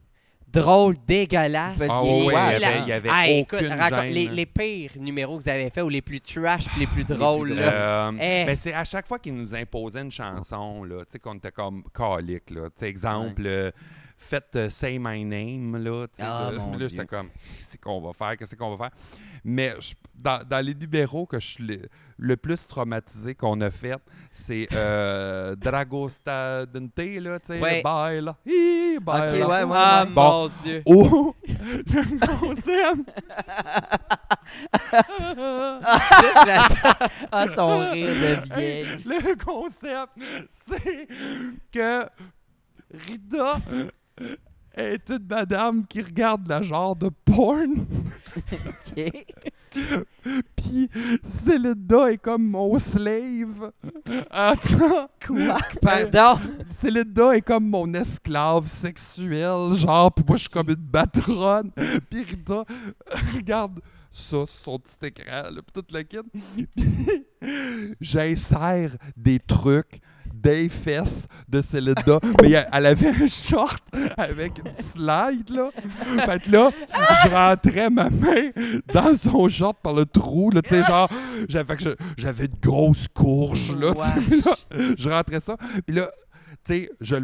drôles, 0.54 0.96
dégueulasses. 1.08 1.76
Vous 1.78 1.84
Ah 1.90 2.02
il 2.06 2.26
y 2.26 2.36
avait, 2.36 2.80
il 2.84 2.88
y 2.88 2.92
avait 2.92 3.10
Ah, 3.12 3.28
écoute, 3.28 3.60
aucune 3.62 3.74
raconte- 3.74 4.02
gêne. 4.04 4.14
les, 4.14 4.28
les 4.28 4.46
pires 4.46 4.92
numéros 5.00 5.38
que 5.38 5.44
vous 5.44 5.50
avez 5.50 5.70
fait 5.70 5.82
ou 5.82 5.90
les 5.90 6.02
plus 6.02 6.22
trash 6.22 6.66
puis 6.70 6.82
les 6.82 6.88
plus 6.88 7.04
drôles. 7.04 7.56
Euh, 7.58 8.12
Eh. 8.22 8.46
ben, 8.46 8.56
c'est 8.56 8.74
à 8.74 8.86
chaque 8.86 9.08
fois 9.08 9.20
qu'ils 9.20 9.36
nous 9.36 9.54
imposaient 9.56 10.02
une 10.02 10.12
chanson, 10.12 10.84
là, 10.84 11.00
tu 11.06 11.12
sais, 11.14 11.20
qu'on 11.20 11.36
était 11.36 11.52
comme 11.52 11.84
calique, 11.94 12.50
là. 12.52 12.66
Tu 12.70 12.80
sais, 12.80 12.88
exemple, 12.88 13.44
euh, 13.46 13.72
faites 14.18 14.56
euh, 14.56 14.70
Say 14.70 14.98
My 15.00 15.24
Name, 15.26 15.78
là. 15.84 16.08
tu 16.08 16.22
sais, 16.22 16.24
Ah, 16.30 16.52
là, 16.52 16.58
là, 16.80 16.88
j'étais 16.90 17.06
comme, 17.06 17.30
qu'est-ce 17.30 17.78
qu'on 17.78 18.00
va 18.02 18.14
faire, 18.14 18.38
qu'est-ce 18.38 18.56
qu'on 18.56 18.76
va 18.76 18.90
faire? 18.90 18.96
Mais 19.44 19.74
je- 19.80 19.94
dans, 20.16 20.40
dans 20.50 20.66
les 20.66 20.74
numéros 20.74 21.26
que 21.26 21.38
je 21.40 21.48
suis 21.48 21.64
le, 21.66 21.82
le 22.18 22.38
plus 22.38 22.66
traumatisé 22.68 23.36
qu'on 23.36 23.60
a 23.60 23.70
fait, 23.72 23.98
c'est 24.32 24.68
euh, 24.74 25.54
Dragostadente, 25.60 26.98
là, 26.98 27.40
tu 27.40 27.48
sais, 27.48 27.60
Ouais. 27.60 27.82
Baila, 27.84 28.38
hi, 28.46 29.00
baila. 29.02 29.26
Ok, 29.26 29.50
ouais, 29.50 29.64
ouais. 29.64 29.78
Ah. 29.78 30.06
Bon. 30.10 30.44
mon 30.44 30.52
Dieu. 30.64 30.82
Oh, 30.86 31.36
le 31.92 32.96
la- 36.46 36.94
Ah, 37.32 37.48
ton 37.56 37.92
rire 37.92 38.08
de 38.08 38.54
vieille. 38.56 38.86
le 39.06 39.36
concept, 39.44 40.12
c'est 40.70 41.08
que 41.72 42.06
Rita 42.94 43.58
est 44.76 45.10
une 45.10 45.28
madame 45.30 45.86
qui 45.86 46.02
regarde 46.02 46.48
la 46.48 46.62
genre 46.62 46.96
de 46.96 47.10
porn, 47.26 47.86
OK. 48.52 49.26
puis 50.56 50.90
Célinda 51.24 52.12
est 52.12 52.18
comme 52.18 52.48
mon 52.48 52.78
slave. 52.78 53.72
En 54.32 54.54
Quoi? 55.26 55.58
Pardon? 55.82 56.40
Célinda 56.82 57.36
est 57.36 57.42
comme 57.42 57.68
mon 57.70 57.92
esclave 57.94 58.68
sexuel, 58.68 59.74
genre, 59.74 60.12
puis 60.12 60.26
moi 60.28 60.38
je 60.38 60.42
suis 60.42 60.50
comme 60.50 60.70
une 60.70 60.88
patronne, 60.92 61.72
puis 62.10 62.24
Rita 62.24 62.64
regarde 63.36 63.80
ça 64.12 64.46
sur 64.46 64.48
son 64.48 64.80
petit 64.80 65.08
écran, 65.08 65.44
là, 65.52 65.62
puis 65.62 65.74
toute 65.74 65.92
la 65.92 66.04
kit. 66.04 66.18
Puis 66.76 67.26
j'insère 68.00 68.96
des 69.18 69.40
trucs 69.40 70.02
des 70.44 70.68
fesses 70.70 71.26
de 71.48 71.62
Célinda, 71.62 72.20
mais 72.42 72.52
elle, 72.52 72.68
elle 72.72 72.86
avait 72.86 73.08
un 73.08 73.28
short 73.28 73.82
avec 74.18 74.60
une 74.60 74.74
slide, 74.74 75.50
là. 75.50 75.70
Fait 76.26 76.44
que 76.44 76.52
là, 76.52 76.70
je 77.24 77.30
rentrais 77.30 77.90
ma 77.90 78.10
main 78.10 78.52
dans 78.94 79.16
son 79.16 79.48
short 79.48 79.78
par 79.82 79.94
le 79.94 80.06
trou, 80.06 80.52
là, 80.52 80.62
tu 80.62 80.70
sais, 80.70 80.84
genre, 80.84 81.10
j'avais, 81.48 81.76
j'avais 82.18 82.46
une 82.46 82.60
grosse 82.62 83.08
courge, 83.08 83.76
là, 83.78 83.94
là, 83.94 84.56
je 84.98 85.10
rentrais 85.10 85.40
ça, 85.40 85.56
puis 85.86 85.96
là, 85.96 86.10
tu 86.66 86.74
sais, 86.74 86.90
je 87.00 87.16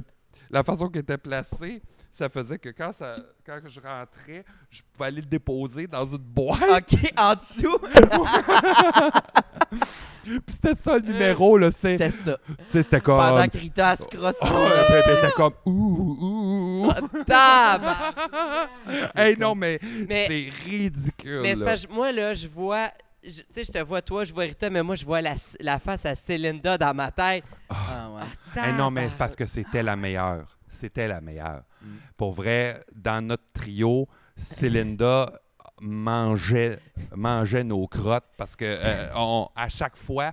la 0.49 0.63
façon 0.63 0.87
qu'elle 0.87 1.03
était 1.03 1.17
placée, 1.17 1.81
ça 2.19 2.29
faisait 2.29 2.57
que 2.59 2.69
quand, 2.69 2.91
ça, 2.93 3.15
quand 3.45 3.59
je 3.65 3.79
rentrais, 3.79 4.43
je 4.69 4.81
pouvais 4.93 5.07
aller 5.07 5.21
le 5.21 5.27
déposer 5.27 5.87
dans 5.87 6.05
une 6.05 6.17
boîte. 6.17 6.61
OK, 6.61 7.13
en 7.17 7.33
dessous. 7.35 7.77
Puis 10.23 10.41
c'était 10.47 10.75
ça 10.75 10.97
le 10.97 11.03
numéro, 11.11 11.57
là. 11.57 11.71
c'est- 11.71 11.97
C'était 11.97 12.11
ça. 12.11 12.37
tu 12.45 12.53
sais, 12.69 12.83
C'était 12.83 13.01
comme. 13.01 13.17
Pendant 13.17 13.47
que 13.47 13.57
Rita 13.57 13.95
se 13.95 14.03
crosse 14.03 14.35
Oh, 14.41 14.45
sur 14.45 14.55
puis 14.55 14.95
elle 15.07 15.17
était 15.17 15.31
comme 15.35 15.53
ouh, 15.65 16.17
ouh. 16.87 16.93
Tabarnak. 17.25 18.15
hey, 19.15 19.37
non, 19.37 19.55
mais, 19.55 19.79
Mais- 20.07 20.27
c'est 20.27 20.49
ridicule. 20.69 21.39
Mais 21.41 21.49
c'est 21.55 21.59
là. 21.61 21.65
parce 21.65 21.85
que 21.85 21.91
moi, 21.93 22.11
là, 22.11 22.33
je 22.33 22.47
vois. 22.47 22.89
Tu 23.23 23.31
sais, 23.49 23.63
je 23.63 23.71
te 23.71 23.79
vois 23.83 24.01
toi, 24.01 24.23
je 24.23 24.33
vois 24.33 24.43
Rita, 24.43 24.69
mais 24.69 24.83
moi, 24.83 24.95
je 24.95 25.05
vois 25.05 25.21
la, 25.21 25.35
la 25.59 25.79
face 25.79 26.05
à 26.05 26.15
Célinda 26.15 26.77
dans 26.77 26.93
ma 26.93 27.11
tête. 27.11 27.43
Ah, 27.69 28.09
ouais. 28.11 28.61
Hey, 28.61 28.73
non, 28.73 28.91
mais 28.91 29.09
c'est 29.09 29.17
parce 29.17 29.35
que 29.35 29.45
c'était 29.45 29.83
la 29.83 29.95
meilleure. 29.95 30.57
C'était 30.69 31.07
la 31.07 31.19
meilleure. 31.21 31.63
Mm. 31.81 31.87
Pour 32.15 32.33
vrai, 32.33 32.83
dans 32.95 33.25
notre 33.25 33.43
trio, 33.53 34.07
Célinda 34.35 35.39
mangeait, 35.81 36.79
mangeait 37.15 37.63
nos 37.63 37.87
crottes 37.87 38.27
parce 38.37 38.55
que 38.55 38.65
euh, 38.65 39.07
on- 39.15 39.47
à 39.55 39.69
chaque 39.69 39.95
fois, 39.95 40.31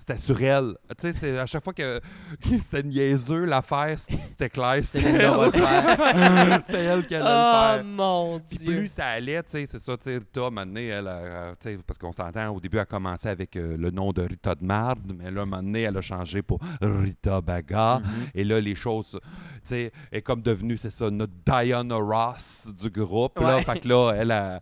c'était 0.00 0.16
sur 0.18 0.42
elle. 0.42 0.74
Tu 1.00 1.12
sais, 1.12 1.38
à 1.38 1.46
chaque 1.46 1.62
fois 1.62 1.72
que, 1.72 2.00
que 2.42 2.48
c'était 2.58 2.82
niaiseux 2.82 3.44
l'affaire, 3.44 3.96
c'était 3.98 4.48
clair. 4.48 4.76
C'est 4.82 4.98
C'était 5.00 5.12
Linda 5.12 5.36
va 5.36 5.46
le 5.46 5.52
faire. 5.52 6.62
C'était 6.66 6.84
elle 6.84 7.06
qui 7.06 7.14
allait 7.14 7.24
Oh 7.28 7.72
le 7.72 7.76
faire. 7.76 7.84
mon 7.84 8.40
Puis 8.40 8.58
Dieu. 8.58 8.76
plus 8.78 8.88
ça 8.88 9.06
allait, 9.08 9.42
tu 9.42 9.50
sais, 9.50 9.66
c'est 9.70 9.78
ça, 9.78 9.96
tu 9.96 10.04
sais, 10.04 10.14
Rita, 10.18 10.50
maintenant, 10.50 10.80
elle, 10.80 11.06
a- 11.08 11.52
tu 11.60 11.68
sais, 11.68 11.78
parce 11.86 11.98
qu'on 11.98 12.12
s'entend, 12.12 12.48
au 12.48 12.60
début, 12.60 12.76
elle 12.78 12.82
a 12.82 12.86
commencé 12.86 13.28
avec 13.28 13.56
euh, 13.56 13.76
le 13.76 13.90
nom 13.90 14.12
de 14.12 14.22
Rita 14.22 14.54
de 14.54 14.64
Marde, 14.64 15.12
mais 15.16 15.30
là, 15.30 15.44
maintenant, 15.46 15.78
elle 15.78 15.96
a 15.96 16.02
changé 16.02 16.42
pour 16.42 16.58
Rita 16.80 17.40
Baga. 17.40 17.98
Mhm. 17.98 18.04
Et 18.34 18.44
là, 18.44 18.60
les 18.60 18.74
choses, 18.74 19.10
tu 19.12 19.20
sais, 19.64 19.92
est 20.10 20.22
comme 20.22 20.42
devenue, 20.42 20.76
c'est 20.76 20.90
ça, 20.90 21.10
notre 21.10 21.32
Diana 21.44 21.96
Ross 21.96 22.68
du 22.80 22.90
groupe. 22.90 23.38
Là, 23.38 23.58
fait 23.58 23.80
que 23.80 23.88
là, 23.88 24.12
elle, 24.16 24.30
a- 24.32 24.60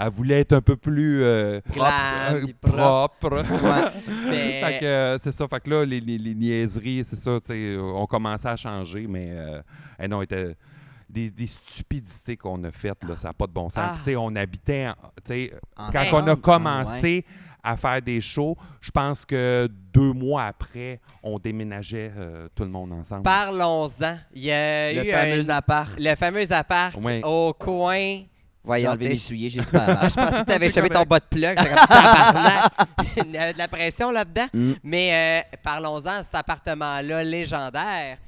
elle 0.00 0.10
voulait 0.12 0.40
être 0.40 0.52
un 0.54 0.60
peu 0.60 0.76
plus 0.76 1.22
euh, 1.22 1.60
Glam, 1.72 1.92
euh, 2.34 2.46
propre. 2.60 3.28
propre. 3.28 3.92
Mais- 4.30 4.78
que 4.80 4.84
euh, 4.84 5.18
c'est 5.22 5.32
ça. 5.32 5.46
Fait 5.48 5.60
que 5.60 5.70
là, 5.70 5.84
les, 5.84 6.00
les- 6.00 6.18
les 6.18 6.34
niaiseries, 6.34 7.04
c'est 7.08 7.16
ça, 7.16 7.38
on 7.78 8.06
commençait 8.06 8.48
à 8.48 8.56
changer, 8.56 9.06
mais 9.06 9.28
euh, 9.32 9.60
eh 10.00 10.08
non, 10.08 10.22
était 10.22 10.56
des, 11.08 11.30
des 11.30 11.46
stupidités 11.46 12.36
qu'on 12.36 12.62
a 12.64 12.70
faites, 12.70 13.02
là, 13.08 13.16
ça 13.16 13.28
n'a 13.28 13.34
pas 13.34 13.46
de 13.46 13.52
bon 13.52 13.68
sens. 13.68 13.82
Ah. 13.84 13.96
Puis, 14.04 14.16
on 14.16 14.34
habitait, 14.36 14.88
en- 14.88 14.94
quand 15.92 16.04
on 16.12 16.26
a 16.26 16.30
Ah, 16.30 16.34
ouais. 16.34 16.40
commencé 16.40 17.24
à 17.62 17.76
faire 17.76 18.00
des 18.00 18.20
shows, 18.22 18.56
je 18.80 18.90
pense 18.90 19.26
que 19.26 19.68
deux 19.92 20.12
mois 20.14 20.44
après, 20.44 20.98
on 21.22 21.38
déménageait 21.38 22.10
euh, 22.16 22.48
tout 22.54 22.62
le 22.62 22.70
monde 22.70 22.92
ensemble. 22.92 23.22
Parlons-en. 23.24 24.16
Il 24.34 24.44
y 24.44 24.52
a 24.52 24.92
Le 24.94 25.06
eu 25.06 25.10
fameux 25.10 25.50
un- 25.50 25.54
appart. 25.56 25.90
le 25.98 26.14
fameux 26.14 26.50
appart 26.52 26.96
Oui. 27.02 27.20
au 27.22 27.52
coin. 27.58 28.22
J'ai 28.62 28.66
Voyons, 28.66 28.90
enlevé 28.90 29.04
t'es- 29.06 29.10
mes 29.12 29.16
souliers, 29.16 29.50
j'ai 29.50 29.62
super 29.62 29.86
mal. 29.86 29.98
Ah, 30.02 30.08
je 30.08 30.14
pensais 30.14 30.40
que 30.40 30.44
tu 30.46 30.52
avais 30.52 30.70
C'est 30.70 30.80
échappé 30.80 30.94
ton 30.94 31.02
bas 31.04 31.18
de 31.20 31.24
plug. 31.24 31.58
J'étais 31.58 31.68
comme 31.74 31.86
tabarnak. 31.88 32.72
Il 33.26 33.30
y 33.32 33.36
avait 33.38 33.52
de 33.54 33.58
la 33.58 33.68
pression 33.68 34.10
là-dedans. 34.10 34.46
Mm. 34.52 34.72
Mais 34.84 35.44
euh, 35.52 35.56
parlons-en 35.62 36.18
de 36.18 36.22
cet 36.24 36.34
appartement-là 36.34 37.24
légendaire 37.24 38.18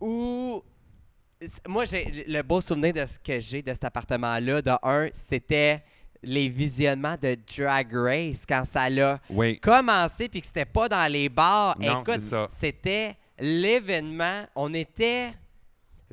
où. 0.00 0.62
Moi, 1.68 1.84
j'ai 1.84 2.24
le 2.26 2.40
beau 2.42 2.62
souvenir 2.62 2.94
de 2.94 3.04
ce 3.04 3.18
que 3.18 3.40
j'ai 3.40 3.60
de 3.60 3.72
cet 3.74 3.84
appartement-là. 3.84 4.62
De 4.62 4.70
un, 4.82 5.08
c'était 5.12 5.82
les 6.22 6.48
visionnements 6.48 7.16
de 7.20 7.36
Drag 7.58 7.88
Race 7.92 8.44
quand 8.48 8.64
ça 8.64 8.88
l'a 8.88 9.20
Oui. 9.28 9.60
commencé 9.60 10.28
puis 10.30 10.40
que 10.40 10.46
c'était 10.46 10.64
pas 10.64 10.88
dans 10.88 11.12
les 11.12 11.28
bars. 11.28 11.76
Non, 11.78 12.00
Écoute, 12.02 12.22
c'était 12.48 13.16
l'événement. 13.38 14.44
On 14.54 14.72
était 14.72 15.32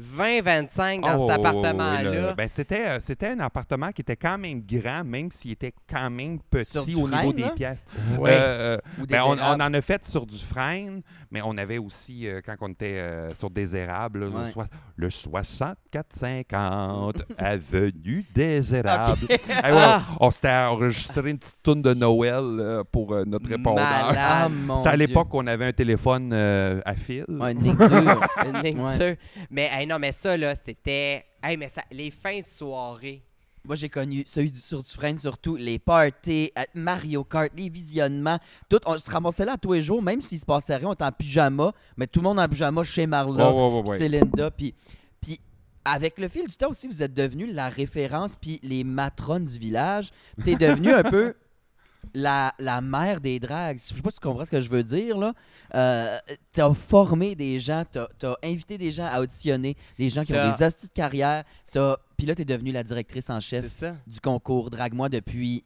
20-25 0.02 1.02
dans 1.02 1.18
Oh, 1.18 1.30
cet 1.30 1.38
oui, 1.40 1.46
appartement-là. 1.46 2.34
ben, 2.34 2.50
c'était, 2.50 2.88
euh, 2.88 3.00
c'était 3.00 3.28
un 3.28 3.40
appartement 3.40 3.92
qui 3.92 4.02
était 4.02 4.16
quand 4.16 4.38
même 4.38 4.62
grand, 4.62 5.04
même 5.04 5.30
s'il 5.32 5.52
était 5.52 5.74
quand 5.90 6.10
même 6.10 6.40
petit 6.50 6.96
au 6.96 7.08
niveau 7.08 7.34
des 7.34 7.50
pièces. 7.56 7.86
Ouais. 8.18 8.32
Euh, 8.32 8.78
euh, 8.78 8.78
Ou 9.00 9.06
des 9.06 9.14
ben, 9.14 9.24
on 9.26 9.40
en 9.40 9.74
a 9.74 9.82
fait 9.82 10.04
sur 10.04 10.26
du 10.26 10.40
frein, 10.40 11.00
mais 11.34 11.42
on 11.44 11.58
avait 11.58 11.80
aussi, 11.80 12.28
euh, 12.28 12.40
quand 12.46 12.56
on 12.62 12.70
était 12.70 13.00
euh, 13.00 13.34
sur 13.34 13.50
des 13.50 13.76
érables, 13.76 14.26
Ouais. 14.26 14.46
le 14.46 14.52
soi- 14.52 14.68
le 14.96 15.10
64-50 15.10 17.24
Avenue 17.38 18.26
des 18.34 18.76
érables. 18.76 19.28
Hey, 19.30 19.74
ouais, 19.74 19.80
Ah. 19.82 20.02
On 20.20 20.32
s'était 20.32 20.50
enregistré 20.50 21.32
une 21.32 21.40
petite 21.40 21.62
tourne 21.64 21.82
de 21.82 21.94
Noël 21.94 22.44
euh, 22.44 22.84
pour 22.90 23.14
euh, 23.14 23.24
notre 23.26 23.50
répondeur. 23.50 23.86
Ah, 23.86 24.48
mon 24.50 24.82
C'est 24.84 24.90
à 24.90 24.96
l'époque 24.96 25.30
qu'on 25.30 25.48
avait 25.48 25.66
un 25.66 25.74
téléphone 25.74 26.32
euh, 26.34 26.80
à 26.86 26.96
fil. 26.96 27.26
Ouais, 27.28 27.54
une 27.54 27.64
ligne 27.64 27.76
dure. 27.76 28.28
Une 28.46 28.62
ligne 28.62 28.80
Ouais. 28.82 28.96
sûre. 28.98 29.16
Mais 29.50 29.70
hey, 29.72 29.88
non, 29.88 29.98
mais 30.00 30.12
ça, 30.12 30.38
là, 30.38 30.56
c'était. 30.56 31.26
Hey, 31.42 31.58
mais 31.58 31.70
ça, 31.70 31.82
les 31.92 32.12
fins 32.12 32.40
de 32.40 32.46
soirée. 32.46 33.24
Moi, 33.66 33.76
j'ai 33.78 33.88
connu 33.88 34.24
du, 34.26 34.60
sur 34.60 34.84
du 34.84 34.90
frein, 34.90 35.16
surtout 35.18 35.56
les 35.56 35.80
parties, 35.80 36.52
euh, 36.58 36.64
Mario 36.74 37.24
Kart, 37.24 37.50
les 37.56 37.70
visionnements. 37.70 38.38
Tout, 38.70 38.80
on 38.86 38.98
se 38.98 39.10
ramassait 39.10 39.46
là 39.46 39.56
tous 39.58 39.72
les 39.74 39.82
jours, 39.82 40.02
même 40.02 40.20
s'il 40.20 40.40
se 40.40 40.46
passait 40.46 40.76
rien, 40.76 40.90
on 40.90 40.94
était 40.94 41.06
en 41.06 41.12
pyjama, 41.14 41.72
mais 41.96 42.06
tout 42.08 42.20
le 42.20 42.24
monde 42.24 42.40
en 42.40 42.48
pyjama 42.50 42.84
chez 42.84 43.06
Marla, 43.08 43.46
ouais. 43.54 43.82
puis 43.84 43.90
Célinda, 44.00 44.52
puis, 44.52 44.74
puis 45.22 45.40
avec 45.86 46.20
le 46.20 46.28
fil 46.28 46.46
du 46.48 46.56
temps 46.58 46.70
aussi, 46.70 46.88
vous 46.88 47.02
êtes 47.04 47.14
devenu 47.14 47.46
la 47.54 47.70
référence, 47.70 48.36
puis 48.40 48.60
les 48.64 48.84
matrones 48.84 49.46
du 49.46 49.58
village. 49.58 50.10
T'es 50.44 50.56
devenu 50.56 50.92
un 50.94 51.04
peu 51.04 51.34
la, 52.14 52.54
la 52.60 52.82
mère 52.82 53.22
des 53.22 53.40
dragues. 53.40 53.78
Je 53.80 53.96
sais 53.96 54.02
pas 54.02 54.10
si 54.12 54.20
tu 54.20 54.28
comprends 54.28 54.44
ce 54.46 54.52
que 54.52 54.60
je 54.62 54.70
veux 54.70 54.84
dire, 54.84 55.18
là. 55.18 55.34
Euh, 55.74 56.18
t'as 56.52 56.74
formé 56.74 57.34
des 57.36 57.60
gens, 57.62 57.86
t'as 57.90 58.08
as 58.24 58.36
invité 58.44 58.78
des 58.78 58.92
gens 58.92 59.06
à 59.10 59.22
auditionner, 59.22 59.78
des 59.98 60.10
gens 60.10 60.26
qui 60.26 60.34
ont 60.34 60.58
des 60.58 60.64
hosties 60.66 60.88
de 60.90 60.94
carrière. 60.94 61.44
t'as- 61.72 61.98
Puis 62.24 62.30
là, 62.30 62.36
t'es 62.36 62.46
devenue 62.46 62.72
la 62.72 62.86
directrice 62.86 63.30
en 63.30 63.42
chef 63.42 63.84
du 64.08 64.22
concours 64.22 64.70
Drague-moi 64.70 65.10
depuis 65.10 65.66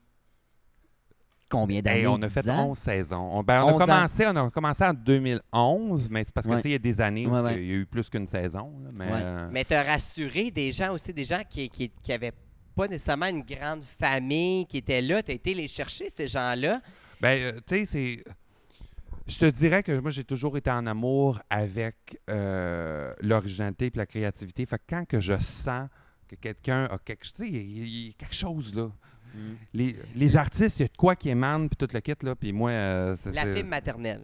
combien 1.48 1.84
d'années? 1.84 2.00
Hey, 2.00 2.08
on 2.08 2.16
a 2.16 2.28
10 2.28 2.34
fait 2.34 2.50
ans? 2.50 2.70
11 2.72 2.78
saisons. 2.80 3.30
On, 3.32 3.44
ben, 3.44 3.62
on, 3.62 3.68
11 3.68 3.70
a 3.74 3.76
ans. 3.76 3.78
commencé, 3.86 4.26
on 4.26 4.36
a 4.36 4.50
commencé 4.50 4.84
en 4.84 4.94
2011, 4.96 6.10
mais 6.10 6.24
c'est 6.24 6.34
parce 6.34 6.48
que 6.48 6.54
Ouais. 6.54 6.58
tu 6.58 6.64
sais, 6.64 6.70
il 6.70 6.72
y 6.72 6.76
a 6.76 6.80
des 6.80 7.00
années 7.00 7.28
où 7.28 7.30
Ouais, 7.32 7.42
il 7.42 7.44
ouais. 7.44 7.54
y 7.68 7.72
a 7.74 7.76
eu 7.76 7.86
plus 7.86 8.10
qu'une 8.10 8.26
saison. 8.26 8.74
là, 8.84 8.90
mais, 8.92 9.06
Ouais. 9.06 9.22
euh, 9.24 9.50
Mais 9.52 9.66
t'as 9.66 9.84
rassuré 9.84 10.50
des 10.50 10.72
gens 10.72 10.94
aussi, 10.94 11.14
des 11.14 11.26
gens 11.26 11.44
qui, 11.48 11.70
qui, 11.70 11.90
qui 12.02 12.12
avaient 12.12 12.34
pas 12.76 12.88
nécessairement 12.88 13.28
une 13.28 13.44
grande 13.44 13.84
famille 13.84 14.66
qui 14.66 14.78
étaient 14.80 15.02
là. 15.04 15.22
T'as 15.22 15.34
été 15.34 15.54
les 15.54 15.68
chercher, 15.68 16.10
ces 16.10 16.28
gens-là? 16.28 16.82
Ben, 17.22 17.38
euh, 17.40 17.52
tu 17.68 17.78
sais, 17.78 17.86
c'est. 17.86 18.24
Je 19.28 19.38
te 19.38 19.46
dirais 19.46 19.84
que 19.84 20.00
moi, 20.00 20.10
j'ai 20.10 20.24
toujours 20.24 20.58
été 20.58 20.72
en 20.72 20.88
amour 20.88 21.40
avec 21.52 22.20
euh, 22.32 23.14
l'originalité 23.22 23.86
et 23.86 23.92
la 23.94 24.08
créativité. 24.08 24.66
Fait 24.66 24.80
que 24.80 24.84
quand 24.90 25.06
que 25.08 25.22
je 25.22 25.38
sens 25.40 25.88
que 26.28 26.36
quelqu'un 26.36 26.86
a 26.86 26.98
quelque 26.98 27.24
chose, 27.26 27.34
tu 27.36 27.44
sais, 27.44 27.50
il 27.50 27.56
y 27.56 27.60
a- 27.60 27.84
il 27.86 28.08
y, 28.08 28.10
a 28.10 28.14
quelque 28.14 28.36
chose 28.36 28.74
là. 28.76 28.90
Mm. 29.34 29.40
Les, 29.74 29.96
les 30.16 30.36
artistes, 30.38 30.80
il 30.80 30.84
y 30.84 30.86
a 30.86 30.88
de 30.88 30.98
quoi 30.98 31.16
qui 31.16 31.30
émane, 31.30 31.70
puis 31.70 31.78
tout 31.78 31.94
le 31.94 32.00
kit, 32.00 32.14
là. 32.22 32.36
Puis 32.36 32.52
moi, 32.54 32.72
euh, 32.72 33.16
La 33.34 33.46
fibre 33.46 33.70
maternelle. 33.70 34.24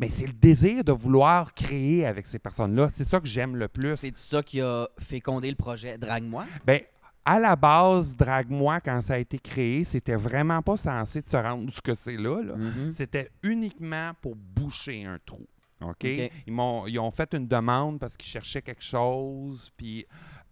Mais 0.00 0.08
c'est 0.10 0.26
le 0.26 0.32
désir 0.32 0.84
de 0.84 0.92
vouloir 0.92 1.52
créer 1.52 2.06
avec 2.06 2.26
ces 2.26 2.38
personnes-là. 2.38 2.88
C'est 2.94 3.04
ça 3.04 3.18
que 3.20 3.26
j'aime 3.26 3.56
le 3.56 3.66
plus. 3.68 3.96
C'est 3.96 4.16
ça 4.16 4.42
qui 4.42 4.60
a 4.60 4.86
fécondé 5.00 5.50
le 5.50 5.56
projet 5.56 5.98
Drague-moi. 5.98 6.46
Ben, 6.64 6.80
à 7.24 7.38
la 7.40 7.56
base, 7.56 8.16
Drague-moi, 8.16 8.80
quand 8.80 9.02
ça 9.02 9.14
a 9.14 9.18
été 9.18 9.38
créé, 9.38 9.82
c'était 9.84 10.14
vraiment 10.14 10.62
pas 10.62 10.76
censé 10.76 11.20
de 11.20 11.26
se 11.26 11.36
rendre 11.36 11.70
ce 11.72 11.80
que 11.80 11.94
c'est 11.94 12.16
là. 12.16 12.42
là. 12.42 12.54
Mhm. 12.56 12.90
C'était 12.92 13.30
uniquement 13.42 14.12
pour 14.22 14.36
boucher 14.36 15.04
un 15.04 15.18
trou. 15.26 15.46
OK? 15.80 15.88
OK. 15.90 16.06
Ils, 16.46 16.52
m'ont, 16.52 16.86
ils 16.86 16.98
ont 16.98 17.10
fait 17.10 17.34
une 17.34 17.46
demande 17.48 17.98
parce 17.98 18.16
qu'ils 18.16 18.28
cherchaient 18.30 18.62
quelque 18.62 18.82
chose. 18.84 19.70
Puis, 19.76 20.06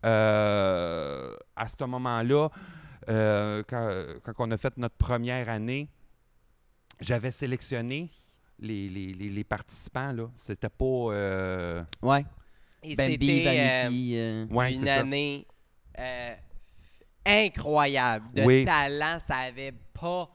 euh, 0.04 1.34
à 1.54 1.66
ce 1.68 1.84
moment-là, 1.84 2.48
euh, 3.08 3.62
quand, 3.68 3.90
quand 4.24 4.32
on 4.38 4.50
a 4.50 4.56
fait 4.56 4.76
notre 4.76 4.96
première 4.96 5.48
année, 5.48 5.88
j'avais 7.00 7.30
sélectionné 7.30 8.08
les, 8.58 8.88
les, 8.88 9.12
les- 9.12 9.28
les 9.28 9.44
participants. 9.44 10.12
Là. 10.12 10.28
C'était 10.36 10.68
pas. 10.68 10.84
euh, 10.84 11.82
Ouais. 12.02 12.24
Et 12.82 12.94
Bambi, 12.94 13.42
euh, 13.46 13.52
Vanity. 13.82 14.12
euh, 14.16 14.46
ouais, 14.46 14.74
une 14.74 14.88
année 14.88 15.46
euh, 15.98 16.34
incroyable. 17.24 18.26
De 18.32 18.42
Oui. 18.42 18.64
talent, 18.64 19.18
ça 19.26 19.36
avait 19.38 19.72
pas 19.92 20.28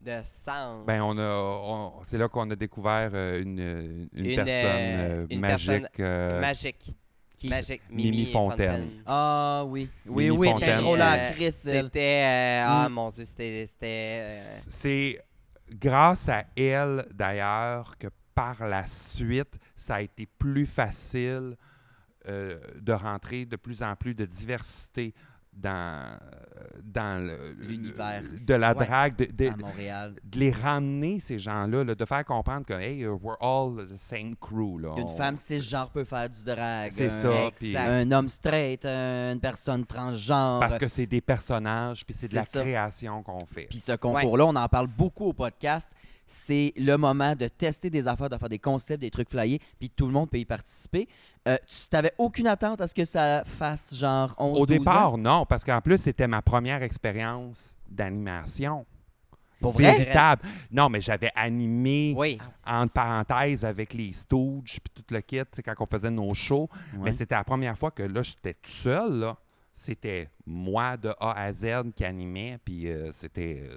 de 0.00 0.20
sens. 0.24 0.84
Ben, 0.86 1.00
on 1.02 1.16
a, 1.16 1.22
on- 1.22 2.02
c'est 2.04 2.18
là 2.18 2.28
qu'on 2.28 2.50
a 2.50 2.56
découvert 2.56 3.14
une, 3.14 3.58
une, 3.60 4.08
Une, 4.26 4.34
personne 4.36 5.26
une 5.30 5.40
magique. 5.40 5.66
personne 5.68 5.88
euh, 6.00 6.40
Magique. 6.40 6.94
Qui- 7.42 7.48
Magique. 7.50 7.82
Mimi 7.90 8.10
Mimi, 8.10 8.32
Fontaine. 8.32 8.88
Ah 9.06 9.64
oui. 9.66 9.88
Oui, 10.06 10.24
Mimi 10.30 10.36
oui, 10.36 10.54
t'es 10.58 10.76
drôle 10.76 11.00
à 11.00 11.12
Euh, 11.14 11.32
Chris. 11.32 11.52
C'était. 11.52 12.22
euh, 12.24 12.64
Ah 12.66 12.88
Mm. 12.88 12.92
mon 12.92 13.10
Dieu, 13.10 13.24
c'était. 13.24 13.66
c'était, 13.66 14.26
euh, 14.28 14.58
C'est 14.68 15.20
grâce 15.70 16.28
à 16.28 16.44
elle, 16.56 17.04
d'ailleurs, 17.12 17.96
que 17.98 18.08
par 18.34 18.66
la 18.66 18.86
suite, 18.86 19.58
ça 19.76 19.96
a 19.96 20.00
été 20.02 20.26
plus 20.26 20.66
facile 20.66 21.56
euh, 22.28 22.58
de 22.80 22.92
rentrer 22.92 23.44
de 23.46 23.56
plus 23.56 23.82
en 23.82 23.96
plus 23.96 24.14
de 24.14 24.24
diversité 24.24 25.12
dans, 25.52 26.18
dans 26.84 27.24
le- 27.24 27.52
L'univers. 27.60 28.22
de 28.44 28.54
la 28.54 28.74
Ouais. 28.74 28.86
drague, 28.86 29.16
de, 29.16 29.24
de- 29.26 29.50
à 29.52 29.56
Montréal. 29.56 30.14
de 30.24 30.38
les 30.38 30.50
ramener, 30.50 31.20
ces 31.20 31.38
gens-là, 31.38 31.84
là, 31.84 31.94
de 31.94 32.04
faire 32.04 32.24
comprendre 32.24 32.64
que, 32.66 32.72
hey, 32.72 33.06
we're 33.06 33.36
all 33.40 33.86
the 33.86 33.96
same 33.96 34.34
crew. 34.40 34.78
Là. 34.80 34.90
Qu'une 34.94 35.04
On- 35.04 35.16
femme 35.16 35.36
cisgenre 35.36 35.90
peut 35.90 36.04
faire 36.04 36.28
du 36.28 36.42
drague. 36.42 36.92
C'est 36.96 37.06
un- 37.06 37.10
ça. 37.10 37.82
Un 37.82 38.10
homme 38.12 38.28
straight, 38.28 38.84
un- 38.86 39.32
une 39.32 39.40
personne 39.40 39.84
transgenre. 39.84 40.60
parce 40.60 40.78
que 40.78 40.88
c'est 40.88 41.06
des 41.06 41.20
personnages, 41.20 42.04
puis 42.04 42.14
c'est 42.18 42.28
de 42.28 42.34
la 42.34 42.42
ça. 42.44 42.60
création 42.60 43.22
qu'on 43.22 43.44
fait. 43.46 43.66
Puis 43.68 43.78
ce 43.78 43.92
concours-là, 43.92 44.46
on 44.46 44.56
en 44.56 44.68
parle 44.68 44.86
beaucoup 44.88 45.26
au 45.26 45.32
podcast. 45.32 45.90
C'est 46.34 46.72
le 46.76 46.96
moment 46.96 47.36
de 47.36 47.46
tester 47.46 47.90
des 47.90 48.08
affaires, 48.08 48.30
de 48.30 48.38
faire 48.38 48.48
des 48.48 48.58
concepts, 48.58 49.00
des 49.02 49.10
trucs 49.10 49.28
flyés, 49.28 49.60
puis 49.78 49.90
tout 49.90 50.06
le 50.06 50.12
monde 50.12 50.30
peut 50.30 50.38
y 50.38 50.46
participer. 50.46 51.06
Euh, 51.46 51.58
tu 51.66 51.76
n'avais 51.92 52.12
aucune 52.16 52.46
attente 52.46 52.80
à 52.80 52.86
ce 52.88 52.94
que 52.94 53.04
ça 53.04 53.42
fasse 53.44 53.94
genre 53.94 54.34
11 54.38 54.58
Au 54.58 54.64
12 54.66 54.76
ans? 54.76 54.80
départ, 54.80 55.18
non, 55.18 55.44
parce 55.44 55.62
qu'en 55.62 55.80
plus, 55.82 55.98
c'était 55.98 56.26
ma 56.26 56.40
première 56.40 56.82
expérience 56.82 57.76
d'animation. 57.90 58.86
Pour 59.60 59.72
vrai? 59.72 59.92
Véritable. 59.96 60.42
Non, 60.70 60.88
mais 60.88 61.00
j'avais 61.02 61.30
animé, 61.36 62.14
Oui. 62.16 62.38
entre 62.66 62.94
parenthèses, 62.94 63.64
avec 63.64 63.92
les 63.92 64.10
Stooges, 64.12 64.78
puis 64.82 64.92
tout 64.94 65.04
le 65.14 65.20
kit, 65.20 65.42
quand 65.64 65.74
on 65.80 65.86
faisait 65.86 66.10
nos 66.10 66.32
shows. 66.34 66.68
Mais 66.98 67.12
c'était 67.12 67.34
la 67.34 67.44
première 67.44 67.76
fois 67.76 67.90
que 67.90 68.02
là, 68.02 68.22
j'étais 68.22 68.54
tout 68.54 68.70
seul, 68.70 69.20
là. 69.20 69.36
C'était 69.74 70.28
moi 70.46 70.96
de 70.96 71.10
A 71.20 71.32
à 71.32 71.52
Z 71.52 71.66
qui 71.94 72.04
animait, 72.04 72.58
puis 72.64 72.88
euh, 72.88 73.10
c'était... 73.12 73.68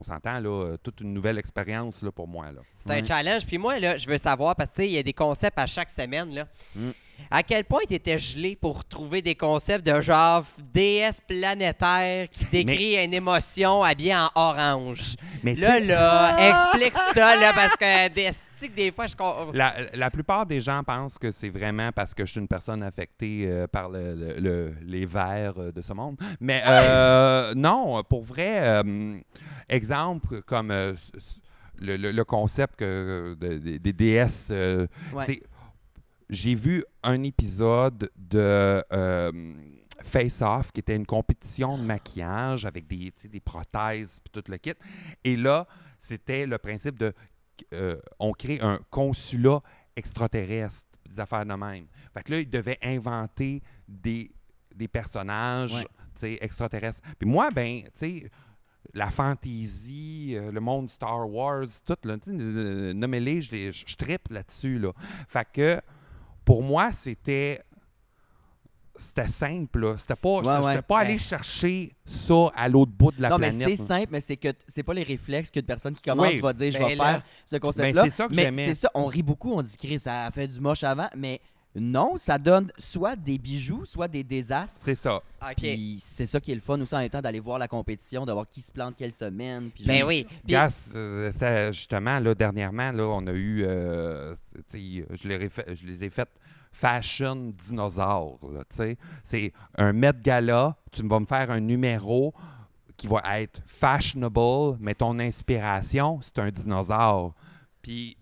on 0.00 0.04
s'entend, 0.04 0.38
là, 0.40 0.50
euh, 0.50 0.76
toute 0.76 1.00
une 1.00 1.12
nouvelle 1.12 1.38
expérience 1.38 2.02
là, 2.02 2.12
pour 2.12 2.28
moi. 2.28 2.52
Là. 2.52 2.60
C'est 2.78 2.90
un 2.92 3.04
challenge. 3.04 3.46
Puis 3.46 3.58
moi, 3.58 3.78
là, 3.78 3.96
je 3.96 4.08
veux 4.08 4.18
savoir, 4.18 4.54
parce 4.54 4.70
que 4.70 4.82
il 4.82 4.92
y 4.92 4.98
a 4.98 5.02
des 5.02 5.12
concepts 5.12 5.58
à 5.58 5.66
chaque 5.66 5.90
semaine. 5.90 6.34
Là. 6.34 6.46
Mm. 6.74 6.90
À 7.30 7.42
quel 7.42 7.64
point 7.64 7.80
tu 7.88 7.94
étais 7.94 8.18
gelé 8.18 8.54
pour 8.54 8.84
trouver 8.84 9.20
des 9.20 9.34
concepts 9.34 9.84
de 9.84 10.00
genre 10.00 10.44
déesse 10.72 11.20
planétaire 11.26 12.28
qui 12.30 12.44
décrit 12.52 13.04
une 13.04 13.14
émotion 13.14 13.82
habillée 13.82 14.14
en 14.14 14.30
orange? 14.34 15.16
Mais 15.42 15.54
Là, 15.56 15.80
là, 15.80 16.36
explique 16.50 16.96
ça, 17.14 17.34
là, 17.36 17.52
parce 17.54 17.76
que 17.76 18.08
des, 18.10 18.30
des 18.76 18.92
fois, 18.92 19.06
je. 19.08 19.14
La, 19.56 19.74
la 19.94 20.10
plupart 20.10 20.46
des 20.46 20.60
gens 20.60 20.82
pensent 20.84 21.18
que 21.18 21.30
c'est 21.32 21.48
vraiment 21.48 21.90
parce 21.92 22.14
que 22.14 22.24
je 22.24 22.30
suis 22.32 22.40
une 22.40 22.48
personne 22.48 22.82
affectée 22.82 23.44
euh, 23.46 23.66
par 23.66 23.88
le- 23.88 24.14
le- 24.14 24.38
le- 24.40 24.74
les 24.84 25.04
vers 25.04 25.54
euh, 25.58 25.72
de 25.72 25.82
ce 25.82 25.92
monde. 25.92 26.16
Mais 26.40 26.62
euh, 26.66 27.54
non, 27.56 28.02
pour 28.08 28.22
vrai, 28.22 28.60
euh, 28.62 29.16
exemple 29.68 30.42
comme 30.42 30.72
le, 31.80 32.22
concept 32.22 32.76
que, 32.76 33.36
de- 33.40 33.58
de- 33.58 33.76
des 33.78 33.92
déesses, 33.92 34.50
Ouais. 35.12 35.24
c'est- 35.26 35.42
j'ai 36.28 36.54
vu 36.54 36.84
un 37.02 37.22
épisode 37.22 38.10
de 38.16 38.84
euh, 38.92 39.54
Face 40.02 40.42
Off 40.42 40.72
qui 40.72 40.80
était 40.80 40.96
une 40.96 41.06
compétition 41.06 41.78
de 41.78 41.82
maquillage 41.82 42.64
avec 42.64 42.86
des, 42.86 43.12
des 43.30 43.40
prothèses 43.40 44.18
puis 44.22 44.30
tout 44.32 44.50
le 44.50 44.56
kit. 44.58 44.72
Et 45.24 45.36
là, 45.36 45.66
c'était 45.98 46.46
le 46.46 46.58
principe 46.58 46.98
de 46.98 47.12
euh, 47.72 47.96
on 48.18 48.32
crée 48.32 48.60
un 48.60 48.78
consulat 48.90 49.60
extraterrestre, 49.94 50.86
des 51.08 51.18
affaires 51.20 51.46
de 51.46 51.54
même. 51.54 51.86
Fait 52.12 52.22
que 52.22 52.32
là, 52.32 52.40
ils 52.40 52.50
devaient 52.50 52.78
inventer 52.82 53.62
des, 53.88 54.30
des 54.74 54.88
personnages 54.88 55.86
Ouais. 56.22 56.38
extraterrestres. 56.40 57.00
Puis 57.18 57.28
moi, 57.28 57.50
ben, 57.50 57.82
tu 57.82 57.90
sais, 57.94 58.30
la 58.94 59.10
fantasy, 59.10 60.32
euh, 60.34 60.50
le 60.50 60.60
monde 60.60 60.88
Star 60.88 61.28
Wars, 61.30 61.66
tout, 61.84 61.96
nommez-les, 62.06 63.42
je, 63.42 63.52
les- 63.52 63.72
je, 63.72 63.96
trippe 63.96 64.28
là-dessus. 64.30 64.78
Là. 64.78 64.92
Fait 65.28 65.46
que 65.52 65.80
pour 66.46 66.62
moi, 66.62 66.90
c'était. 66.92 67.60
C'était 68.98 69.26
simple, 69.26 69.80
là. 69.80 69.98
C'était 69.98 70.16
pas, 70.16 70.38
Ouais, 70.62 70.80
pas 70.80 71.00
allé 71.00 71.12
Ouais. 71.14 71.18
chercher 71.18 71.92
ça 72.06 72.50
à 72.56 72.66
l'autre 72.66 72.92
bout 72.92 73.12
de 73.12 73.20
la 73.20 73.28
non, 73.28 73.36
mais 73.36 73.50
planète. 73.50 73.76
c'est 73.76 73.82
là. 73.82 73.88
simple, 73.88 74.08
mais 74.10 74.20
c'est 74.22 74.38
que 74.38 74.48
c'est 74.66 74.82
pas 74.82 74.94
les 74.94 75.02
réflexes 75.02 75.50
qu'une 75.50 75.66
personne 75.66 75.92
qui 75.94 76.00
commence 76.00 76.28
Oui. 76.32 76.40
va 76.40 76.54
dire 76.54 76.72
je 76.72 76.78
Ben 76.78 76.88
vais 76.88 76.94
là- 76.94 77.04
faire 77.04 77.22
ce 77.44 77.56
concept-là. 77.56 78.04
c'est 78.04 78.10
ça 78.10 78.26
que 78.26 78.34
mais 78.34 78.44
j'aimais. 78.44 78.68
c'est 78.68 78.74
ça, 78.80 78.90
on 78.94 79.04
rit 79.04 79.22
beaucoup, 79.22 79.52
on 79.52 79.60
dit 79.60 79.76
Chris, 79.76 80.00
ça 80.00 80.24
a 80.24 80.30
fait 80.30 80.48
du 80.48 80.58
moche 80.62 80.82
avant, 80.82 81.08
mais 81.14 81.42
non, 81.78 82.16
ça 82.16 82.38
donne 82.38 82.70
soit 82.78 83.16
des 83.16 83.38
bijoux, 83.38 83.84
soit 83.84 84.08
des 84.08 84.24
désastres. 84.24 84.80
C'est 84.82 84.94
ça. 84.94 85.16
OK. 85.42 85.54
Puis 85.56 86.02
c'est 86.04 86.26
ça 86.26 86.40
qui 86.40 86.52
est 86.52 86.54
le 86.54 86.60
fun 86.60 86.80
aussi 86.80 86.94
en 86.94 86.98
même 86.98 87.08
temps 87.10 87.20
d'aller 87.20 87.40
voir 87.40 87.58
la 87.58 87.68
compétition, 87.68 88.24
de 88.24 88.32
voir 88.32 88.48
qui 88.48 88.60
se 88.60 88.72
plante 88.72 88.94
quelle 88.96 89.12
semaine. 89.12 89.70
Puis 89.74 89.84
Ben 89.84 90.02
oui. 90.04 90.26
Euh, 90.94 91.32
ça, 91.32 91.72
justement, 91.72 92.18
là, 92.18 92.34
dernièrement, 92.34 92.90
là, 92.92 93.04
on 93.04 93.26
a 93.26 93.32
eu. 93.32 93.64
euh, 93.66 94.34
je, 94.72 95.28
les 95.28 95.44
ai 95.44 95.48
fait- 95.48 95.76
je 95.76 95.86
les 95.86 96.04
ai 96.04 96.10
faites 96.10 96.30
fashion 96.72 97.52
dinosaure. 97.66 98.38
là, 98.52 98.60
tu 98.68 98.76
sais. 98.76 98.98
C'est 99.24 99.52
un 99.76 99.92
Met 99.92 100.12
Gala. 100.22 100.76
Tu 100.92 101.06
vas 101.06 101.20
me 101.20 101.26
faire 101.26 101.50
un 101.50 101.60
numéro 101.60 102.34
qui 102.96 103.06
va 103.06 103.22
être 103.40 103.60
fashionable, 103.66 104.76
mais 104.80 104.94
ton 104.94 105.18
inspiration, 105.18 106.18
c'est 106.22 106.38
un 106.38 106.50
dinosaure. 106.50 107.34
Puis, 107.82 108.16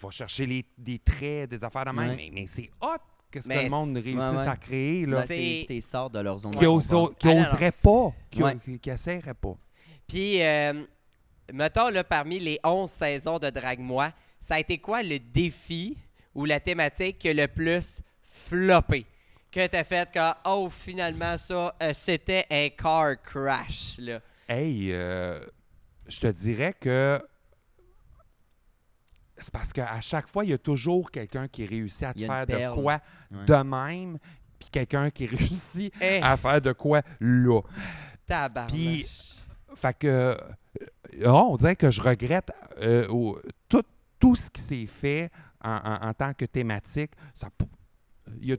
va 0.00 0.10
chercher 0.10 0.46
les, 0.46 0.64
des 0.78 0.98
traits, 0.98 1.50
des 1.50 1.62
affaires 1.64 1.84
de 1.84 1.90
même. 1.90 2.10
Ouais. 2.10 2.16
Mais, 2.16 2.30
mais 2.32 2.46
c'est 2.46 2.70
hot 2.80 2.96
que 3.30 3.40
ce 3.40 3.48
Mais 3.48 3.58
que 3.58 3.62
le 3.64 3.68
monde 3.70 3.94
réussisse 3.96 4.16
ouais, 4.16 4.36
ouais. 4.36 4.48
à 4.48 4.56
créer. 4.56 5.06
Là. 5.06 5.26
t'es 5.26 5.64
t'es 5.68 5.80
sort 5.80 6.10
de 6.10 6.18
leur 6.20 6.38
zone 6.38 6.52
Qui 6.52 6.60
de 6.60 6.66
ose- 6.66 6.86
confort. 6.88 7.16
qui 7.16 7.28
non, 7.28 7.40
oserait 7.42 7.72
non, 7.84 8.10
pas, 8.10 8.14
qui, 8.80 8.90
essaierait 8.90 9.34
pas. 9.34 9.56
Puis, 10.08 10.42
euh, 10.42 10.84
mettons, 11.52 11.88
là, 11.90 12.02
parmi 12.02 12.38
les 12.40 12.58
11 12.64 12.90
saisons 12.90 13.38
de 13.38 13.50
Drague-moi, 13.50 14.10
ça 14.40 14.54
a 14.54 14.58
été 14.60 14.78
quoi 14.78 15.02
le 15.02 15.18
défi 15.18 15.96
ou 16.34 16.44
la 16.44 16.58
thématique 16.58 17.18
qui 17.18 17.28
a 17.28 17.34
le 17.34 17.46
plus 17.46 18.02
floppé? 18.22 19.06
Que 19.52 19.66
t'as 19.66 19.84
fait 19.84 20.10
que, 20.10 20.18
oh, 20.46 20.68
finalement, 20.70 21.36
ça, 21.36 21.74
euh, 21.82 21.92
c'était 21.92 22.46
un 22.50 22.68
car 22.70 23.20
crash, 23.22 23.96
là. 23.98 24.20
Hey, 24.48 24.90
euh, 24.92 25.40
je 26.08 26.20
te 26.20 26.26
dirais 26.28 26.72
que 26.80 27.20
c'est 29.40 29.52
parce 29.52 29.72
qu'à 29.72 30.00
chaque 30.00 30.28
fois, 30.28 30.44
il 30.44 30.50
y 30.50 30.54
a 30.54 30.58
toujours 30.58 31.10
quelqu'un 31.10 31.48
qui 31.48 31.66
réussit 31.66 32.02
à 32.04 32.14
te 32.14 32.20
faire 32.20 32.46
perle. 32.46 32.76
de 32.76 32.82
quoi 32.82 33.00
Ouais. 33.30 33.44
de 33.46 33.54
même, 33.62 34.18
puis 34.58 34.68
quelqu'un 34.70 35.10
qui 35.10 35.26
réussit 35.26 35.92
Eh, 36.00 36.20
à 36.22 36.36
faire 36.36 36.60
de 36.60 36.72
quoi 36.72 37.02
là. 37.20 37.60
puis- 38.66 39.06
Fait 39.76 39.96
que, 39.96 40.06
euh, 40.08 40.34
oh, 41.26 41.48
on 41.52 41.56
dirait 41.56 41.76
que 41.76 41.90
je 41.90 42.00
regrette 42.00 42.50
euh, 42.82 43.06
tout, 43.68 43.82
tout 44.18 44.34
ce 44.36 44.50
qui 44.50 44.60
s'est 44.60 44.86
fait 44.86 45.30
en, 45.62 45.76
en- 45.76 46.08
en 46.08 46.12
tant 46.14 46.34
que 46.34 46.44
thématique. 46.44 47.12
Ça, 47.34 47.48
il 48.40 48.48
y 48.48 48.52
a- 48.52 48.56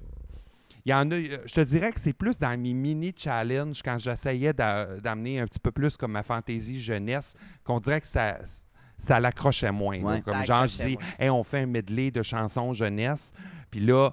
il 0.85 0.89
y 0.89 0.93
en 0.93 1.11
a, 1.11 1.15
je 1.15 1.53
te 1.53 1.61
dirais 1.61 1.91
que 1.91 1.99
c'est 1.99 2.13
plus 2.13 2.37
dans 2.37 2.57
mes 2.59 2.73
mini-challenges 2.73 3.81
quand 3.83 3.99
j'essayais 3.99 4.51
d'a- 4.53 4.99
d'amener 4.99 5.39
un 5.39 5.45
petit 5.45 5.59
peu 5.59 5.71
plus 5.71 5.95
comme 5.97 6.13
ma 6.13 6.23
fantaisie 6.23 6.79
jeunesse, 6.81 7.35
qu'on 7.63 7.79
dirait 7.79 8.01
que 8.01 8.07
ça, 8.07 8.37
ça 9.03 9.19
l'accrochait 9.19 9.71
moins. 9.71 9.97
là. 9.99 10.21
Comme 10.21 10.43
genre, 10.43 10.67
je 10.67 10.83
dis. 10.83 10.97
Hey, 11.19 11.29
on 11.29 11.43
fait 11.43 11.59
un 11.59 11.65
medley 11.65 12.11
de 12.11 12.21
chansons 12.23 12.73
jeunesse, 12.73 13.31
puis 13.69 13.79
là, 13.79 14.11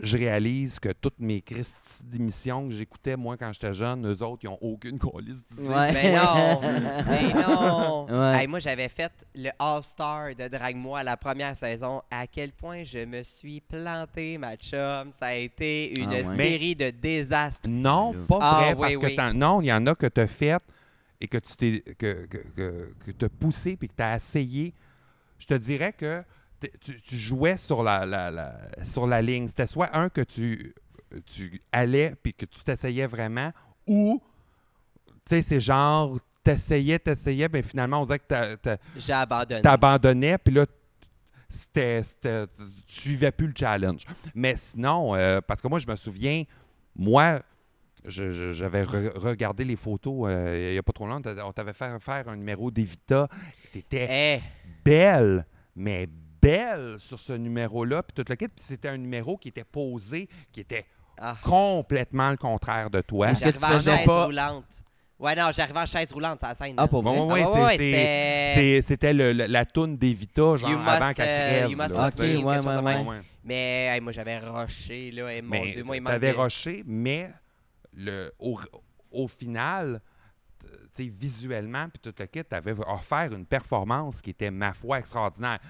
je 0.00 0.18
réalise 0.18 0.78
que 0.78 0.90
toutes 0.92 1.18
mes 1.18 1.40
Christi 1.40 2.04
d'émissions 2.04 2.68
que 2.68 2.74
j'écoutais, 2.74 3.16
moi, 3.16 3.36
quand 3.36 3.50
j'étais 3.52 3.72
jeune, 3.72 4.06
eux 4.06 4.22
autres, 4.22 4.40
ils 4.44 4.46
n'ont 4.50 4.58
aucune 4.60 4.98
colisse. 4.98 5.42
Ouais. 5.56 5.92
Mais 5.92 6.14
non! 6.14 6.60
Mais 7.08 7.32
non! 7.34 8.06
Ouais. 8.08 8.40
Hey, 8.42 8.46
moi, 8.46 8.58
j'avais 8.58 8.88
fait 8.88 9.10
le 9.34 9.50
All-Star 9.58 10.34
de 10.38 10.46
Drague-moi 10.48 11.02
la 11.02 11.16
première 11.16 11.56
saison. 11.56 12.02
À 12.10 12.26
quel 12.26 12.52
point 12.52 12.84
je 12.84 13.04
me 13.04 13.22
suis 13.22 13.60
planté, 13.60 14.38
ma 14.38 14.56
chum. 14.56 15.10
Ça 15.18 15.26
a 15.26 15.34
été 15.34 15.98
une 15.98 16.10
Ah 16.12 16.28
ouais. 16.28 16.36
série 16.36 16.74
de 16.76 16.90
désastres. 16.90 17.68
Non, 17.68 18.12
pas 18.28 18.38
Ah, 18.40 18.60
vrai, 18.60 18.74
oui, 18.74 18.98
parce 19.00 19.14
que 19.14 19.30
oui. 19.32 19.36
non, 19.38 19.60
il 19.62 19.66
y 19.66 19.72
en 19.72 19.84
a 19.86 19.94
que 19.94 20.06
tu 20.06 20.20
as 20.20 20.26
fait 20.28 20.56
et 21.20 21.28
que 21.28 21.38
tu 21.38 21.56
t'es 21.56 21.80
que, 21.98 22.26
que, 22.26 22.92
que, 23.12 23.26
poussé 23.26 23.76
puis 23.76 23.88
que 23.88 23.94
tu 23.96 24.02
as 24.02 24.16
essayé. 24.16 24.74
Je 25.38 25.46
te 25.46 25.54
dirais 25.54 25.92
que 25.92 26.22
tu, 26.80 27.00
tu 27.00 27.16
jouais 27.16 27.56
sur 27.56 27.82
la, 27.82 28.04
la- 28.06 28.30
la- 28.30 28.84
sur 28.84 29.06
la 29.06 29.22
ligne. 29.22 29.46
C'était 29.48 29.66
soit 29.66 29.96
un 29.96 30.08
que 30.08 30.20
tu, 30.22 30.74
tu 31.26 31.60
allais 31.72 32.14
puis 32.22 32.34
que 32.34 32.44
tu 32.46 32.62
t'essayais 32.64 33.06
vraiment 33.06 33.52
ou 33.86 34.20
tu 35.24 35.36
sais, 35.36 35.42
c'est 35.42 35.60
genre 35.60 36.18
t'essayais, 36.42 36.98
t'essayais, 36.98 37.48
mais 37.52 37.62
finalement 37.62 38.00
on 38.02 38.06
dirait 38.06 38.18
que 38.20 38.78
J'ai 38.96 39.12
abandonné. 39.12 39.60
t'abandonnais, 39.62 40.38
puis 40.38 40.54
là, 40.54 40.64
c'était, 41.50 42.02
tu 42.46 43.00
suivais 43.00 43.30
plus 43.30 43.48
le 43.48 43.52
challenge. 43.56 44.04
Mais 44.34 44.56
sinon, 44.56 45.14
euh, 45.14 45.40
parce 45.46 45.60
que 45.60 45.68
moi, 45.68 45.78
je 45.78 45.86
me 45.86 45.96
souviens, 45.96 46.44
moi, 46.96 47.40
j'avais 48.06 48.82
re- 48.84 49.16
regardé 49.18 49.64
les 49.64 49.76
photos 49.76 50.28
euh, 50.30 50.68
il 50.70 50.72
n'y 50.72 50.78
a 50.78 50.82
pas 50.82 50.92
trop 50.92 51.06
longtemps. 51.06 51.30
On 51.44 51.52
t'avait 51.52 51.72
fait 51.72 51.98
faire 52.00 52.28
un 52.28 52.36
numéro 52.36 52.70
d'Evita. 52.70 53.28
T'étais 53.72 54.06
Eh, 54.10 54.40
belle, 54.84 55.46
mais 55.76 56.08
belle 56.40 56.96
sur 56.98 57.18
ce 57.18 57.32
numéro-là, 57.32 58.02
puis 58.02 58.14
tout 58.14 58.24
le 58.28 58.36
kit. 58.36 58.48
Puis 58.48 58.64
c'était 58.64 58.88
un 58.88 58.96
numéro 58.96 59.36
qui 59.36 59.48
était 59.48 59.64
posé, 59.64 60.28
qui 60.52 60.60
était 60.60 60.86
ah. 61.18 61.36
complètement 61.42 62.30
le 62.30 62.36
contraire 62.36 62.90
de 62.90 63.00
toi. 63.00 63.30
Est-ce 63.30 63.42
que 63.44 63.50
tu 63.50 63.58
J'arrivais 63.58 63.74
en 63.76 63.78
faisais 63.78 63.96
chaise 63.96 64.06
pas- 64.06 64.24
roulante. 64.26 64.84
Ouais, 65.18 65.34
non, 65.34 65.50
j'arrivais 65.52 65.80
en 65.80 65.86
chaise 65.86 66.12
roulante, 66.12 66.38
sur 66.38 66.46
la 66.46 66.54
scène. 66.54 66.74
Ah, 66.76 66.86
pour 66.86 67.02
vrai? 67.02 67.18
Ouais, 67.18 67.26
ouais, 67.32 67.42
Ah, 67.44 67.64
ouais, 67.64 68.82
c'était- 68.82 69.48
la 69.48 69.64
toune 69.64 69.96
d'Evita, 69.96 70.54
genre 70.56 70.70
You 70.70 70.78
avant 70.86 71.12
qu'elle 71.12 71.28
euh, 71.28 71.58
crève. 71.58 71.70
you 71.72 71.76
must 71.76 71.90
là, 71.90 72.10
quelque 72.12 72.36
ouais, 72.44 72.80
ouais. 72.84 73.04
Ouais. 73.08 73.20
Mais 73.42 73.86
hey, 73.92 74.00
moi, 74.00 74.12
j'avais 74.12 74.38
rushé, 74.38 75.10
là. 75.10 75.34
Et 75.34 75.42
mon 75.42 75.50
Mais 75.50 75.72
Dieu, 75.72 75.82
moi, 75.82 75.96
il 75.96 76.04
t'avais 76.04 76.30
rushé, 76.30 76.84
mais 76.86 77.30
au, 78.38 78.58
au 79.10 79.28
final, 79.28 80.00
visuellement, 80.98 81.88
puis 81.88 82.00
tout 82.00 82.22
kit, 82.26 82.42
offert 82.86 83.32
une 83.32 83.46
performance 83.46 84.20
qui 84.20 84.30
était, 84.30 84.50
ma 84.50 84.72
foi, 84.72 84.98
extraordinaire. 84.98 85.60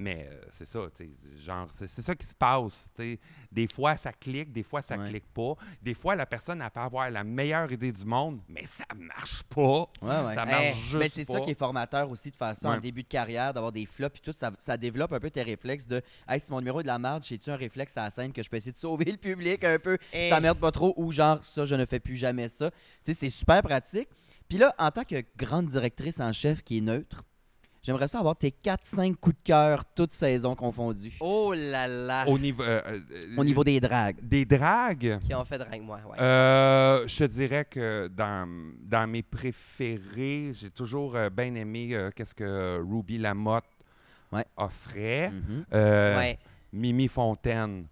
Mais 0.00 0.28
euh, 0.30 0.40
c'est 0.52 0.64
ça, 0.64 0.80
tu 0.96 1.04
sais, 1.04 1.10
genre, 1.42 1.68
c'est 1.72 1.88
c'est 1.88 2.02
ça 2.02 2.14
qui 2.14 2.24
se 2.24 2.34
passe, 2.34 2.88
tu 2.94 3.02
sais. 3.14 3.20
Des 3.50 3.66
fois, 3.66 3.96
ça 3.96 4.12
clique, 4.12 4.52
des 4.52 4.62
fois, 4.62 4.80
ça 4.80 4.96
Ouais. 4.96 5.08
clique 5.08 5.26
pas. 5.34 5.54
Des 5.82 5.92
fois, 5.94 6.14
la 6.14 6.24
personne, 6.24 6.62
elle 6.62 6.70
peut 6.70 6.78
avoir 6.78 7.10
la 7.10 7.24
meilleure 7.24 7.70
idée 7.72 7.90
du 7.90 8.04
monde, 8.06 8.40
mais 8.48 8.62
ça 8.64 8.84
marche 8.96 9.42
pas. 9.42 9.60
Ouais, 10.00 10.24
ouais. 10.26 10.34
Ça 10.36 10.44
marche 10.46 10.46
mais 10.46 10.72
juste 10.72 10.96
Mais 10.98 11.08
c'est 11.08 11.24
pas. 11.26 11.32
ça 11.32 11.40
qui 11.40 11.50
est 11.50 11.58
formateur 11.58 12.08
aussi 12.10 12.30
de 12.30 12.36
Ouais. 12.40 12.66
en 12.66 12.78
début 12.78 13.02
de 13.02 13.08
carrière, 13.08 13.52
d'avoir 13.52 13.72
des 13.72 13.86
flops 13.86 14.18
et 14.18 14.22
tout. 14.22 14.32
Ça, 14.32 14.52
ça 14.56 14.76
développe 14.76 15.12
un 15.12 15.18
peu 15.18 15.30
tes 15.30 15.42
réflexes 15.42 15.86
de 15.88 16.00
Hey, 16.28 16.38
si 16.38 16.52
mon 16.52 16.60
numéro 16.60 16.78
est 16.78 16.84
de 16.84 16.88
la 16.88 16.98
merde, 17.00 17.24
j'ai-tu 17.24 17.50
un 17.50 17.56
réflexe 17.56 17.96
à 17.96 18.02
la 18.04 18.10
scène 18.12 18.32
que 18.32 18.42
je 18.42 18.48
peux 18.48 18.56
essayer 18.56 18.70
de 18.72 18.76
sauver 18.76 19.04
le 19.10 19.16
public 19.18 19.64
un 19.64 19.80
peu, 19.80 19.98
Eh. 20.12 20.28
ça 20.28 20.38
merde 20.40 20.60
pas 20.60 20.70
trop, 20.70 20.94
ou 20.96 21.10
genre 21.10 21.42
ça, 21.42 21.64
je 21.64 21.74
ne 21.74 21.84
fais 21.84 21.98
plus 21.98 22.16
jamais 22.16 22.48
ça. 22.48 22.70
Tu 22.70 22.76
sais, 23.02 23.14
c'est 23.14 23.30
super 23.30 23.62
pratique. 23.62 24.08
Puis 24.48 24.58
là, 24.58 24.72
en 24.78 24.92
tant 24.92 25.02
que 25.04 25.22
grande 25.36 25.66
directrice 25.66 26.20
en 26.20 26.32
chef 26.32 26.62
qui 26.62 26.78
est 26.78 26.82
neutre, 26.82 27.24
J'aimerais 27.82 28.08
ça 28.08 28.18
avoir 28.18 28.36
tes 28.36 28.50
4-5 28.50 29.14
coups 29.16 29.36
de 29.36 29.42
cœur, 29.44 29.84
toutes 29.94 30.12
saisons 30.12 30.54
confondues. 30.54 31.16
Oh 31.20 31.54
là 31.56 31.86
là. 31.86 32.24
Au 32.28 32.38
niveau, 32.38 32.62
euh, 32.62 32.82
euh, 32.86 33.00
Au 33.36 33.44
niveau 33.44 33.64
des 33.64 33.80
dragues. 33.80 34.16
des 34.22 34.44
dragues, 34.44 35.18
Qui 35.20 35.34
ont 35.34 35.44
fait 35.44 35.58
drague 35.58 35.82
moi, 35.82 35.98
ouais. 36.10 36.20
euh, 36.20 37.06
je 37.06 37.18
te 37.18 37.24
dirais 37.24 37.64
que 37.64 38.08
dans, 38.08 38.48
dans 38.82 39.06
mes 39.08 39.22
préférés, 39.22 40.52
j'ai 40.54 40.70
toujours 40.70 41.16
euh, 41.16 41.30
bien 41.30 41.54
aimé 41.54 41.88
euh, 41.92 42.10
qu'est-ce 42.14 42.34
que 42.34 42.78
Ruby 42.80 43.18
Lamotte 43.18 43.64
Ouais. 44.32 44.44
offrait. 44.56 45.30
Mhm. 45.30 45.64
Euh, 45.72 46.18
ouais. 46.18 46.38
Mimi 46.72 47.08
Fontaine, 47.08 47.86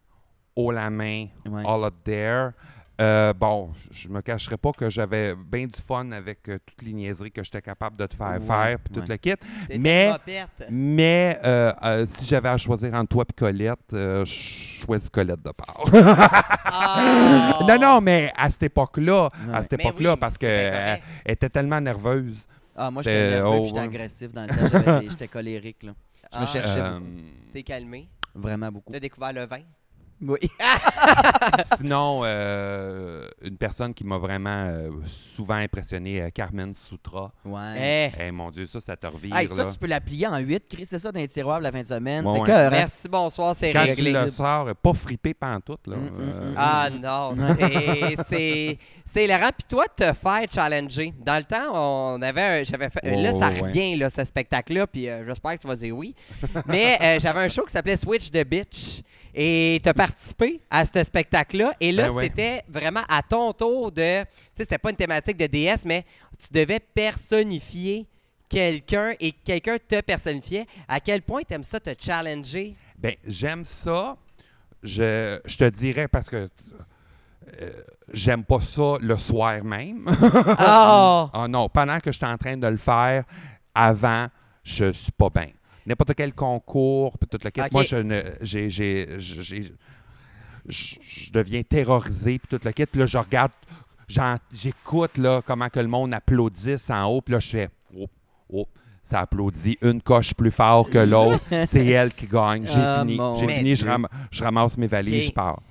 Haut 0.55 0.71
la 0.71 0.91
main, 0.91 1.29
Ouais. 1.47 1.63
All 1.67 1.85
Up 1.85 1.95
There. 2.05 2.51
Euh, 2.99 3.35
bon, 3.35 3.73
je 3.91 4.09
me 4.09 4.23
cacherai 4.23 4.57
pas 4.57 4.73
que 4.73 4.89
j'avais 4.89 5.35
bien 5.35 5.67
du 5.67 5.81
fun 5.83 6.11
avec 6.13 6.49
euh, 6.49 6.59
toutes 6.65 6.81
les 6.83 6.95
niaiseries 6.95 7.31
que 7.31 7.45
j'étais 7.45 7.61
capable 7.61 7.97
de 7.97 8.07
te 8.07 8.15
faire 8.17 8.41
Ouais, 8.41 8.47
faire, 8.47 8.79
puis 8.79 8.95
tout 8.95 9.07
le 9.07 9.17
kit. 9.19 9.35
Mais- 9.79 11.39
euh, 11.45 11.73
euh, 11.85 12.07
si 12.09 12.25
j'avais 12.25 12.49
à 12.49 12.57
choisir 12.57 12.95
entre 12.95 13.09
toi 13.11 13.25
et 13.29 13.33
Colette, 13.35 13.79
euh, 13.93 14.25
je 14.25 14.81
choisis 14.81 15.11
Colette 15.11 15.43
de 15.43 15.51
part. 15.51 15.85
Ah! 16.79 17.59
non, 17.67 17.79
non, 17.79 18.01
mais 18.01 18.33
à 18.37 18.51
cette 18.51 18.65
époque-là, 18.65 19.29
Ouais. 19.49 19.55
à 19.55 19.63
cette 19.63 19.75
époque-là, 19.75 20.13
oui, 20.13 20.19
parce 20.21 20.37
qu'elle 20.37 21.01
était 21.25 21.49
tellement 21.49 21.81
nerveuse. 21.81 22.47
Ah, 22.75 22.91
moi, 22.91 23.03
j'étais 23.03 23.31
nerveux 23.31 23.49
oh, 23.49 23.61
puis 23.61 23.67
j'étais 23.69 23.79
ouais. 23.81 23.85
agressif 23.87 24.33
dans 24.35 24.43
le 24.43 24.49
temps. 24.85 25.01
J'étais 25.09 25.29
colérique, 25.29 25.83
là. 25.85 25.93
Je 26.33 26.39
me 26.39 26.43
Ah. 26.43 26.47
cherchais 26.47 26.81
Euh, 26.81 26.99
beaucoup. 26.99 27.11
T'es 27.53 27.63
calmé? 27.63 28.09
Vraiment 28.35 28.71
beaucoup. 28.71 28.93
T'as 28.93 29.01
découvert 29.01 29.33
le 29.33 29.47
vin? 29.47 29.61
Oui. 30.23 30.39
sinon, 31.77 32.23
euh, 32.25 33.27
une 33.43 33.57
personne 33.57 33.93
qui 33.93 34.05
m'a 34.05 34.19
vraiment 34.19 34.65
euh, 34.67 34.91
souvent 35.05 35.55
impressionné, 35.57 36.23
euh, 36.23 36.31
Carmen 36.31 36.73
Soutra. 36.75 37.33
Ouais. 37.45 38.13
Eh, 38.17 38.23
Eh 38.27 38.31
mon 38.31 38.51
Dieu, 38.51 38.67
ça, 38.67 38.81
ça 38.81 38.97
te 38.97 39.07
revire. 39.07 39.37
Hey, 39.37 39.49
ça, 39.49 39.55
là. 39.65 39.71
tu 39.73 39.79
peux 39.79 39.87
la 39.87 40.01
plier 40.01 40.27
en 40.27 40.39
8, 40.39 40.65
crisser 40.69 40.99
ça 40.99 41.13
dans 41.13 41.21
les 41.21 41.29
tiroirs 41.29 41.61
la 41.61 41.71
fin 41.73 41.83
de 41.83 41.87
semaine. 41.87 42.27
Ouais, 42.27 42.51
hein? 42.51 42.71
Merci, 42.71 43.09
bonsoir, 43.09 43.55
c'est 43.55 43.73
Quand 43.73 43.83
tu 43.85 43.91
réglé. 43.91 44.13
le 44.13 44.29
sors, 44.29 44.75
pas 44.75 44.93
frippé 44.95 45.35
pantoute. 45.35 45.87
Là. 45.87 45.97
Mm, 45.97 46.01
mm, 46.01 46.11
Euh, 46.21 46.51
mm. 46.51 46.55
Ah 46.57 46.89
non, 46.91 47.35
c'est- 47.59 48.17
c'est 48.29 48.79
c'est 49.05 49.25
hilarant. 49.25 49.51
Puis 49.57 49.67
toi, 49.69 49.85
te 49.95 50.13
faire 50.13 50.45
challenger. 50.51 51.15
Dans 51.25 51.37
le 51.37 51.45
temps, 51.45 51.73
on 52.17 52.23
avait 52.23 52.43
un, 52.61 52.65
j'avais 52.65 52.91
fait, 52.91 53.01
Oh, 53.05 53.23
là 53.23 53.33
ça 53.35 53.49
ouais. 53.51 53.61
revient 53.61 53.97
là 53.97 54.11
ce 54.11 54.25
spectacle-là, 54.25 54.87
puis 54.87 55.09
euh, 55.09 55.25
j'espère 55.27 55.55
que 55.57 55.61
tu 55.61 55.67
vas 55.69 55.77
dire 55.77 55.97
oui. 55.97 56.15
Mais 56.67 56.99
euh, 57.01 57.19
j'avais 57.21 57.41
un 57.41 57.49
show 57.49 57.65
qui 57.65 57.73
s'appelait 57.73 57.97
Switch 57.97 58.31
the 58.31 58.45
Bitch. 58.45 59.03
Et 59.39 59.81
tu 59.83 59.89
as 59.91 59.93
participé 60.07 60.61
à 60.71 60.85
ce 60.85 61.03
spectacle-là. 61.05 61.75
Et 61.81 61.93
là, 61.93 62.09
Ben 62.09 62.15
ouais. 62.15 62.25
c'était 62.25 62.63
vraiment 62.69 63.03
à 63.09 63.23
ton 63.23 63.53
tour 63.53 63.91
de. 63.93 64.23
Tu 64.23 64.29
sais, 64.55 64.63
c'était 64.65 64.79
pas 64.79 64.91
une 64.91 64.97
thématique 64.97 65.37
de 65.37 65.47
DS, 65.47 65.85
mais 65.85 66.05
tu 66.39 66.47
devais 66.53 66.81
personnifier 66.81 68.07
quelqu'un 68.49 69.15
et 69.21 69.33
quelqu'un 69.33 69.77
te 69.79 70.01
personnifiait. 70.01 70.67
À 70.89 71.01
quel 71.01 71.23
point 71.23 71.43
tu 71.47 71.55
aimes 71.55 71.63
ça 71.63 71.81
te 71.81 71.91
challenger? 71.99 72.75
Ben, 72.99 73.15
j'aime 73.27 73.65
ça. 73.65 74.17
Je, 74.83 75.41
je 75.45 75.57
te 75.57 75.69
dirais 75.69 76.07
parce 76.07 76.29
que 76.29 76.49
euh, 77.61 77.71
j'aime 78.13 78.45
pas 78.45 78.61
ça 78.61 78.95
le 79.01 79.17
soir 79.17 79.65
même. 79.65 80.07
Oh! 80.09 81.29
Ah 81.33 81.47
non, 81.49 81.69
pendant 81.69 81.99
que 82.01 82.13
je 82.13 82.17
suis 82.17 82.27
en 82.27 82.37
train 82.37 82.57
de 82.57 82.67
le 82.67 82.77
faire, 82.77 83.25
avant, 83.75 84.29
je 84.63 84.93
suis 84.93 85.13
pas 85.13 85.31
bien. 85.31 85.49
N'importe 85.87 86.15
quel 86.15 86.33
concours, 86.35 87.17
puis 87.19 87.29
toute 87.29 87.45
la 87.45 87.51
quête. 87.51 87.73
Moi, 87.73 87.85
je 87.85 87.97
ne, 87.97 88.21
j'ai, 88.41 88.69
j'ai, 88.71 89.07
j'ai- 89.19 89.73
je, 90.69 91.31
deviens 91.33 91.63
terrorisé, 91.63 92.39
puis 92.39 92.49
toute 92.49 92.65
la 92.65 92.73
quête. 92.73 92.91
Puis 92.91 93.01
là, 93.01 93.07
je 93.07 93.19
regarde, 93.19 93.53
j'en- 94.09 94.37
j'écoute 94.53 95.17
là, 95.19 95.43
comment 95.47 95.69
que 95.69 95.79
le 95.81 95.87
monde 95.89 96.13
applaudisse 96.13 96.91
en 96.91 97.05
haut, 97.05 97.21
puis 97.21 97.33
là, 97.35 97.41
je 97.41 97.49
fais, 97.49 97.69
oh, 97.97 98.07
oh, 98.53 98.67
ça 99.03 99.21
applaudit 99.21 99.79
une 99.83 100.03
coche 100.03 100.35
plus 100.35 100.51
fort 100.51 100.91
que 100.91 100.99
l'autre. 100.99 101.41
C'est 101.67 101.87
elle 101.87 102.13
qui 102.13 102.27
gagne. 102.27 102.67
J'ai 102.67 102.81
Ah, 102.81 103.05
fini. 103.07 103.19
J'ai 103.39 103.49
fini, 103.49 103.77
je, 103.77 103.87
ram- 103.87 104.09
je 104.33 104.43
ramasse 104.43 104.77
mes 104.77 104.89
valises, 104.89 105.25
Ok. 105.25 105.29
je 105.29 105.33
pars. 105.33 105.63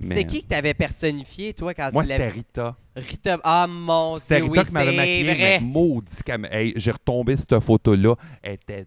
C'était 0.00 0.14
Mais- 0.16 0.26
qui 0.26 0.42
que 0.42 0.48
t'avais 0.48 0.74
personnifié, 0.74 1.54
toi, 1.54 1.72
quand 1.72 1.90
Moi, 1.92 2.02
tu 2.02 2.10
c'était. 2.10 2.28
Rita. 2.28 2.76
Rita. 2.96 3.38
Ah, 3.44 3.66
mon 3.66 4.18
C'était 4.18 4.40
Dieu, 4.42 4.50
Rita 4.50 4.60
oui, 4.62 4.66
qui 4.66 4.72
m'avait 4.74 4.96
maquillé, 4.96 5.24
mais 5.24 5.60
maudit 5.60 6.12
hey, 6.50 6.72
J'ai 6.76 6.90
retombé 6.90 7.34
cette 7.36 7.58
photo-là. 7.60 8.14
Elle 8.42 8.54
était 8.54 8.86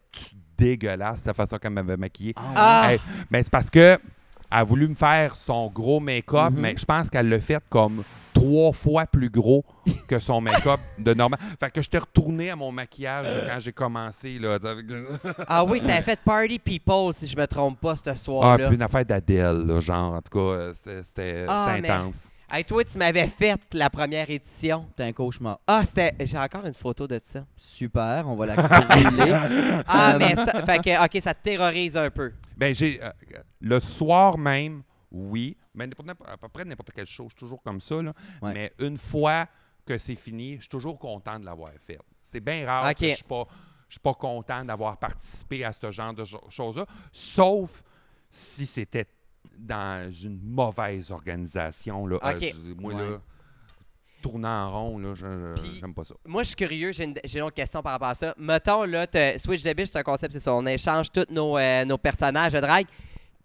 dégueulasse, 0.60 1.26
la 1.26 1.34
façon 1.34 1.58
qu'elle 1.58 1.72
m'avait 1.72 1.98
maquillée. 1.98 2.34
Ah! 2.56 2.92
Hey, 2.92 3.00
mais 3.32 3.42
c'est 3.44 3.52
parce 3.52 3.70
que 3.70 3.98
elle 4.52 4.58
a 4.58 4.64
voulu 4.64 4.88
me 4.88 4.96
faire 4.96 5.36
son 5.36 5.70
gros 5.70 6.00
make-up, 6.00 6.52
Mhm. 6.52 6.60
mais 6.60 6.74
je 6.78 6.84
pense 6.86 7.10
qu'elle 7.10 7.30
l'a 7.30 7.40
fait 7.40 7.62
comme 7.70 8.04
trois 8.34 8.72
fois 8.74 9.06
plus 9.06 9.30
gros 9.30 9.64
que 10.08 10.18
son 10.18 10.42
make-up 10.42 10.80
de 10.98 11.14
normal. 11.14 11.40
Fait 11.60 11.70
que 11.72 11.82
j'étais 11.82 12.00
retourné 12.00 12.50
à 12.50 12.56
mon 12.56 12.72
maquillage 12.72 13.28
quand 13.48 13.60
j'ai 13.60 13.72
commencé. 13.74 14.40
Là, 14.40 14.58
Ah 15.48 15.64
oui, 15.64 15.82
t'avais 15.82 16.02
fait 16.02 16.20
Party 16.24 16.58
People, 16.58 17.14
si 17.14 17.28
je 17.28 17.38
me 17.38 17.46
trompe 17.46 17.80
pas, 17.80 17.96
ce 17.96 18.10
ah, 18.10 18.16
soir-là. 18.16 18.68
puis 18.68 18.76
une 18.76 18.82
affaire 18.82 19.06
d'Adèle, 19.06 19.66
là, 19.68 19.80
genre, 19.80 20.14
en 20.14 20.22
tout 20.22 20.32
cas, 20.40 20.40
euh, 20.56 20.74
c'était- 20.74 21.04
c'était 21.04 21.46
Ah, 21.48 21.68
c'était 21.76 21.82
mais- 21.82 21.90
intense. 21.90 22.24
Hey, 22.52 22.66
toi, 22.66 22.84
tu 22.84 22.98
m'avais 22.98 23.28
fait 23.28 23.60
la 23.74 23.92
première 23.92 24.28
édition. 24.30 24.88
T'es 24.96 25.04
un 25.04 25.14
cauchemar. 25.14 25.60
Ah, 25.68 25.84
c'était... 25.86 26.14
J'ai 26.26 26.38
encore 26.40 26.66
une 26.66 26.74
photo 26.74 27.08
de 27.08 27.20
ça. 27.24 27.46
Super, 27.56 28.28
on 28.28 28.36
va 28.36 28.48
la 28.48 28.56
rouler. 28.56 29.84
Ah, 29.88 30.14
Euh, 30.16 30.18
mais 30.20 30.36
ça... 30.36 30.64
Fait 30.66 30.80
que, 30.80 31.06
OK, 31.06 31.22
ça 31.22 31.36
te 31.36 31.44
terrorise 31.44 31.96
un 31.96 32.10
peu. 32.10 32.34
Ben, 32.58 32.74
j'ai. 32.74 33.00
euh, 33.04 33.10
le 33.62 33.80
soir 33.80 34.38
même, 34.38 34.82
oui. 35.12 35.56
Mais 35.76 35.86
n'importe- 35.86 36.10
à 36.28 36.38
peu 36.38 36.48
près 36.50 36.66
n'importe 36.66 36.92
quelle 36.92 37.06
chose, 37.06 37.28
je 37.28 37.34
suis 37.34 37.40
toujours 37.40 37.62
comme 37.62 37.80
ça. 37.80 38.02
Là. 38.02 38.14
Ouais. 38.42 38.54
Mais 38.54 38.74
une 38.80 38.98
fois 38.98 39.48
que 39.86 39.98
c'est 40.00 40.16
fini, 40.16 40.56
je 40.56 40.62
suis 40.62 40.70
toujours 40.70 40.98
content 40.98 41.38
de 41.40 41.46
l'avoir 41.46 41.70
fait. 41.86 42.00
C'est 42.24 42.40
bien 42.40 42.66
rare 42.66 42.90
Ok. 42.90 42.96
que 42.98 43.06
je 43.06 43.10
ne 43.12 43.16
suis 43.16 43.24
pas, 43.26 43.46
je 43.88 43.94
suis 43.94 44.00
pas 44.02 44.14
content 44.16 44.66
d'avoir 44.66 44.98
participé 44.98 45.64
à 45.64 45.72
ce 45.72 45.92
genre 45.92 46.14
de 46.16 46.26
cho- 46.26 46.44
choses-là. 46.50 46.86
Sauf 47.12 47.84
si 48.32 48.66
c'était 48.66 49.06
dans 49.60 50.12
une 50.12 50.40
mauvaise 50.42 51.12
organisation. 51.12 52.08
Là. 52.08 52.18
Euh, 52.24 52.40
moi, 52.78 52.94
Ouais. 52.94 53.10
là, 53.10 53.18
tourner 54.22 54.48
en 54.48 54.72
rond, 54.72 54.98
là, 54.98 55.14
j'aime 55.16 55.94
pas 55.94 56.04
ça. 56.04 56.16
Moi, 56.26 56.44
je 56.44 56.48
suis 56.50 56.56
curieux, 56.56 56.92
j'ai 56.92 57.06
une, 57.06 57.42
autre 57.42 57.56
question 57.56 57.82
par 57.82 57.94
rapport 57.94 58.10
à 58.10 58.16
ça. 58.16 58.34
Mettons, 58.38 58.84
là, 58.84 59.06
Switch 59.38 59.64
the 59.64 59.76
Bitch, 59.76 59.90
c'est 59.92 60.00
un 60.00 60.04
concept, 60.04 60.34
c'est 60.34 60.40
ça. 60.40 60.54
On 60.54 60.66
échange 60.66 61.12
tous 61.12 61.26
nos, 61.30 61.58
euh, 61.58 61.86
nos 61.86 61.98
personnages 61.98 62.54
de 62.54 62.60
drague. 62.60 62.88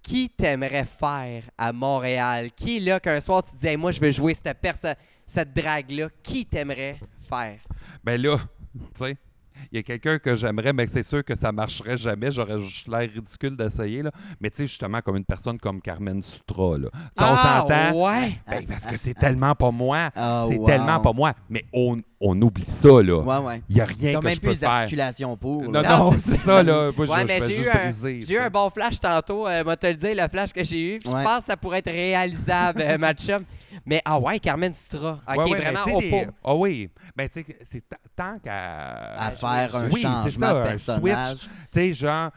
Qui 0.03 0.29
t'aimerais 0.29 0.85
faire 0.85 1.45
à 1.57 1.73
Montréal? 1.73 2.53
Qui, 2.53 2.79
là, 2.81 3.01
qu'un 3.01 3.21
soir, 3.21 3.43
tu 3.43 3.53
te 3.53 3.57
dis, 3.57 3.69
Hey, 3.69 3.77
moi, 3.79 3.91
je 3.91 4.01
veux 4.01 4.11
jouer 4.11 4.35
cette 4.35 4.59
personne, 4.61 4.97
cette 5.27 5.55
drague-là, 5.55 6.09
qui 6.23 6.45
t'aimerais 6.45 6.99
faire? 7.27 7.59
Ben 8.03 8.21
là, 8.21 8.37
tu 8.75 8.81
sais, 8.99 9.17
il 9.73 9.77
y 9.77 9.79
a 9.79 9.83
quelqu'un 9.83 10.19
que 10.19 10.35
j'aimerais, 10.35 10.73
mais 10.73 10.87
c'est 10.87 11.03
sûr 11.03 11.25
que 11.25 11.35
ça 11.37 11.53
marcherait 11.53 11.97
jamais. 11.97 12.31
J'aurais 12.31 12.61
juste 12.61 12.89
l'air 12.89 13.09
ridicule 13.13 13.57
d'essayer, 13.57 14.03
là. 14.03 14.11
Mais 14.41 14.51
tu 14.51 14.59
sais, 14.59 14.67
justement, 14.67 15.01
comme 15.01 15.17
une 15.17 15.25
personne 15.25 15.59
comme 15.59 15.81
Carmen 15.81 16.23
Sutra, 16.23 16.79
là. 16.79 16.89
On 17.19 17.37
s'entend? 17.37 18.05
ouais? 18.07 18.39
Ben, 18.49 18.67
parce 18.67 18.87
que 18.87 18.97
c'est 18.97 19.15
tellement 19.15 19.55
pas 19.55 19.71
moi. 19.71 20.11
Ah, 20.15 20.47
c'est 20.49 20.57
wow. 20.57 20.67
tellement 20.67 21.01
pas 21.01 21.13
moi. 21.13 21.33
Mais 21.49 21.65
on, 21.73 22.01
on 22.21 22.41
oublie 22.43 22.65
ça, 22.65 23.03
là. 23.03 23.19
Ouais, 23.21 23.47
ouais. 23.47 23.63
Il 23.69 23.77
n'y 23.77 23.81
a 23.81 23.85
rien 23.85 24.13
T'as 24.15 24.21
que 24.21 24.25
même 24.25 24.35
je 24.35 24.41
plus 24.41 24.47
peux 24.49 24.53
les 24.55 24.65
articulations 24.65 25.37
pour. 25.37 25.63
Non. 25.63 25.83
Non, 25.83 25.89
non, 25.99 26.13
c'est 26.13 26.31
c'est 26.31 26.37
ça, 26.39 26.63
là. 26.63 26.91
Moi, 26.97 27.07
Ouais, 27.07 27.21
je, 27.23 27.27
mais 27.27 27.41
je 27.41 27.47
j'ai 27.47 27.63
eu, 27.65 27.69
un, 27.69 27.79
briser. 27.79 28.23
j'ai 28.23 28.35
eu 28.35 28.39
un 28.39 28.51
bon 28.51 28.71
flash 28.71 28.99
tantôt. 29.01 29.47
Euh, 29.47 29.63
moi, 29.65 29.77
te 29.77 29.87
le 29.87 29.95
dire, 29.95 30.15
le 30.15 30.29
flash 30.29 30.53
que 30.53 30.65
j'ai 30.65 30.97
eu. 30.97 31.01
Je 31.05 31.11
pense 31.11 31.39
que 31.41 31.45
ça 31.45 31.57
pourrait 31.57 31.79
être 31.81 31.91
réalisable, 31.91 32.83
euh, 32.83 32.99
ma 32.99 33.13
chum. 33.15 33.43
Mais, 33.87 34.01
ah 34.05 34.19
ouais, 34.19 34.39
Carmen 34.39 34.73
Sutra. 34.75 35.21
OK, 35.29 35.37
Ouais, 35.37 35.45
ouais, 35.45 35.51
mais 35.59 35.71
vraiment 35.73 35.97
au 35.97 36.01
des-. 36.01 36.27
Ah 36.45 36.55
oui. 36.55 36.91
Ben, 37.17 37.29
tu 37.29 37.41
sais, 37.43 37.47
c'est 37.71 37.83
tant 38.17 38.39
qu'à. 38.39 39.15
À 39.17 39.31
faire 39.33 39.77
un 39.77 39.91
Oui, 39.91 40.01
changement 40.03 40.47
ça, 40.49 40.55
de 40.55 40.59
un 40.59 40.63
personnage. 40.65 41.39
Tu 41.41 41.49
sais, 41.73 41.93
genre, 41.95 42.31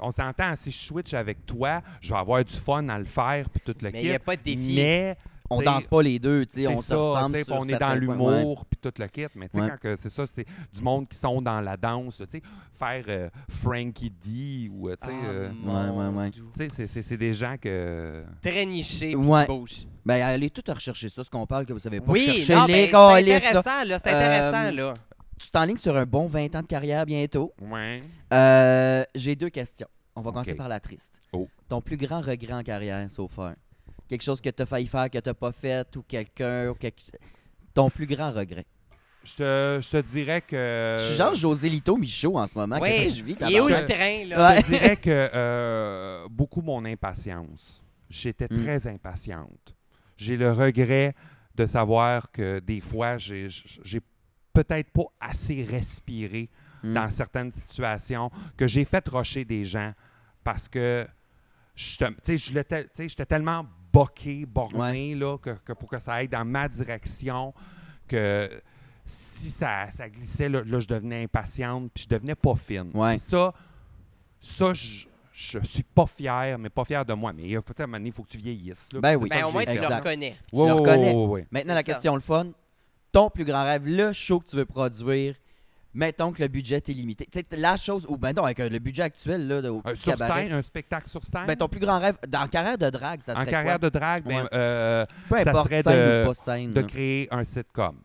on 0.00 0.10
s'entend, 0.10 0.54
si 0.56 0.70
je 0.72 0.78
switch 0.78 1.14
avec 1.14 1.46
toi, 1.46 1.80
je 2.00 2.12
vais 2.12 2.18
avoir 2.18 2.44
du 2.44 2.54
fun 2.54 2.88
à 2.88 2.98
le 2.98 3.04
faire, 3.04 3.48
puis 3.50 3.60
tout 3.64 3.74
le 3.80 3.90
Mais 3.90 3.98
kit. 4.00 4.04
il 4.06 4.10
n'y 4.10 4.14
a 4.16 4.18
pas 4.18 4.36
de 4.36 4.42
défi. 4.42 4.74
Mais, 4.76 5.16
On 5.50 5.60
danse 5.60 5.86
pas 5.86 6.02
les 6.02 6.18
deux, 6.18 6.46
tu 6.46 6.54
sais, 6.62 6.66
on 6.66 6.80
se 6.80 6.94
ressemble 6.94 7.44
sur 7.44 7.54
on 7.54 7.64
est 7.64 7.78
dans 7.78 7.94
l'humour, 7.94 8.64
puis 8.64 8.78
tout 8.80 8.92
le 8.98 9.06
kit. 9.06 9.26
Mais 9.36 9.48
tu 9.48 9.58
sais, 9.58 9.62
Ouais. 9.62 9.70
quand 9.70 9.78
que 9.78 9.96
c'est 9.96 10.10
ça, 10.10 10.24
c'est 10.34 10.46
du 10.72 10.82
monde 10.82 11.06
qui 11.06 11.16
sont 11.18 11.40
dans 11.42 11.60
la 11.60 11.76
danse, 11.76 12.16
tu 12.16 12.38
sais, 12.38 12.42
faire 12.78 13.04
euh, 13.08 13.28
Frankie 13.62 14.10
D 14.10 14.68
ou, 14.72 14.88
euh, 14.88 14.96
tu 15.00 15.06
sais, 15.06 15.12
Ah, 15.14 15.26
euh, 15.26 15.48
Ouais, 15.64 15.90
ouais, 16.08 16.18
ouais. 16.22 16.30
Dieu. 16.30 16.44
tu 16.54 16.60
sais, 16.60 16.68
c'est- 16.74 16.86
c'est 16.86 17.02
c'est 17.02 17.16
des 17.18 17.34
gens 17.34 17.56
que... 17.60 18.24
Très 18.42 18.64
niché, 18.64 19.08
puis 19.08 19.16
Ouais. 19.16 19.46
bouge. 19.46 19.86
Ben, 20.04 20.20
allez 20.22 20.50
tout 20.50 20.62
à 20.68 20.74
rechercher 20.74 21.08
ça, 21.08 21.24
ce 21.24 21.30
qu'on 21.30 21.46
parle 21.46 21.64
que 21.66 21.72
vous 21.72 21.78
savez 21.78 22.00
pas. 22.00 22.12
Oui, 22.12 22.44
non, 22.50 22.66
les 22.66 22.90
ben, 22.90 22.90
c'est 23.40 23.46
intéressant, 23.46 23.84
là. 23.86 23.98
C'est 23.98 24.10
intéressant, 24.10 24.64
Euh, 24.66 24.70
là. 24.72 24.94
Tu 25.38 25.50
t'enlignes 25.50 25.76
sur 25.78 25.96
un 25.96 26.04
bon 26.06 26.26
20 26.26 26.54
ans 26.56 26.62
de 26.62 26.66
carrière 26.66 27.04
bientôt. 27.06 27.52
Ouais. 27.60 27.98
Euh, 28.32 29.04
J'ai 29.14 29.34
deux 29.34 29.50
questions. 29.50 29.88
On 30.16 30.20
va 30.22 30.30
commencer 30.30 30.54
par 30.54 30.68
la 30.68 30.78
triste. 30.78 31.20
Oh. 31.32 31.48
Ton 31.68 31.80
plus 31.80 31.96
grand 31.96 32.20
regret 32.20 32.52
en 32.52 32.62
carrière, 32.62 33.10
so 33.10 33.26
far? 33.28 33.54
Quelque 34.08 34.22
chose 34.22 34.40
que 34.40 34.50
tu 34.50 34.62
as 34.62 34.66
failli 34.66 34.86
faire, 34.86 35.10
que 35.10 35.18
tu 35.18 35.34
pas 35.34 35.52
fait, 35.52 35.96
ou 35.96 36.02
quelqu'un. 36.02 36.68
ou 36.68 36.74
quelque- 36.74 37.02
Ton 37.74 37.90
plus 37.90 38.06
grand 38.06 38.30
regret? 38.30 38.64
Je 39.24 39.32
te, 39.36 39.80
je 39.82 39.88
te 39.90 39.96
dirais 40.06 40.42
que... 40.42 40.96
Je 41.00 41.04
suis 41.04 41.16
genre 41.16 41.34
José 41.34 41.70
Lito 41.70 41.96
Michaud 41.96 42.36
en 42.38 42.46
ce 42.46 42.54
moment. 42.56 42.78
Oui, 42.80 43.06
que 43.08 43.12
je 43.14 43.24
vis, 43.24 43.36
il 43.40 43.54
est 43.56 43.60
où 43.60 43.68
le 43.68 43.86
train, 43.86 44.24
là? 44.28 44.56
Je 44.56 44.60
te 44.60 44.66
dirais 44.68 44.96
que 44.96 45.30
euh, 45.34 46.26
beaucoup 46.30 46.60
mon 46.60 46.84
impatience. 46.84 47.82
J'étais 48.10 48.46
Mm. 48.50 48.62
très 48.64 48.86
impatiente. 48.86 49.74
J'ai 50.16 50.36
le 50.36 50.52
regret 50.52 51.14
de 51.54 51.66
savoir 51.66 52.30
que 52.30 52.58
des 52.60 52.80
fois, 52.80 53.18
j'ai 53.18 53.48
peut-être 54.52 54.90
pas 54.90 55.06
assez 55.20 55.64
respiré 55.64 56.48
Mm. 56.84 56.92
dans 56.94 57.10
certaines 57.10 57.50
situations, 57.50 58.30
que 58.58 58.68
j'ai 58.68 58.84
fait 58.84 59.08
rocher 59.08 59.44
des 59.44 59.64
gens 59.64 59.92
parce 60.44 60.68
que 60.68 61.06
j'étais 61.74 63.26
tellement 63.26 63.66
boqué, 63.90 64.44
borné, 64.44 65.14
là, 65.14 65.38
que, 65.38 65.50
que 65.64 65.72
pour 65.72 65.88
que 65.88 65.98
ça 65.98 66.14
aille 66.14 66.28
dans 66.28 66.44
ma 66.44 66.68
direction, 66.68 67.54
que 68.06 68.50
si 69.06 69.48
ça, 69.48 69.90
ça 69.90 70.10
glissait, 70.10 70.50
là, 70.50 70.62
là, 70.64 70.78
je 70.78 70.86
devenais 70.86 71.24
impatiente, 71.24 71.90
puis 71.94 72.04
je 72.04 72.08
devenais 72.08 72.34
pas 72.34 72.54
fine. 72.54 72.90
Ouais. 72.92 73.18
Ça, 73.18 73.54
ça, 74.40 74.74
je, 74.74 75.06
je 75.36 75.58
suis 75.64 75.82
pas 75.82 76.06
fier, 76.06 76.56
mais 76.58 76.70
pas 76.70 76.84
fier 76.84 77.04
de 77.04 77.12
moi. 77.12 77.32
Mais 77.32 77.42
peut-être 77.60 77.80
un 77.80 77.86
moment 77.86 77.98
donné, 77.98 78.10
il 78.10 78.14
faut 78.14 78.22
que 78.22 78.28
tu 78.30 78.38
vieillisses. 78.38 78.88
là, 78.92 79.00
Ben 79.00 79.16
oui. 79.16 79.28
c'est 79.28 79.34
ça 79.34 79.40
Ben, 79.42 79.48
au 79.48 79.52
moins, 79.52 79.64
tu 79.64 79.78
le 79.80 79.86
reconnais. 79.86 80.36
Tu 80.48 80.56
le 80.56 80.72
reconnais. 80.72 81.12
ouais, 81.12 81.26
ouais. 81.26 81.46
Maintenant, 81.50 81.74
la 81.74 81.80
ça. 81.80 81.92
question 81.92 82.14
le 82.14 82.20
fun. 82.20 82.46
Ton 83.10 83.30
plus 83.30 83.44
grand 83.44 83.64
rêve, 83.64 83.84
le 83.86 84.12
show 84.12 84.38
que 84.40 84.46
tu 84.46 84.56
veux 84.56 84.64
produire, 84.64 85.34
mettons 85.92 86.30
que 86.32 86.40
le 86.40 86.48
budget 86.48 86.76
est 86.76 86.88
limité. 86.88 87.28
La 87.56 87.76
chose, 87.76 88.06
ou 88.08 88.16
ben 88.16 88.32
non, 88.32 88.44
avec 88.44 88.60
euh, 88.60 88.68
le 88.68 88.78
budget 88.78 89.02
actuel 89.02 89.46
là, 89.48 89.60
de, 89.62 89.68
au 89.70 89.82
Euh, 89.86 89.94
sur 89.96 90.12
cabaret, 90.16 90.42
scène, 90.48 90.52
un 90.52 90.62
spectacle 90.62 91.08
sur 91.08 91.22
scène? 91.24 91.46
ben 91.46 91.56
ton 91.56 91.68
plus 91.68 91.80
grand 91.80 91.98
rêve, 91.98 92.16
dans 92.28 92.40
la 92.42 92.48
carrière 92.48 92.78
de 92.78 92.90
drague, 92.90 93.22
ça 93.22 93.32
en 93.32 93.36
serait 93.40 93.50
carrière 93.50 93.78
quoi? 93.78 93.90
de 93.90 93.98
drague, 93.98 94.24
ben, 94.24 94.42
Ouais. 94.42 94.48
euh, 94.52 95.06
Peu 95.28 95.42
ça 95.42 95.50
importe 95.50 95.68
serait 95.68 95.82
scène 95.82 95.92
de- 95.94 96.22
ou 96.22 96.26
pas 96.28 96.34
scène. 96.34 96.72
de 96.72 96.80
là. 96.80 96.86
créer 96.86 97.28
un 97.32 97.44
sitcom. 97.44 97.96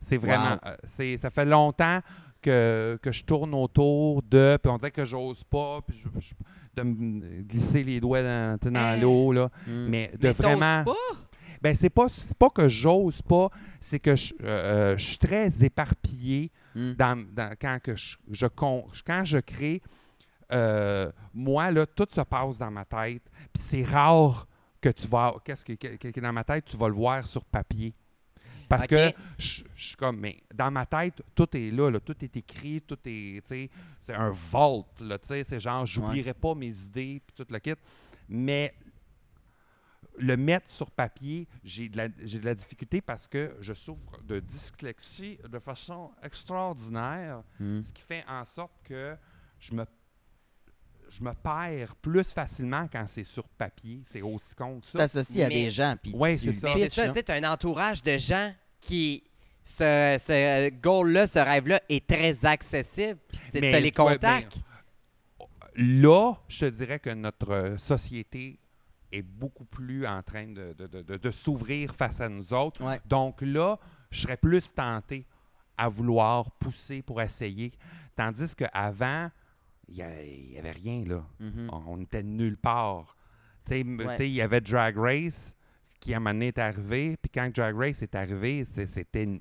C'est 0.00 0.16
vraiment. 0.18 0.52
Wow. 0.52 0.58
euh, 0.66 0.76
c'est, 0.84 1.16
ça 1.18 1.30
fait 1.30 1.44
longtemps 1.46 2.00
que, 2.40 2.98
que 3.02 3.12
je 3.12 3.24
tourne 3.24 3.54
autour 3.54 4.22
de. 4.22 4.58
Puis 4.62 4.70
on 4.72 4.76
dirait 4.78 4.90
que 4.90 5.04
j'ose 5.04 5.42
pas. 5.44 5.80
Puis 5.86 5.98
je- 5.98 6.20
je- 6.20 6.34
de 6.76 6.82
me 6.82 7.42
glisser 7.42 7.82
les 7.82 8.00
doigts 8.00 8.22
dans, 8.22 8.58
dans 8.70 9.00
l'eau. 9.00 9.32
Là. 9.32 9.50
Mm. 9.66 9.86
Mais 9.88 10.08
de 10.14 10.18
Mais 10.28 10.32
vraiment. 10.32 10.84
pas? 10.84 10.94
Ben, 11.62 11.74
c'est 11.74 11.90
pas, 11.90 12.06
pas 12.38 12.50
que 12.50 12.68
j'ose 12.68 13.22
pas, 13.22 13.48
c'est 13.80 13.98
que 13.98 14.14
je, 14.14 14.34
euh, 14.42 14.92
euh, 14.92 14.96
je 14.98 15.04
suis 15.04 15.18
très 15.18 15.64
éparpillé 15.64 16.50
Mm. 16.74 16.92
dans, 16.92 17.24
dans- 17.32 17.54
quand, 17.58 17.78
que 17.82 17.96
je, 17.96 18.16
quand 19.04 19.24
je 19.24 19.38
crée. 19.38 19.80
euh, 20.52 21.10
moi, 21.32 21.70
là, 21.70 21.86
tout 21.86 22.06
se 22.12 22.20
passe 22.20 22.58
dans 22.58 22.70
ma 22.70 22.84
tête. 22.84 23.22
Puis 23.52 23.62
c'est 23.66 23.82
rare 23.82 24.46
que 24.82 24.90
tu 24.90 25.08
vas. 25.08 25.34
Qu'est-ce 25.44 25.64
qui 25.64 25.72
est 25.72 26.20
dans 26.20 26.32
ma 26.34 26.44
tête, 26.44 26.66
tu 26.66 26.76
vas 26.76 26.88
le 26.88 26.94
voir 26.94 27.26
sur 27.26 27.44
papier. 27.46 27.94
Parce 28.68 28.86
que 28.86 29.12
je 29.38 29.62
je 29.74 29.84
suis 29.88 29.96
comme, 29.96 30.18
mais 30.18 30.36
dans 30.54 30.70
ma 30.70 30.86
tête, 30.86 31.22
tout 31.34 31.54
est 31.56 31.70
là, 31.70 31.90
là, 31.90 32.00
tout 32.00 32.16
est 32.24 32.36
écrit, 32.36 32.80
tout 32.82 32.98
est, 33.04 33.40
tu 33.42 33.48
sais, 33.48 33.70
c'est 34.02 34.14
un 34.14 34.30
vault, 34.30 34.86
là, 35.00 35.18
tu 35.18 35.28
sais, 35.28 35.44
c'est 35.44 35.60
genre, 35.60 35.84
j'oublierai 35.86 36.34
pas 36.34 36.54
mes 36.54 36.74
idées, 36.76 37.20
puis 37.26 37.34
tout 37.44 37.46
le 37.52 37.58
kit. 37.58 37.74
Mais 38.28 38.74
le 40.18 40.36
mettre 40.36 40.70
sur 40.70 40.90
papier, 40.90 41.46
j'ai 41.62 41.88
de, 41.90 41.96
la, 41.98 42.08
j'ai 42.24 42.38
de 42.38 42.44
la 42.46 42.54
difficulté 42.54 43.00
parce 43.02 43.28
que 43.28 43.54
je 43.60 43.74
souffre 43.74 44.22
de 44.22 44.40
dyslexie 44.40 45.38
de 45.48 45.58
façon 45.58 46.10
extraordinaire, 46.22 47.42
Mm. 47.60 47.82
ce 47.82 47.92
qui 47.92 48.02
fait 48.02 48.24
en 48.28 48.44
sorte 48.44 48.72
que 48.84 49.16
je 49.60 49.74
me 49.74 49.84
je 51.08 51.22
me 51.22 51.32
perds 51.32 51.94
plus 51.96 52.24
facilement 52.24 52.88
quand 52.90 53.04
c'est 53.06 53.24
sur 53.24 53.48
papier. 53.48 54.02
C'est 54.04 54.22
aussi 54.22 54.54
con 54.54 54.80
que 54.80 54.84
Tu 54.86 54.90
ça. 54.92 54.98
t'associes 54.98 55.42
à 55.44 55.48
Mais- 55.48 55.54
des 55.64 55.70
gens, 55.70 55.94
puis 56.02 56.12
Ouais, 56.14 56.36
tu 56.36 56.46
c'est 56.46 56.52
ça. 56.52 56.68
Mais 56.68 56.80
c'est 56.80 56.84
pitches, 56.86 56.94
ça, 56.96 57.02
là. 57.02 57.08
tu 57.08 57.14
sais, 57.14 57.22
t'as 57.22 57.34
un 57.36 57.52
entourage 57.52 58.02
de 58.02 58.18
gens 58.18 58.52
qui. 58.80 59.22
Ce, 59.68 60.16
ce 60.20 60.70
goal-là, 60.70 61.26
ce 61.26 61.40
rêve-là 61.40 61.80
est 61.88 62.06
très 62.06 62.46
accessible. 62.46 63.18
Puis 63.28 63.40
tu 63.50 63.60
Mais 63.60 63.74
as 63.74 63.80
les 63.80 63.90
toi, 63.90 64.12
contacts. 64.12 64.58
là, 65.76 66.34
je 66.48 66.60
te 66.66 66.70
dirais 66.70 66.98
que 67.00 67.10
notre 67.10 67.50
euh, 67.50 67.76
société 67.78 68.58
est 69.12 69.22
beaucoup 69.22 69.64
plus 69.64 70.06
en 70.06 70.22
train 70.22 70.46
de, 70.46 70.72
de- 70.72 70.86
de- 70.86 71.02
de- 71.02 71.16
de 71.16 71.30
s'ouvrir 71.30 71.94
face 71.94 72.20
à 72.20 72.28
nous 72.28 72.52
autres. 72.52 72.82
Ouais. 72.84 73.00
Donc 73.06 73.40
là, 73.42 73.78
je 74.10 74.20
serais 74.22 74.36
plus 74.36 74.72
tenté 74.72 75.26
à 75.76 75.88
vouloir 75.88 76.50
pousser 76.52 77.02
pour 77.02 77.20
essayer. 77.20 77.72
Tandis 78.14 78.54
qu'avant, 78.54 79.30
il 79.88 79.94
n'y 80.50 80.58
avait 80.58 80.72
rien 80.72 81.04
là. 81.04 81.24
Mhm. 81.40 81.70
On, 81.72 81.82
on 81.94 82.00
était 82.00 82.22
nulle 82.22 82.56
part. 82.56 83.16
Ouais. 83.70 83.84
il 84.20 84.28
y 84.28 84.40
avait 84.42 84.60
Drag 84.60 84.96
Race 84.96 85.54
qui 85.98 86.14
à 86.14 86.18
un 86.18 86.20
moment 86.20 86.34
donné 86.34 86.48
est 86.48 86.58
arrivé. 86.58 87.16
Puis 87.20 87.30
quand 87.34 87.50
Drag 87.54 87.74
Race 87.76 88.02
est 88.02 88.14
arrivé, 88.14 88.64
c'était. 88.64 89.40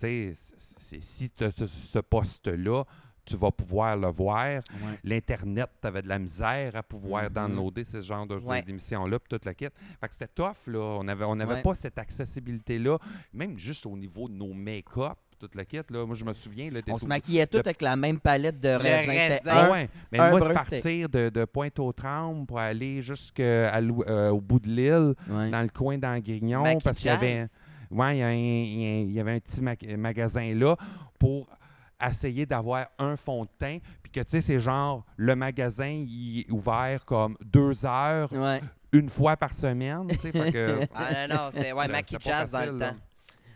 si 0.00 1.30
tu 1.30 1.44
as 1.44 1.50
ce, 1.50 1.66
ce 1.66 1.98
poste-là, 1.98 2.84
tu 3.24 3.36
vas 3.36 3.50
pouvoir 3.50 3.94
le 3.96 4.08
voir. 4.08 4.46
Ouais. 4.46 4.62
L'Internet, 5.04 5.68
tu 5.82 5.86
avais 5.86 6.00
de 6.00 6.08
la 6.08 6.18
misère 6.18 6.74
à 6.76 6.82
pouvoir 6.82 7.24
Mhm. 7.24 7.28
downloader 7.34 7.84
ce 7.84 8.00
genre 8.00 8.26
Ouais. 8.44 8.62
d'émissions-là, 8.62 9.18
puis 9.18 9.28
toute 9.28 9.44
la 9.44 9.52
kit. 9.52 9.66
Fait 10.00 10.08
que 10.08 10.12
c'était 10.14 10.28
tough, 10.28 10.66
là. 10.66 10.78
On 10.98 11.04
n'avait 11.04 11.26
on 11.26 11.38
avait 11.38 11.54
Ouais. 11.56 11.62
pas 11.62 11.74
cette 11.74 11.98
accessibilité-là, 11.98 12.98
même 13.34 13.58
juste 13.58 13.84
au 13.84 13.96
niveau 13.98 14.28
de 14.28 14.34
nos 14.34 14.54
make-up, 14.54 15.18
toute 15.38 15.54
la 15.54 15.64
kit. 15.64 15.80
Là. 15.90 16.04
Moi, 16.04 16.14
je 16.14 16.24
me 16.24 16.34
souviens. 16.34 16.70
Là, 16.70 16.80
On 16.88 16.92
tout- 16.94 16.98
se 17.00 17.06
maquillait 17.06 17.46
tous 17.46 17.58
de- 17.58 17.68
avec 17.68 17.80
la 17.82 17.96
même 17.96 18.18
palette 18.20 18.60
de 18.60 18.68
raisins. 18.70 19.10
Raisin. 19.10 19.38
ah 19.46 19.70
ouais, 19.70 19.88
mais 20.12 20.18
un 20.18 20.30
moi, 20.30 20.40
de 20.40 20.52
partir 20.52 21.08
de, 21.08 21.28
de 21.28 21.44
Pointe-aux-Trembles 21.44 22.46
pour 22.46 22.58
aller 22.58 23.00
jusqu'au 23.00 24.40
bout 24.40 24.58
de 24.60 24.68
l'île, 24.68 25.14
Ouais. 25.28 25.50
dans 25.50 25.62
le 25.62 25.68
coin 25.68 25.98
d'Angrignon, 25.98 26.78
parce 26.82 26.98
qu'il 26.98 27.06
y 27.06 27.10
avait, 27.10 27.46
ouais, 27.90 28.18
il 28.18 29.12
y 29.12 29.20
avait 29.20 29.32
un 29.32 29.40
petit 29.40 29.62
ma- 29.62 29.74
magasin 29.96 30.54
là 30.54 30.76
pour 31.18 31.48
essayer 32.00 32.46
d'avoir 32.46 32.86
un 32.98 33.16
fond 33.16 33.44
de 33.44 33.50
teint, 33.58 33.78
puis 34.02 34.12
que, 34.12 34.20
tu 34.20 34.26
sais, 34.30 34.40
c'est 34.40 34.60
genre, 34.60 35.04
le 35.16 35.34
magasin, 35.34 35.88
il 36.06 36.40
est 36.40 36.50
ouvert 36.52 37.04
comme 37.04 37.36
deux 37.44 37.84
heures, 37.84 38.32
Ouais. 38.32 38.60
une 38.92 39.08
fois 39.08 39.36
par 39.36 39.52
semaine, 39.52 40.08
fait 40.10 40.30
que... 40.52 40.80
Ah 40.94 41.26
non, 41.26 41.34
non, 41.34 41.40
c'est 41.52 41.72
ouais, 41.72 41.86
Jazz 42.20 42.52
dans 42.52 42.72
le 42.72 42.78
temps. 42.78 42.94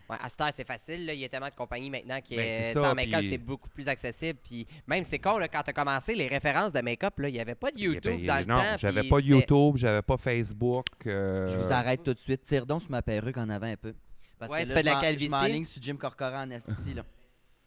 Ouais, 0.09 0.17
à 0.21 0.27
cette 0.27 0.41
heure, 0.41 0.49
c'est 0.53 0.67
facile. 0.67 1.05
Là. 1.05 1.13
Il 1.13 1.19
y 1.19 1.25
a 1.25 1.29
tellement 1.29 1.47
de 1.49 1.55
compagnies 1.55 1.89
maintenant 1.89 2.19
qui 2.21 2.35
Ben, 2.35 2.45
c'est 2.45 2.69
est, 2.69 2.73
ça, 2.73 2.91
en 2.91 2.95
make-up, 2.95 3.19
puis- 3.21 3.29
c'est 3.29 3.37
beaucoup 3.37 3.69
plus 3.69 3.87
accessible. 3.87 4.37
Puis 4.43 4.67
même, 4.85 5.03
c'est 5.05 5.17
con, 5.19 5.37
là, 5.37 5.47
quand 5.47 5.61
tu 5.63 5.69
as 5.69 5.73
commencé, 5.73 6.13
les 6.13 6.27
références 6.27 6.73
de 6.73 6.81
make-up, 6.81 7.13
il 7.19 7.25
n'y 7.33 7.39
avait 7.39 7.55
pas 7.55 7.71
de 7.71 7.79
YouTube 7.79 8.19
Ben, 8.21 8.25
dans 8.27 8.39
le 8.39 8.45
non, 8.45 8.55
temps. 8.55 8.77
j'avais 8.77 9.03
pas 9.03 9.19
YouTube, 9.19 9.77
j'avais 9.77 10.01
pas 10.01 10.17
Facebook. 10.17 10.85
euh, 11.07 11.47
Je 11.47 11.57
vous 11.57 11.71
arrête 11.71 12.03
tout 12.03 12.13
de 12.13 12.19
suite. 12.19 12.43
Tire 12.43 12.65
donc 12.65 12.81
sur 12.81 12.91
ma 12.91 13.01
perruque 13.01 13.37
en 13.37 13.49
avant 13.49 13.67
un 13.67 13.77
peu. 13.77 13.93
Parce 14.37 14.51
Ouais, 14.51 14.59
que 14.59 14.63
tu 14.63 14.69
là, 14.69 14.75
fais 14.75 14.81
de 14.81 14.87
la 14.87 14.99
calvitie. 14.99 15.25
Je 15.25 15.31
m'enligne 15.31 15.63
sur 15.63 15.81
Jim 15.81 15.95
Corcoran 15.95 16.43
en 16.43 16.51
esti, 16.51 16.93
là. 16.93 17.03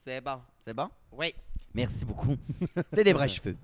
C'est 0.04 0.20
bon. 0.20 0.38
C'est 0.62 0.74
bon? 0.74 0.88
Oui. 1.12 1.34
Merci 1.74 2.04
beaucoup. 2.04 2.36
C'est 2.92 3.02
des 3.04 3.12
vrais 3.14 3.28
cheveux. 3.28 3.56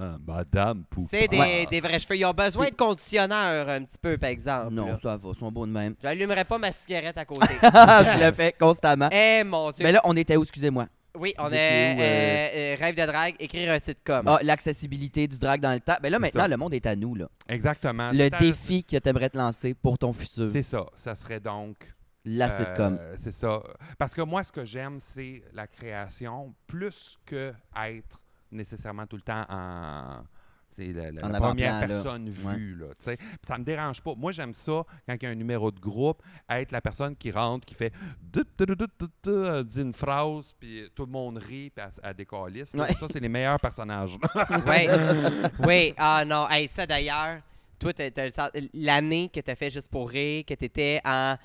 Ah, 0.00 0.16
Madame 0.26 0.84
Poupon. 0.90 1.06
C'est 1.10 1.28
des, 1.28 1.38
Ouais. 1.38 1.66
des 1.70 1.80
vrais 1.80 1.98
cheveux. 1.98 2.16
Ils 2.16 2.24
ont 2.24 2.32
besoin 2.32 2.68
de 2.68 2.74
conditionneur 2.74 3.68
un 3.68 3.82
petit 3.84 3.98
peu, 4.00 4.16
par 4.18 4.30
exemple. 4.30 4.72
Non, 4.74 4.86
là. 4.86 4.98
ça 5.02 5.16
va, 5.16 5.28
ils 5.32 5.38
sont 5.38 5.50
beaux 5.52 5.66
de 5.66 5.72
même. 5.72 5.94
J'allumerai 6.02 6.44
pas 6.44 6.58
ma 6.58 6.72
cigarette 6.72 7.18
à 7.18 7.24
côté. 7.24 7.46
je 7.62 8.24
le 8.26 8.32
fais 8.32 8.52
constamment. 8.58 9.08
Eh 9.12 9.42
mon 9.44 9.70
Dieu. 9.70 9.84
Mais 9.84 9.92
là, 9.92 10.00
on 10.04 10.16
était 10.16 10.36
où, 10.36 10.42
excusez-moi? 10.42 10.86
oui, 11.14 11.34
on 11.38 11.50
est 11.52 11.54
euh, 11.54 12.00
euh? 12.00 12.48
euh, 12.74 12.76
rêve 12.78 12.94
de 12.96 13.04
drague, 13.04 13.34
écrire 13.38 13.70
un 13.70 13.78
sitcom. 13.78 14.22
Ah, 14.26 14.38
l'accessibilité 14.42 15.28
du 15.28 15.38
drag 15.38 15.60
dans 15.60 15.72
le 15.72 15.80
temps. 15.80 15.96
Mais 16.02 16.08
là, 16.08 16.16
C'est 16.16 16.20
maintenant, 16.22 16.42
ça. 16.44 16.48
le 16.48 16.56
monde 16.56 16.72
est 16.72 16.86
à 16.86 16.96
nous, 16.96 17.14
là. 17.14 17.28
Exactement. 17.50 18.10
Le 18.12 18.30
défi 18.30 18.82
que 18.82 18.96
tu 18.96 19.08
aimerais 19.10 19.28
te 19.28 19.36
lancer 19.36 19.74
pour 19.74 19.98
ton 19.98 20.12
futur. 20.14 20.48
C'est 20.50 20.62
ça. 20.62 20.86
Ça 20.96 21.14
serait 21.14 21.38
donc 21.40 21.76
La 22.24 22.46
Euh, 22.50 22.58
sitcom. 22.58 22.98
C'est 23.16 23.32
ça. 23.32 23.60
Parce 23.98 24.14
que 24.14 24.22
moi, 24.22 24.42
ce 24.42 24.52
que 24.52 24.64
j'aime, 24.64 24.98
c'est 25.00 25.42
la 25.52 25.66
création, 25.66 26.54
plus 26.66 27.18
que 27.26 27.52
être 27.84 28.21
nécessairement 28.52 29.06
tout 29.06 29.16
le 29.16 29.22
temps 29.22 29.44
en. 29.48 30.22
La, 30.78 31.38
première 31.38 31.80
là. 31.80 31.86
personne 31.86 32.32
Ouais. 32.44 32.56
vue. 32.56 32.76
Là, 32.76 32.86
tu 32.98 33.04
sais. 33.04 33.16
Puis 33.16 33.26
ça 33.42 33.58
me 33.58 33.64
dérange 33.64 34.00
pas. 34.00 34.14
Moi, 34.16 34.32
j'aime 34.32 34.54
ça 34.54 34.84
quand 35.06 35.14
il 35.20 35.22
y 35.22 35.26
a 35.26 35.28
un 35.28 35.34
numéro 35.34 35.70
de 35.70 35.78
groupe, 35.78 36.22
être 36.48 36.72
la 36.72 36.80
personne 36.80 37.14
qui 37.14 37.30
rentre, 37.30 37.66
qui 37.66 37.74
fait 37.74 37.92
dit 38.32 39.80
une 39.80 39.92
phrase, 39.92 40.54
puis 40.58 40.88
tout 40.94 41.04
le 41.04 41.12
monde 41.12 41.36
rit, 41.38 41.70
puis 41.70 41.84
elle 42.02 42.14
décalisse, 42.14 42.74
là. 42.74 42.84
Ouais. 42.84 42.94
Ça, 42.94 43.06
c'est 43.10 43.20
les 43.20 43.28
meilleurs 43.28 43.60
personnages. 43.60 44.16
Oui. 44.66 44.88
oui. 45.66 45.94
Ah 45.98 46.24
non. 46.24 46.48
Hey, 46.48 46.68
ça 46.68 46.86
d'ailleurs, 46.86 47.40
toi, 47.78 47.92
l'année 48.72 49.28
que 49.32 49.40
tu 49.40 49.50
as 49.50 49.54
fait 49.54 49.70
juste 49.70 49.90
pour 49.90 50.08
rire, 50.08 50.44
que 50.46 50.54
tu 50.54 50.64
étais 50.64 51.00
en. 51.04 51.36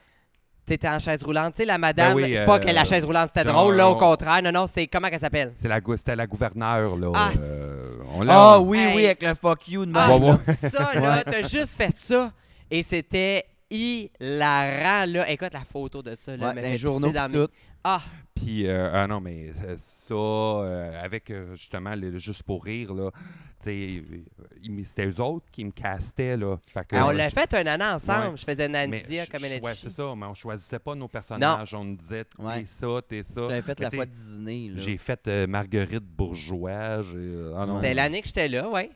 T'étais 0.68 0.90
en 0.90 1.00
chaise 1.00 1.24
roulante. 1.24 1.54
Tu 1.56 1.62
sais, 1.62 1.66
la 1.66 1.78
madame, 1.78 2.10
Ben 2.14 2.16
oui, 2.24 2.34
c'est 2.36 2.46
pas 2.46 2.58
euh, 2.58 2.60
que 2.60 2.68
la 2.70 2.84
chaise 2.84 3.06
roulante 3.06 3.32
c'était 3.34 3.48
genre, 3.50 3.62
drôle, 3.64 3.76
là, 3.78 3.90
au 3.90 3.94
on- 3.94 3.98
contraire. 3.98 4.44
Non, 4.44 4.52
non, 4.52 4.68
c'est 4.68 4.86
comment 4.86 5.08
qu'elle 5.10 5.20
s'appelle? 5.22 5.54
C'est 5.56 5.70
la, 5.70 5.80
gou- 5.80 5.96
C'était 5.98 6.16
la 6.16 6.28
gouverneure, 6.28 6.96
là. 6.98 7.12
Ah, 7.16 7.30
euh, 7.40 7.96
on 8.14 8.22
l'a- 8.22 8.34
Ah 8.54 8.60
oui, 8.60 8.78
Hey. 8.78 8.96
oui, 8.96 9.06
avec 9.06 9.24
le 9.24 9.34
fuck 9.34 9.68
you 9.70 9.86
de 9.86 9.94
Ah, 9.96 10.10
même. 10.10 10.24
Ouais, 10.24 10.32
ouais. 10.46 10.54
ça, 10.54 10.94
là, 11.00 11.24
t'as 11.24 11.42
juste 11.48 11.78
fait 11.78 11.94
ça. 11.98 12.32
Et 12.70 12.84
c'était 12.84 13.46
hilarant, 13.70 15.06
là. 15.08 15.30
Écoute 15.30 15.54
la 15.54 15.62
photo 15.62 16.02
de 16.02 16.16
ça, 16.16 16.36
là. 16.36 16.48
Ouais, 16.48 16.54
me 16.54 16.56
dans 16.58 16.62
fait 16.64 16.72
les 16.72 16.78
journaux 16.78 17.08
pisser 17.08 17.20
dans 17.20 17.28
pis 17.28 17.38
mes- 17.38 17.46
tout. 17.46 17.52
Ah, 17.84 18.02
Puis, 18.38 18.68
euh, 18.68 18.90
ah 18.94 19.08
non, 19.08 19.20
mais 19.20 19.48
euh, 19.66 19.76
ça, 19.78 20.14
euh, 20.14 21.04
avec 21.04 21.30
euh, 21.32 21.56
justement 21.56 21.96
le 21.96 22.18
Juste 22.18 22.44
pour 22.44 22.64
rire, 22.64 22.94
là, 22.94 23.10
c'était 23.60 25.06
eux 25.08 25.20
autres 25.22 25.46
qui 25.52 25.66
me 25.66 25.72
castaient, 25.72 26.38
là. 26.38 26.58
Fait 26.70 26.86
que, 26.88 26.96
Ah, 26.96 27.08
on 27.08 27.12
l'a 27.12 27.28
je- 27.30 27.34
fait 27.34 27.54
un 27.56 27.76
an 27.82 27.96
ensemble. 27.96 28.28
Ouais. 28.30 28.38
Je 28.38 28.46
faisais 28.46 28.68
Nandia 28.70 29.26
comme 29.26 29.44
elle 29.44 29.62
ouais, 29.62 29.74
c'est 29.74 29.90
ça, 29.90 30.14
mais 30.16 30.26
on 30.28 30.34
choisissait 30.34 30.80
pas 30.80 30.96
nos 30.96 31.08
personnages. 31.08 31.74
On 31.74 31.84
nous 31.84 31.96
disait, 31.98 32.24
t'es 32.26 32.42
Ouais. 32.44 32.66
ça, 32.80 32.88
t'es 33.08 33.24
ça. 33.24 33.42
J'avais 33.50 33.62
fait 33.62 33.80
Mais 33.80 33.86
la 33.86 33.92
fois 33.92 34.06
de 34.06 34.12
Disney. 34.12 34.72
J'ai 34.76 34.98
fait 34.98 35.28
euh, 35.28 35.48
Marguerite 35.48 36.04
Bourgeois. 36.06 36.72
ah 37.56 37.66
non, 37.66 37.76
C'était 37.78 37.94
l'année 37.94 38.22
que 38.22 38.28
j'étais 38.28 38.48
là, 38.48 38.70
ouais. 38.70 38.92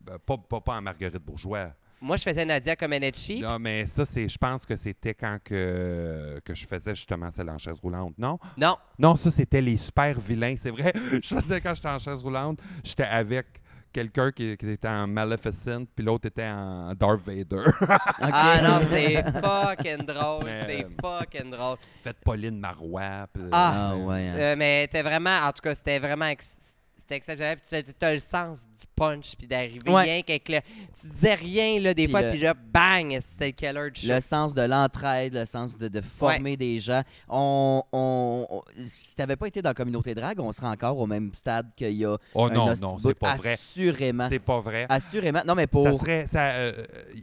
ben, 0.00 0.18
pas, 0.24 0.36
pas, 0.38 0.60
pas 0.60 0.76
en 0.76 0.82
Marguerite 0.82 1.22
Bourgeois. 1.22 1.72
Moi, 2.00 2.16
je 2.16 2.22
faisais 2.22 2.44
Nadia 2.44 2.76
Comaneci. 2.76 3.40
Non, 3.40 3.58
mais 3.58 3.84
ça, 3.86 4.04
c'est, 4.04 4.28
je 4.28 4.38
pense 4.38 4.64
que 4.64 4.76
c'était 4.76 5.14
quand 5.14 5.38
que, 5.44 6.40
que 6.44 6.54
je 6.54 6.66
faisais 6.66 6.94
justement 6.94 7.30
celle 7.30 7.50
en 7.50 7.58
chaise 7.58 7.78
roulante, 7.82 8.14
non? 8.18 8.38
Non. 8.56 8.76
Non, 8.98 9.16
ça, 9.16 9.30
c'était 9.30 9.60
les 9.60 9.76
super 9.76 10.18
vilains. 10.20 10.54
C'est 10.56 10.70
vrai, 10.70 10.92
je 11.22 11.34
faisais 11.34 11.60
quand 11.60 11.74
j'étais 11.74 11.88
en 11.88 11.98
chaise 11.98 12.22
roulante, 12.22 12.60
j'étais 12.84 13.02
avec 13.04 13.46
quelqu'un 13.92 14.30
qui, 14.30 14.56
qui 14.56 14.68
était 14.70 14.86
en 14.86 15.06
Maleficent, 15.08 15.86
puis 15.96 16.04
l'autre 16.04 16.28
était 16.28 16.46
en 16.46 16.92
Darth 16.94 17.22
Vader. 17.26 17.64
Ah 18.20 18.60
non, 18.62 18.86
c'est 18.88 19.22
fucking 19.24 20.04
drôle. 20.06 20.44
Mais, 20.44 20.66
C'est 20.66 20.84
euh, 20.84 20.88
fucking 21.00 21.50
drôle. 21.50 21.76
Faites 22.04 22.18
Pauline 22.24 22.58
Marois. 22.60 23.26
puis- 23.32 23.42
Ah, 23.50 23.90
Ah, 23.92 23.96
ouais. 23.96 24.28
hein. 24.28 24.34
Euh, 24.38 24.56
mais 24.56 24.86
t'es 24.88 25.02
vraiment, 25.02 25.38
en 25.40 25.52
tout 25.52 25.62
cas, 25.62 25.74
c'était 25.74 25.98
vraiment 25.98 26.26
c'était 27.08 27.16
exceptionnel. 27.16 27.58
Puis 27.58 27.94
tu 27.98 28.04
as 28.04 28.12
le 28.12 28.18
sens 28.18 28.66
du 28.68 28.86
punch, 28.94 29.34
puis 29.36 29.46
d'arriver 29.46 29.90
Ouais. 29.90 30.02
rien 30.02 30.22
qu'avec 30.22 30.48
le. 30.48 30.58
Tu 31.00 31.08
disais 31.08 31.34
rien, 31.34 31.80
là, 31.80 31.94
des 31.94 32.04
Puis 32.04 32.10
fois, 32.10 32.22
le- 32.22 32.30
puis 32.30 32.38
là, 32.40 32.54
bang, 32.54 33.18
c'était 33.20 33.46
le 33.46 33.52
killer 33.52 33.90
du 33.90 34.00
show. 34.02 34.12
Le 34.14 34.20
sens 34.20 34.54
de 34.54 34.62
l'entraide, 34.62 35.34
le 35.34 35.46
sens 35.46 35.78
de, 35.78 35.88
de 35.88 36.00
former 36.02 36.56
des 36.56 36.78
gens. 36.80 37.02
On, 37.28 37.82
on, 37.92 38.46
on- 38.50 38.62
si 38.86 39.14
t'avais 39.14 39.36
pas 39.36 39.48
été 39.48 39.62
dans 39.62 39.70
la 39.70 39.74
communauté 39.74 40.14
drague, 40.14 40.38
on 40.40 40.52
serait 40.52 40.66
encore 40.68 40.98
au 40.98 41.06
même 41.06 41.32
stade 41.32 41.68
qu'il 41.74 41.92
y 41.94 42.04
a 42.04 42.16
Oh 42.34 42.44
un 42.46 42.50
non, 42.50 42.68
hostie 42.68 42.82
non, 42.82 42.98
c'est 42.98 43.14
pas 43.14 43.36
vrai. 43.36 43.52
Assurément. 43.54 44.28
C'est 44.28 44.38
pas 44.38 44.60
vrai. 44.60 44.86
Assurément. 44.88 45.40
Non, 45.46 45.54
mais 45.54 45.66
pour. 45.66 45.84
Ça 45.84 45.94
serait, 45.94 46.26
ça, 46.26 46.50
euh, 46.50 46.72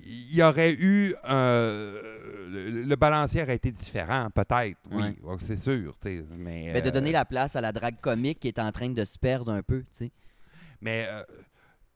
il 0.06 0.36
y 0.36 0.42
aurait 0.42 0.74
eu, 0.74 1.14
euh, 1.30 2.02
le, 2.50 2.84
le 2.84 2.96
balancier 2.96 3.42
aurait 3.44 3.56
été 3.56 3.70
différent, 3.72 4.30
peut-être, 4.34 4.78
oui, 4.92 5.04
Ouais. 5.24 5.36
c'est 5.46 5.58
sûr, 5.58 5.94
tu 6.02 6.18
sais, 6.18 6.26
mais... 6.38 6.72
Mais 6.74 6.82
de 6.82 6.88
euh, 6.88 6.92
donner 6.92 7.12
la 7.12 7.26
place 7.26 7.56
à 7.56 7.62
la 7.62 7.72
drague 7.72 8.00
comique 8.00 8.40
qui 8.40 8.48
est 8.48 8.60
en 8.60 8.72
train 8.72 8.90
de 8.90 9.04
se 9.06 9.18
perdre 9.18 9.52
un 9.52 9.62
peu, 9.62 9.75
tu 9.82 10.06
sais. 10.06 10.12
Mais, 10.82 11.06
euh, 11.10 11.24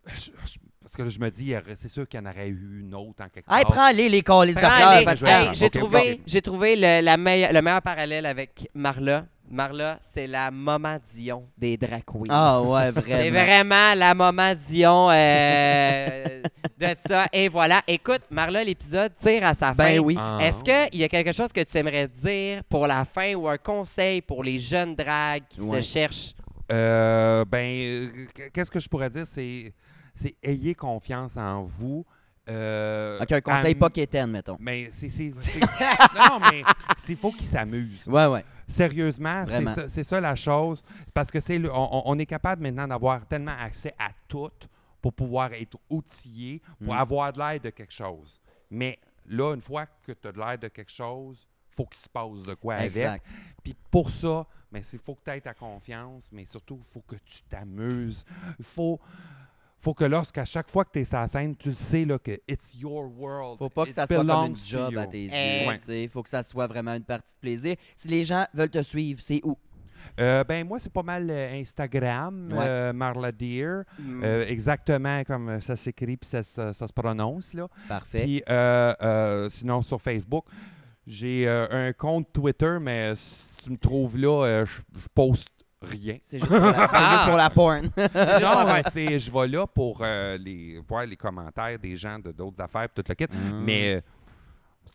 je- 0.07 0.31
je- 0.45 0.59
parce 0.81 0.95
que 0.95 1.03
là, 1.03 1.09
je 1.09 1.19
me 1.19 1.29
dis, 1.29 1.53
aurait- 1.55 1.75
c'est 1.75 1.89
sûr 1.89 2.07
qu'il 2.07 2.19
y 2.19 2.23
en 2.23 2.29
aurait 2.29 2.47
eu 2.47 2.79
une 2.81 2.95
autre 2.95 3.23
en 3.23 3.29
quelque 3.29 3.45
Hey, 3.51 3.61
part. 3.63 3.71
prends-les, 3.71 4.09
les 4.09 4.21
colis 4.23 4.53
de 4.53 4.59
fleurs. 4.59 5.53
j'ai 5.53 5.69
trouvé, 5.69 6.21
j'ai 6.25 6.41
trouvé 6.41 6.75
le, 6.75 7.01
la 7.03 7.17
meille- 7.17 7.47
le 7.51 7.61
meilleur 7.61 7.81
parallèle 7.81 8.25
avec 8.25 8.67
Marla. 8.73 9.25
Marla, 9.51 9.97
c'est 9.99 10.27
la 10.27 10.51
maman 10.51 10.97
Dion 11.13 11.47
des 11.57 11.75
drag 11.75 12.03
queens. 12.05 12.25
Ah 12.29 12.61
ouais, 12.61 12.91
C'est 12.95 13.01
vraiment. 13.01 13.43
vraiment 13.43 13.93
la 13.95 14.13
maman 14.13 14.53
Dion 14.53 15.09
euh, 15.11 16.41
de 16.77 16.87
ça. 17.07 17.25
Et 17.33 17.47
voilà. 17.49 17.81
Écoute, 17.87 18.21
Marla, 18.29 18.63
l'épisode 18.63 19.11
tire 19.19 19.45
à 19.47 19.53
sa 19.55 19.67
fin. 19.67 19.73
Ben 19.75 19.99
oui. 19.99 20.15
Ah. 20.19 20.37
Est-ce 20.41 20.63
qu'il 20.63 20.99
y 20.99 21.03
a 21.03 21.07
quelque 21.07 21.31
chose 21.33 21.51
que 21.51 21.61
tu 21.63 21.77
aimerais 21.77 22.07
dire 22.07 22.63
pour 22.65 22.85
la 22.85 23.03
fin 23.05 23.33
ou 23.33 23.47
un 23.47 23.57
conseil 23.57 24.21
pour 24.21 24.43
les 24.43 24.59
jeunes 24.59 24.95
dragues 24.95 25.43
qui 25.49 25.61
Ouais. 25.61 25.81
se 25.81 25.87
cherchent? 25.93 26.33
Euh, 26.71 27.45
ben, 27.45 27.79
euh, 27.81 28.07
qu'est-ce 28.53 28.69
que 28.71 28.79
je 28.79 28.87
pourrais 28.89 29.09
dire, 29.09 29.25
c'est, 29.27 29.73
c'est 30.13 30.35
ayez 30.43 30.75
confiance 30.75 31.37
en 31.37 31.63
vous. 31.63 32.05
Euh, 32.47 33.19
Ok, 33.21 33.31
un 33.31 33.41
conseil 33.41 33.75
pas 33.75 33.89
quétaine, 33.89 34.31
mettons. 34.31 34.57
Mais 34.59 34.89
c'est, 34.91 35.09
c'est, 35.09 35.31
c'est- 35.35 35.59
non, 35.59 36.39
mais 36.51 36.63
il 37.07 37.15
faut 37.17 37.31
qu'ils 37.31 37.45
s'amusent. 37.45 38.07
Ouais, 38.07 38.25
ouais. 38.25 38.43
Sérieusement, 38.67 39.45
c'est 39.47 39.65
ça, 39.67 39.89
c'est 39.89 40.03
ça 40.03 40.19
la 40.19 40.35
chose. 40.35 40.83
Parce 41.13 41.29
que 41.29 41.39
c'est 41.39 41.59
le- 41.59 41.71
on, 41.71 42.01
on 42.05 42.17
est 42.17 42.25
capable 42.25 42.63
maintenant 42.63 42.87
d'avoir 42.87 43.27
tellement 43.27 43.55
accès 43.59 43.93
à 43.99 44.09
tout 44.27 44.49
pour 45.01 45.13
pouvoir 45.13 45.53
être 45.53 45.77
outillé, 45.89 46.61
pour 46.83 46.93
Mm. 46.95 46.97
avoir 46.97 47.33
de 47.33 47.39
l'aide 47.39 47.61
de 47.63 47.69
quelque 47.69 47.93
chose. 47.93 48.41
Mais 48.71 48.97
là, 49.27 49.53
une 49.53 49.61
fois 49.61 49.85
que 49.85 50.11
tu 50.11 50.27
as 50.27 50.31
de 50.31 50.39
l'aide 50.39 50.61
de 50.61 50.67
quelque 50.69 50.91
chose, 50.91 51.47
faut 51.79 51.85
qu'il 51.85 51.99
se 51.99 52.09
passe 52.09 52.43
de 52.45 52.53
quoi 52.55 52.75
avec. 52.75 53.21
Puis 53.63 53.73
pour 53.89 54.09
ça, 54.09 54.45
mais 54.71 54.81
il 54.91 54.99
faut 54.99 55.15
que 55.15 55.21
tu 55.23 55.31
aies 55.31 55.39
ta 55.41 55.53
confiance, 55.53 56.29
mais 56.33 56.43
surtout, 56.43 56.77
il 56.85 56.91
faut 56.91 57.01
que 57.07 57.15
tu 57.25 57.41
t'amuses. 57.49 58.25
Il 58.59 58.65
faut, 58.65 58.99
faut 59.79 59.93
que 59.93 60.03
lorsqu'à 60.03 60.43
chaque 60.43 60.69
fois 60.69 60.83
que 60.83 60.91
tu 60.91 60.99
es 60.99 61.03
sur 61.05 61.17
la 61.19 61.27
scène, 61.29 61.55
tu 61.55 61.69
le 61.69 61.73
sais 61.75 62.03
là, 62.03 62.19
que 62.19 62.31
it's 62.49 62.75
your 62.75 63.09
world. 63.17 63.57
Faut 63.59 63.69
pas 63.69 63.85
que 63.85 63.89
It 63.91 63.95
ça 63.95 64.05
soit 64.07 64.17
comme 64.17 64.29
une 64.47 64.55
job 64.57 64.91
you. 64.91 64.99
à 64.99 65.07
tes 65.07 65.23
yeux. 65.23 65.31
Eh. 65.33 65.77
sais. 65.81 66.07
Faut 66.09 66.21
que 66.21 66.29
ça 66.29 66.43
soit 66.43 66.67
vraiment 66.67 66.93
une 66.95 67.03
partie 67.05 67.33
de 67.33 67.39
plaisir. 67.39 67.75
Si 67.95 68.07
les 68.09 68.25
gens 68.25 68.45
veulent 68.53 68.69
te 68.69 68.83
suivre, 68.83 69.21
c'est 69.21 69.39
où? 69.45 69.57
Euh, 70.19 70.43
ben 70.43 70.67
moi, 70.67 70.79
c'est 70.79 70.91
pas 70.91 71.03
mal 71.03 71.29
euh, 71.29 71.53
Instagram, 71.59 72.49
Ouais. 72.51 72.57
euh, 72.67 72.93
Marla 72.93 73.31
Deer. 73.31 73.83
Mm. 73.99 74.23
Euh, 74.23 74.45
exactement 74.47 75.23
comme 75.23 75.61
ça 75.61 75.75
s'écrit 75.77 76.17
puis 76.17 76.29
ça, 76.29 76.43
ça- 76.43 76.73
ça 76.73 76.87
se 76.87 76.93
prononce. 76.93 77.53
Là. 77.53 77.67
Parfait. 77.87 78.23
Puis 78.23 78.43
euh, 78.49 78.93
euh, 79.01 79.49
sinon, 79.49 79.81
sur 79.81 80.01
Facebook, 80.01 80.45
j'ai 81.09 81.47
euh, 81.47 81.67
un 81.71 81.91
compte 81.93 82.31
Twitter, 82.31 82.77
mais 82.79 83.13
si 83.15 83.57
tu 83.63 83.71
me 83.71 83.77
trouves 83.77 84.15
là, 84.17 84.45
euh, 84.45 84.65
je 84.65 84.99
je 85.01 85.07
poste 85.13 85.49
rien. 85.81 86.17
C'est 86.21 86.39
juste, 86.39 86.49
pour 86.51 86.59
la- 86.59 86.73
c'est 86.73 86.87
Ah. 86.91 87.13
juste 87.15 87.27
pour 87.29 87.37
la 87.37 87.49
porn. 87.49 87.81
non, 87.97 88.65
ouais, 88.73 88.81
c'est, 88.91 89.19
je 89.19 89.31
vais 89.31 89.47
là 89.47 89.65
pour 89.65 89.99
euh, 90.01 90.37
les, 90.37 90.79
voir 90.87 91.05
les 91.05 91.15
commentaires 91.15 91.79
des 91.79 91.95
gens 91.95 92.19
de 92.19 92.31
d'autres 92.31 92.61
affaires 92.61 92.87
puis 92.89 93.01
tout 93.03 93.09
le 93.09 93.15
kit. 93.15 93.33
Mm. 93.33 93.63
Mais 93.63 94.01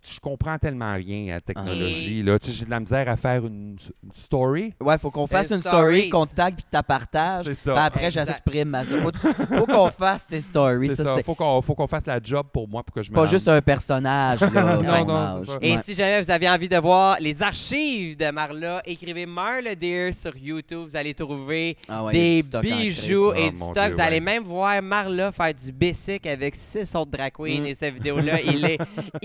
je 0.07 0.21
comprends 0.21 0.59
tellement 0.59 0.95
rien 0.95 1.29
à 1.31 1.35
la 1.37 1.41
technologie. 1.41 2.23
Là. 2.23 2.39
Tu 2.39 2.49
sais, 2.51 2.53
j'ai 2.59 2.65
de 2.65 2.71
la 2.71 2.81
misère 2.81 3.09
à 3.09 3.17
faire 3.17 3.47
une, 3.47 3.77
une 4.03 4.13
story. 4.13 4.75
Ouais, 4.81 4.99
faut 4.99 5.11
qu'on 5.11 5.27
fasse 5.27 5.49
Des 5.49 5.55
une 5.57 5.61
story, 5.61 6.09
qu'on 6.11 6.27
te 6.27 6.35
tag 6.35 6.55
puis 6.55 6.65
que 6.65 6.77
tu 6.77 6.83
partages. 6.83 7.47
C'est 7.47 7.55
ça. 7.55 7.73
Puis 7.75 7.83
après, 7.85 8.11
j'assume 8.11 8.65
ma 8.69 8.85
Faut, 8.85 9.11
faut 9.57 9.67
qu'on 9.67 9.91
fasse 9.91 10.27
tes 10.27 10.41
stories. 10.41 10.89
C'est 10.91 10.97
Ça, 10.97 11.05
ça. 11.05 11.15
c'est 11.17 11.25
Faut 11.25 11.35
qu'on, 11.35 11.61
faut 11.63 11.75
qu'on 11.75 11.87
fasse 11.87 12.07
la 12.07 12.21
job 12.23 12.47
pour 12.53 12.69
moi 12.69 12.83
pour 12.83 12.95
que 12.95 13.03
je 13.03 13.11
me 13.11 13.15
pas 13.15 13.27
juste 13.27 13.49
un 13.49 13.61
personnage. 13.63 14.41
Là, 14.41 14.77
Non, 14.83 15.05
non, 15.07 15.45
ça. 15.45 15.53
Et 15.61 15.73
Ouais. 15.75 15.81
si 15.83 15.95
jamais 15.95 16.21
vous 16.23 16.31
avez 16.31 16.49
envie 16.49 16.69
de 16.69 16.77
voir 16.77 17.17
les 17.21 17.43
archives 17.43 18.17
de 18.17 18.31
Marla, 18.31 18.83
écrivez 18.85 19.27
Marla 19.27 19.75
Deer 19.75 20.13
sur 20.13 20.37
YouTube. 20.37 20.89
Vous 20.91 20.97
allez 20.97 21.15
trouver 21.15 21.77
Ah 21.89 22.05
ouais, 22.05 22.13
des 22.13 22.43
du 22.43 22.49
stock 22.49 22.65
en 22.65 22.69
bijoux 22.77 23.33
et 23.35 23.47
Oh, 23.47 23.51
du 23.51 23.57
stock. 23.57 23.75
Dieu, 23.75 23.93
vous 23.95 24.01
allez 24.01 24.21
même 24.21 24.43
voir 24.45 24.81
Marla 24.83 25.33
faire 25.33 25.55
du 25.55 25.73
basic 25.73 26.27
avec 26.27 26.55
six 26.57 26.95
autres 26.95 27.11
drag 27.11 27.33
queens. 27.33 27.63
Mm. 27.63 27.67
Et 27.67 27.75
cette 27.75 27.95
vidéo-là, 27.95 28.41
il 28.43 28.65
est 28.65 28.79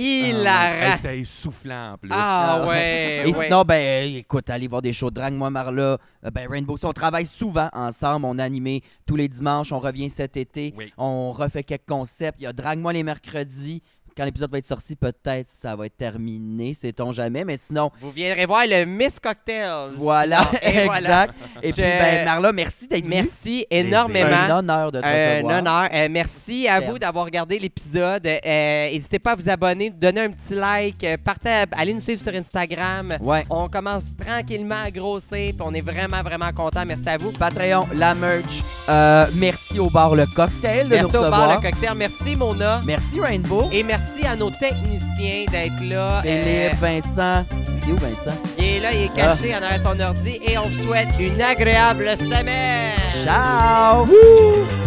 Hey, 0.69 0.77
hilarant. 0.81 0.95
C'était 0.97 1.23
soufflant 1.25 1.93
en 1.93 1.97
plus. 1.97 2.09
Ah 2.11 2.61
Ah, 2.63 2.67
ouais, 2.67 3.23
Et 3.27 3.33
ouais. 3.33 3.45
sinon, 3.45 3.63
ben, 3.63 4.15
écoute, 4.15 4.49
allez 4.49 4.67
voir 4.67 4.81
des 4.81 4.93
shows 4.93 5.09
de 5.09 5.15
drag. 5.15 5.33
Moi, 5.33 5.49
Marla, 5.49 5.81
euh, 5.81 5.97
ben, 6.33 6.47
Rainbow, 6.49 6.75
on 6.83 6.93
travaille 6.93 7.25
souvent 7.25 7.69
ensemble. 7.73 8.25
On 8.25 8.39
animé 8.39 8.83
tous 9.05 9.15
les 9.15 9.27
dimanches. 9.27 9.71
On 9.71 9.79
revient 9.79 10.09
cet 10.09 10.37
été. 10.37 10.73
Oui. 10.77 10.93
On 10.97 11.31
refait 11.31 11.63
quelques 11.63 11.87
concepts. 11.87 12.37
Il 12.39 12.43
y 12.43 12.47
a 12.47 12.53
Drag-moi 12.53 12.93
les 12.93 13.03
mercredis. 13.03 13.81
Quand 14.19 14.25
l'épisode 14.25 14.51
va 14.51 14.57
être 14.57 14.65
sorti, 14.67 14.97
peut-être 14.97 15.47
ça 15.47 15.77
va 15.77 15.85
être 15.85 15.95
terminé, 15.95 16.73
sait-on 16.73 17.13
jamais. 17.13 17.45
Mais 17.45 17.55
sinon, 17.55 17.89
Vous 18.01 18.11
viendrez 18.11 18.45
voir 18.45 18.63
le 18.67 18.83
Miss 18.83 19.17
Cocktail. 19.17 19.91
voilà, 19.95 20.41
sinon. 20.43 20.59
Et 20.61 20.77
exact. 20.97 21.33
Et 21.63 21.69
Je- 21.69 21.73
puis, 21.75 21.83
ben, 21.83 22.25
Marla, 22.25 22.51
merci 22.51 22.87
d'être 22.89 23.05
venue. 23.05 23.15
Merci 23.15 23.65
Un 23.71 23.75
énormément. 23.77 24.57
honneur 24.57 24.91
de 24.91 24.99
te 24.99 25.05
Un 25.05 25.31
recevoir. 25.35 25.59
honneur. 25.59 25.89
Euh, 25.93 26.07
merci 26.11 26.67
à 26.67 26.81
vous 26.81 26.99
d'avoir 26.99 27.23
regardé 27.23 27.57
l'épisode. 27.59 28.27
Euh, 28.27 28.89
N'hésitez 28.91 29.19
pas 29.19 29.31
à 29.31 29.35
vous 29.35 29.47
abonner, 29.49 29.89
donner 29.89 30.19
un 30.21 30.31
petit 30.31 30.53
like, 30.55 31.01
euh, 31.05 31.15
partez, 31.23 31.63
allez 31.77 31.93
nous 31.93 32.01
suivre 32.01 32.21
sur 32.21 32.33
Instagram. 32.33 33.15
Ouais. 33.21 33.45
On 33.49 33.69
commence 33.69 34.03
tranquillement 34.17 34.83
à 34.83 34.91
grossir, 34.91 35.53
puis 35.53 35.61
on 35.61 35.73
est 35.73 35.79
vraiment, 35.79 36.21
vraiment 36.23 36.51
content. 36.51 36.83
Merci 36.85 37.07
à 37.07 37.15
vous. 37.17 37.31
Patreon, 37.31 37.87
la 37.93 38.15
merch. 38.15 38.63
Euh, 38.89 39.27
merci 39.35 39.79
au 39.79 39.89
bar 39.89 40.13
Le 40.13 40.25
Cocktail 40.25 40.89
de 40.89 40.95
Merci 40.95 41.11
nous 41.13 41.19
au 41.19 41.21
recevoir. 41.21 41.47
bar 41.47 41.61
Le 41.61 41.69
Cocktail. 41.69 41.95
Merci, 41.95 42.35
Mona. 42.35 42.81
Merci 42.85 43.21
Rainbow. 43.21 43.69
Et 43.71 43.81
merci 43.83 44.08
à 44.25 44.35
nos 44.35 44.49
techniciens 44.51 45.45
d'être 45.51 45.81
là. 45.87 46.21
Philippe, 46.21 46.43
Euh, 46.45 46.69
Vincent. 46.79 47.45
Il 47.83 47.89
est 47.89 47.93
où 47.93 47.97
Vincent? 47.97 48.37
il 48.57 48.63
est 48.65 48.79
là, 48.79 48.93
il 48.93 49.01
est 49.03 49.13
caché 49.15 49.53
Ah. 49.53 49.59
en 49.59 49.63
arrière 49.63 49.79
de 49.79 49.83
son 49.85 49.99
ordi. 49.99 50.39
Et 50.47 50.57
on 50.57 50.69
vous 50.69 50.83
souhaite 50.83 51.09
une 51.19 51.41
agréable 51.41 52.05
semaine. 52.17 52.91
Ciao! 53.23 54.05
Bye 54.05 54.13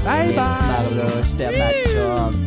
Merci 0.05 0.35
bye! 0.35 0.37
Marla, 0.37 1.23
je 1.31 1.37
t'aime 1.37 1.59
ma 1.59 1.71
chum. 2.31 2.47